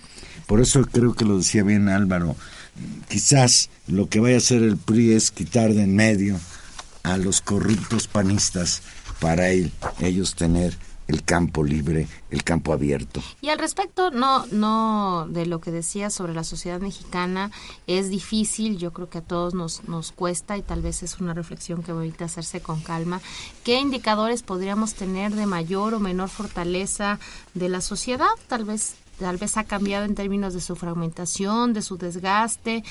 Por 0.46 0.60
eso 0.60 0.82
creo 0.82 1.14
que 1.14 1.24
lo 1.24 1.38
decía 1.38 1.62
bien 1.62 1.88
Álvaro. 1.88 2.36
Quizás 3.08 3.70
lo 3.86 4.08
que 4.08 4.20
vaya 4.20 4.34
a 4.34 4.38
hacer 4.38 4.62
el 4.62 4.76
PRI 4.76 5.12
es 5.12 5.30
quitar 5.30 5.72
de 5.72 5.82
en 5.82 5.94
medio 5.94 6.40
a 7.02 7.16
los 7.16 7.40
corruptos 7.40 8.08
panistas 8.08 8.82
para 9.22 9.50
ellos 9.50 10.34
tener 10.34 10.76
el 11.06 11.22
campo 11.22 11.62
libre, 11.62 12.08
el 12.30 12.42
campo 12.42 12.72
abierto. 12.72 13.22
Y 13.40 13.50
al 13.50 13.58
respecto, 13.60 14.10
no, 14.10 14.46
no 14.46 15.28
de 15.28 15.46
lo 15.46 15.60
que 15.60 15.70
decía 15.70 16.10
sobre 16.10 16.34
la 16.34 16.42
sociedad 16.42 16.80
mexicana, 16.80 17.52
es 17.86 18.10
difícil, 18.10 18.78
yo 18.78 18.92
creo 18.92 19.08
que 19.08 19.18
a 19.18 19.22
todos 19.22 19.54
nos, 19.54 19.84
nos 19.84 20.10
cuesta 20.10 20.56
y 20.56 20.62
tal 20.62 20.82
vez 20.82 21.04
es 21.04 21.20
una 21.20 21.34
reflexión 21.34 21.84
que 21.84 21.92
a 21.92 22.24
hacerse 22.24 22.60
con 22.62 22.80
calma. 22.80 23.20
¿Qué 23.62 23.78
indicadores 23.78 24.42
podríamos 24.42 24.94
tener 24.94 25.32
de 25.36 25.46
mayor 25.46 25.94
o 25.94 26.00
menor 26.00 26.28
fortaleza 26.28 27.20
de 27.54 27.68
la 27.68 27.80
sociedad? 27.80 28.26
Tal 28.48 28.64
vez 28.64 28.96
tal 29.18 29.36
vez 29.36 29.56
ha 29.56 29.62
cambiado 29.64 30.04
en 30.04 30.16
términos 30.16 30.52
de 30.52 30.60
su 30.60 30.74
fragmentación, 30.74 31.74
de 31.74 31.82
su 31.82 31.96
desgaste 31.96 32.82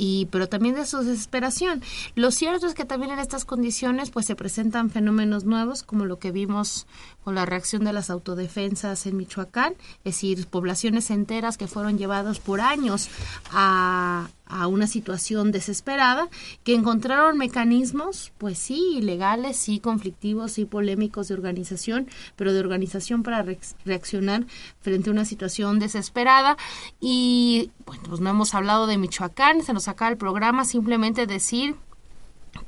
y 0.00 0.28
pero 0.30 0.48
también 0.48 0.76
de 0.76 0.86
su 0.86 1.00
desesperación. 1.00 1.82
Lo 2.14 2.30
cierto 2.30 2.66
es 2.66 2.72
que 2.72 2.86
también 2.86 3.12
en 3.12 3.18
estas 3.18 3.44
condiciones 3.44 4.10
pues 4.10 4.24
se 4.24 4.34
presentan 4.34 4.88
fenómenos 4.88 5.44
nuevos 5.44 5.82
como 5.82 6.06
lo 6.06 6.18
que 6.18 6.32
vimos 6.32 6.86
con 7.22 7.34
la 7.34 7.44
reacción 7.44 7.84
de 7.84 7.92
las 7.92 8.08
autodefensas 8.08 9.06
en 9.06 9.18
Michoacán, 9.18 9.74
es 10.04 10.14
decir, 10.14 10.46
poblaciones 10.46 11.10
enteras 11.10 11.58
que 11.58 11.66
fueron 11.66 11.98
llevadas 11.98 12.38
por 12.38 12.60
años 12.60 13.08
a, 13.52 14.28
una 14.68 14.88
situación 14.88 15.52
desesperada, 15.52 16.28
que 16.64 16.74
encontraron 16.74 17.38
mecanismos, 17.38 18.32
pues 18.36 18.58
sí, 18.58 18.98
legales, 19.00 19.56
sí, 19.56 19.78
conflictivos, 19.78 20.50
sí, 20.50 20.64
polémicos 20.64 21.28
de 21.28 21.34
organización, 21.34 22.08
pero 22.34 22.52
de 22.52 22.58
organización 22.58 23.22
para 23.22 23.46
reaccionar 23.84 24.46
frente 24.80 25.08
a 25.08 25.12
una 25.12 25.24
situación 25.24 25.78
desesperada. 25.78 26.56
Y 26.98 27.70
bueno, 27.86 28.02
pues 28.08 28.20
no 28.20 28.30
hemos 28.30 28.52
hablado 28.52 28.88
de 28.88 28.98
Michoacán, 28.98 29.62
se 29.62 29.72
nos 29.72 29.86
acaba 29.90 30.10
el 30.10 30.16
programa, 30.16 30.64
simplemente 30.64 31.26
decir 31.26 31.76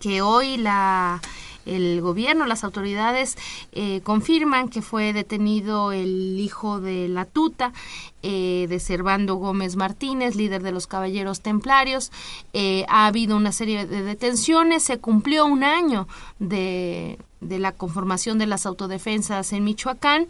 que 0.00 0.22
hoy 0.22 0.56
la 0.56 1.20
el 1.66 2.00
gobierno, 2.00 2.46
las 2.46 2.64
autoridades 2.64 3.36
eh, 3.72 4.00
confirman 4.02 4.68
que 4.68 4.82
fue 4.82 5.12
detenido 5.12 5.92
el 5.92 6.38
hijo 6.40 6.80
de 6.80 7.08
la 7.08 7.24
tuta, 7.24 7.72
eh, 8.22 8.66
de 8.68 8.80
Servando 8.80 9.36
Gómez 9.36 9.76
Martínez, 9.76 10.34
líder 10.34 10.62
de 10.62 10.72
los 10.72 10.86
Caballeros 10.86 11.40
Templarios. 11.40 12.10
Eh, 12.52 12.84
ha 12.88 13.06
habido 13.06 13.36
una 13.36 13.52
serie 13.52 13.86
de 13.86 14.02
detenciones, 14.02 14.82
se 14.82 14.98
cumplió 14.98 15.46
un 15.46 15.64
año 15.64 16.08
de, 16.38 17.18
de 17.40 17.58
la 17.58 17.72
conformación 17.72 18.38
de 18.38 18.46
las 18.46 18.66
autodefensas 18.66 19.52
en 19.52 19.64
Michoacán 19.64 20.28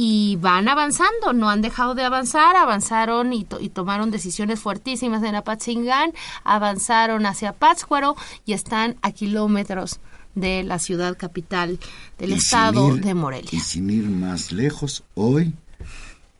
y 0.00 0.36
van 0.36 0.68
avanzando, 0.68 1.32
no 1.32 1.50
han 1.50 1.60
dejado 1.60 1.96
de 1.96 2.04
avanzar, 2.04 2.54
avanzaron 2.54 3.32
y, 3.32 3.44
y 3.58 3.68
tomaron 3.70 4.12
decisiones 4.12 4.60
fuertísimas 4.60 5.24
en 5.24 5.34
Apatzingán, 5.34 6.12
avanzaron 6.44 7.26
hacia 7.26 7.52
Pátzcuaro 7.52 8.14
y 8.46 8.52
están 8.52 8.96
a 9.02 9.10
kilómetros 9.10 9.98
de 10.36 10.62
la 10.62 10.78
ciudad 10.78 11.16
capital 11.18 11.80
del 12.16 12.34
estado 12.34 12.94
de 12.94 13.12
Morelia. 13.14 13.50
Y 13.50 13.58
sin 13.58 13.90
ir 13.90 14.04
más 14.04 14.52
lejos, 14.52 15.02
hoy 15.16 15.52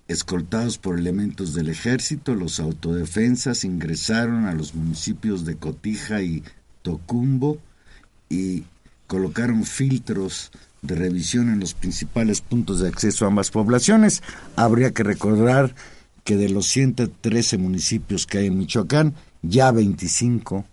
escoltados 0.07 0.79
por 0.79 0.97
elementos 0.97 1.53
del 1.53 1.69
ejército, 1.69 2.37
los 2.37 2.61
autodefensas 2.61 3.65
ingresaron 3.65 4.47
a 4.47 4.53
los 4.53 4.77
municipios 4.77 5.45
de 5.45 5.57
Cotija 5.57 6.23
y 6.23 6.45
Tocumbo 6.83 7.59
y 8.29 8.67
colocaron 9.09 9.65
filtros 9.65 10.53
de 10.83 10.95
revisión 10.95 11.49
en 11.49 11.61
los 11.61 11.75
principales 11.75 12.41
puntos 12.41 12.81
de 12.81 12.89
acceso 12.89 13.25
a 13.25 13.29
ambas 13.29 13.51
poblaciones. 13.51 14.23
Habría 14.57 14.93
que 14.93 15.03
recordar 15.03 15.75
que 16.25 16.37
de 16.37 16.49
los 16.49 16.67
113 16.67 17.59
municipios 17.59 18.27
que 18.27 18.39
hay 18.39 18.47
en 18.47 18.59
Michoacán, 18.59 19.15
ya 19.43 19.71
25, 19.71 20.65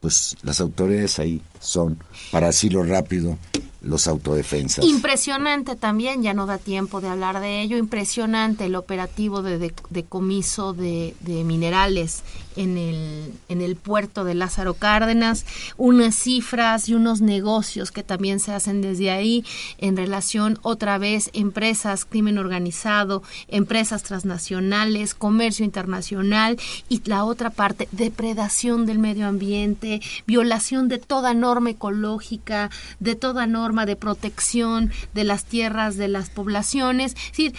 pues 0.00 0.36
las 0.42 0.60
autoridades 0.60 1.18
ahí 1.18 1.42
son, 1.60 1.98
para 2.30 2.46
decirlo 2.48 2.82
rápido, 2.82 3.38
los 3.82 4.06
autodefensas. 4.06 4.84
Impresionante 4.84 5.76
también, 5.76 6.22
ya 6.22 6.34
no 6.34 6.46
da 6.46 6.58
tiempo 6.58 7.00
de 7.00 7.08
hablar 7.08 7.40
de 7.40 7.62
ello, 7.62 7.76
impresionante 7.76 8.66
el 8.66 8.74
operativo 8.74 9.42
de 9.42 9.72
decomiso 9.90 10.72
de, 10.72 11.14
de, 11.20 11.44
minerales 11.44 12.22
en 12.56 12.76
el, 12.76 13.32
en 13.48 13.60
el 13.60 13.76
puerto 13.76 14.24
de 14.24 14.34
Lázaro 14.34 14.74
Cárdenas, 14.74 15.46
unas 15.76 16.16
cifras 16.16 16.88
y 16.88 16.94
unos 16.94 17.20
negocios 17.20 17.92
que 17.92 18.02
también 18.02 18.40
se 18.40 18.52
hacen 18.52 18.80
desde 18.80 19.10
ahí 19.10 19.44
en 19.78 19.96
relación 19.96 20.58
otra 20.62 20.98
vez 20.98 21.30
empresas, 21.32 22.04
crimen 22.04 22.38
organizado, 22.38 23.22
empresas 23.48 24.02
transnacionales, 24.02 25.14
comercio 25.14 25.64
internacional 25.64 26.58
y 26.88 27.02
la 27.04 27.24
otra 27.24 27.50
parte, 27.50 27.88
depredación 27.92 28.86
del 28.86 28.98
medio 28.98 29.26
ambiente, 29.26 30.00
violación 30.26 30.88
de 30.88 30.98
toda 30.98 31.34
norma 31.34 31.70
ecológica, 31.70 32.70
de 33.00 33.14
toda 33.14 33.46
norma 33.46 33.86
de 33.86 33.96
protección 33.96 34.90
de 35.14 35.24
las 35.24 35.44
tierras, 35.44 35.96
de 35.96 36.08
las 36.08 36.30
poblaciones. 36.30 37.14
Es 37.14 37.30
decir, 37.30 37.54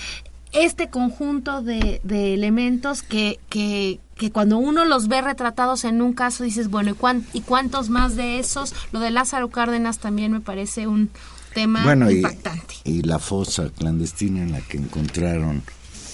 este 0.53 0.89
conjunto 0.89 1.61
de, 1.61 2.01
de 2.03 2.33
elementos 2.33 3.03
que, 3.03 3.39
que, 3.49 3.99
que, 4.15 4.31
cuando 4.31 4.57
uno 4.57 4.85
los 4.85 5.07
ve 5.07 5.21
retratados 5.21 5.83
en 5.83 6.01
un 6.01 6.13
caso 6.13 6.43
dices, 6.43 6.69
bueno, 6.69 6.91
¿y, 6.91 7.37
¿y 7.37 7.41
cuántos 7.41 7.89
más 7.89 8.15
de 8.15 8.39
esos? 8.39 8.73
Lo 8.91 8.99
de 8.99 9.11
Lázaro 9.11 9.49
Cárdenas 9.49 9.99
también 9.99 10.31
me 10.31 10.41
parece 10.41 10.87
un 10.87 11.09
tema 11.53 11.83
impactante. 11.93 12.75
Y, 12.83 12.91
y 12.91 13.01
la 13.01 13.19
fosa 13.19 13.69
clandestina 13.69 14.41
en 14.41 14.51
la 14.51 14.61
que 14.61 14.77
encontraron 14.77 15.63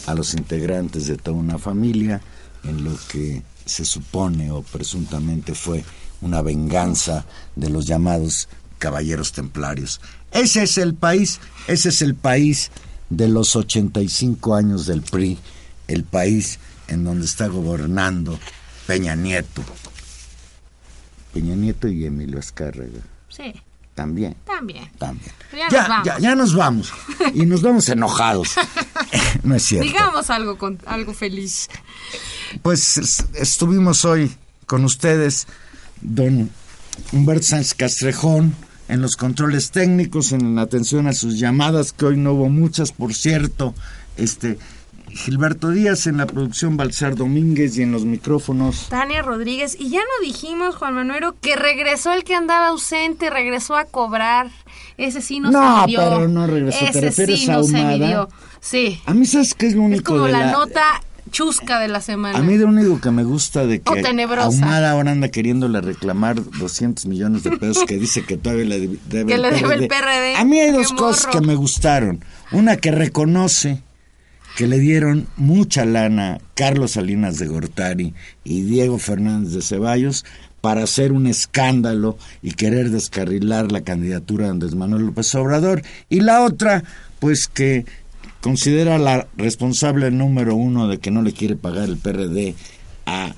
a 0.08 0.14
los 0.14 0.34
integrantes 0.34 1.08
de 1.08 1.18
toda 1.18 1.38
una 1.38 1.58
familia, 1.58 2.22
en 2.64 2.84
lo 2.84 2.92
que 3.10 3.44
se 3.66 3.86
supone 3.86 4.52
o 4.52 4.62
presuntamente 4.62 5.54
fue 5.54 5.84
una 6.22 6.42
venganza 6.42 7.26
de 7.56 7.70
los 7.70 7.86
llamados 7.86 8.48
caballeros 8.80 9.32
templarios. 9.32 10.02
Ese 10.32 10.64
es 10.64 10.78
el 10.78 10.94
país, 10.96 11.40
ese 11.68 11.90
es 11.90 12.02
el 12.02 12.16
país 12.16 12.72
de 13.18 13.28
los 13.28 13.56
85 13.56 14.56
años 14.56 14.86
del 14.86 15.02
PRI, 15.02 15.38
el 15.88 16.04
país 16.04 16.60
en 16.88 17.04
donde 17.04 17.26
está 17.26 17.48
gobernando 17.48 18.40
Peña 18.88 19.16
Nieto. 19.16 19.64
Peña 21.34 21.56
Nieto 21.56 21.88
y 21.88 22.06
Emilio 22.06 22.40
Azcárraga. 22.40 23.00
Sí. 23.30 23.54
También. 23.96 24.36
También. 24.46 24.90
También. 24.98 25.32
Ya, 25.52 25.70
Ya, 25.70 25.86
nos 25.86 25.88
vamos. 25.90 26.06
ya, 26.06 26.20
ya 26.20 26.36
nos 26.36 26.56
vamos. 26.56 26.94
Y 27.36 27.46
nos 27.46 27.62
vamos 27.62 27.90
enojados. 27.90 28.56
no 29.44 29.56
es 29.56 29.64
cierto. 29.64 29.88
Digamos 29.88 30.30
algo, 30.30 30.58
con, 30.58 30.80
algo 30.86 31.14
feliz. 31.14 31.70
Pues 32.62 32.98
es- 32.98 33.26
estuvimos 33.36 34.04
hoy 34.06 34.36
con 34.66 34.84
ustedes, 34.86 35.48
don 36.02 36.50
Humberto 37.12 37.44
Sánchez 37.48 37.76
Castrejón, 37.76 38.56
en 38.88 39.02
los 39.02 39.16
controles 39.16 39.72
técnicos, 39.72 40.32
en 40.32 40.60
atención 40.60 41.08
a 41.08 41.14
sus 41.14 41.40
llamadas, 41.40 41.94
que 41.94 42.06
hoy 42.06 42.18
no 42.18 42.34
hubo 42.34 42.50
muchas, 42.50 42.92
por 42.92 43.14
cierto. 43.14 43.74
Este 44.18 44.58
Gilberto 45.10 45.70
Díaz 45.70 46.08
en 46.08 46.18
la 46.18 46.26
producción, 46.26 46.76
Balsar 46.76 47.16
Domínguez 47.16 47.78
y 47.78 47.84
en 47.84 47.92
los 47.92 48.04
micrófonos. 48.06 48.88
Tania 48.90 49.22
Rodríguez. 49.22 49.76
Y 49.80 49.90
ya 49.90 50.00
no 50.00 50.26
dijimos, 50.26 50.76
Juan 50.76 50.96
Manuel, 50.96 51.24
que 51.40 51.56
regresó 51.56 52.14
el 52.14 52.24
que 52.24 52.36
andaba 52.36 52.68
ausente, 52.70 53.30
regresó 53.30 53.76
a 53.76 53.86
cobrar. 53.86 54.50
Ese 54.98 55.22
sí 55.22 55.40
no, 55.40 55.52
No, 55.52 55.82
se 55.82 55.86
midió. 55.88 56.00
pero 56.00 56.28
no 56.28 56.48
regresó. 56.48 56.80
¿Te 56.80 56.90
Ese 56.90 57.02
refieres 57.02 57.40
sí 57.42 57.50
a 57.52 57.54
no 57.56 57.64
se 57.64 57.84
midió. 57.84 58.30
Sí. 58.60 59.02
A 59.06 59.14
mí, 59.14 59.26
¿sabes 59.26 59.54
qué 59.54 59.68
es 59.68 59.74
lo 59.76 59.82
Es 59.82 59.88
único 59.88 60.14
como 60.14 60.26
de 60.26 60.32
la, 60.32 60.40
la... 60.48 60.52
nota 60.52 60.84
chusca 61.34 61.80
de 61.80 61.90
la 61.90 62.00
semana. 62.00 62.38
A 62.38 62.42
mí 62.42 62.58
lo 62.58 62.68
único 62.68 63.02
que 63.02 63.12
me 63.12 63.26
gusta 63.26 63.66
de 63.66 63.82
que. 63.82 64.04
Ahumada 64.38 64.92
ahora 64.92 65.12
anda 65.12 65.28
queriéndole 65.28 65.82
reclamar 65.82 66.42
200 66.42 67.06
millones 67.08 67.44
de 67.44 67.58
pesos 67.58 67.84
que 67.86 67.98
dice 67.98 68.24
que 68.24 68.38
todavía 68.38 68.66
le 68.66 68.88
debe, 69.10 69.38
le 69.38 69.48
el 69.50 69.88
PRD. 69.88 70.36
A 70.38 70.46
mí 70.46 70.60
hay 70.60 70.72
dos 70.72 70.94
cosas 70.94 71.28
que 71.28 71.42
me 71.42 71.56
gustaron. 71.56 72.24
Una 72.54 72.78
que 72.78 72.92
reconoce 72.92 73.82
que 74.56 74.68
le 74.68 74.80
dieron 74.80 75.28
mucha 75.36 75.84
lana 75.84 76.38
Carlos 76.54 76.92
Salinas 76.92 77.40
de 77.40 77.48
Gortari 77.48 78.14
y 78.44 78.62
Diego 78.62 79.00
Fernández 79.00 79.54
de 79.54 79.62
Ceballos 79.64 80.26
para 80.62 80.84
hacer 80.84 81.12
un 81.12 81.28
escándalo 81.28 82.18
y 82.42 82.52
querer 82.52 82.90
descarrilar 82.92 83.72
la 83.72 83.82
candidatura 83.82 84.46
de 84.46 84.52
Andrés 84.52 84.76
Manuel 84.76 85.08
López 85.08 85.34
Obrador. 85.36 85.82
Y 86.08 86.22
la 86.22 86.44
otra, 86.44 86.84
pues 87.20 87.48
que 87.48 87.86
considera 88.44 88.98
la 89.00 89.26
responsable 89.38 90.12
número 90.12 90.54
uno 90.56 90.88
de 90.90 91.00
que 91.00 91.10
no 91.10 91.22
le 91.22 91.32
quiere 91.34 91.56
pagar 91.56 91.86
el 91.86 91.98
PRD 91.98 92.54
a 93.06 93.34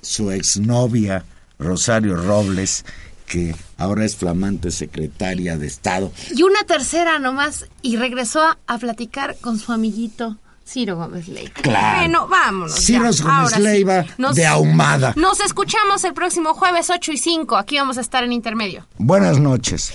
su 0.00 0.30
exnovia 0.30 1.24
Rosario 1.58 2.14
Robles, 2.16 2.84
que 3.26 3.54
ahora 3.76 4.04
es 4.04 4.14
flamante 4.16 4.70
secretaria 4.70 5.58
de 5.58 5.66
Estado. 5.66 6.12
Y 6.34 6.44
una 6.44 6.62
tercera 6.66 7.18
nomás. 7.18 7.66
Y 7.82 7.96
regresó 7.96 8.40
a, 8.42 8.58
a 8.68 8.78
platicar 8.78 9.36
con 9.40 9.58
su 9.58 9.72
amiguito. 9.72 10.36
Ciro 10.66 10.96
Gómez 10.96 11.28
Leiva. 11.28 11.50
Claro. 11.54 11.98
Bueno, 11.98 12.28
vámonos. 12.28 12.74
Ciro 12.76 13.10
ya. 13.10 13.24
Gómez 13.24 13.38
Ahora 13.44 13.56
sí. 13.56 13.62
Leiva 13.62 14.06
Nos- 14.18 14.36
de 14.36 14.46
Ahumada. 14.46 15.14
Nos 15.16 15.40
escuchamos 15.40 16.04
el 16.04 16.12
próximo 16.14 16.54
jueves 16.54 16.90
8 16.90 17.10
y 17.12 17.16
5. 17.18 17.56
Aquí 17.56 17.76
vamos 17.76 17.98
a 17.98 18.02
estar 18.02 18.22
en 18.22 18.32
intermedio. 18.32 18.86
Buenas 18.98 19.40
noches. 19.40 19.94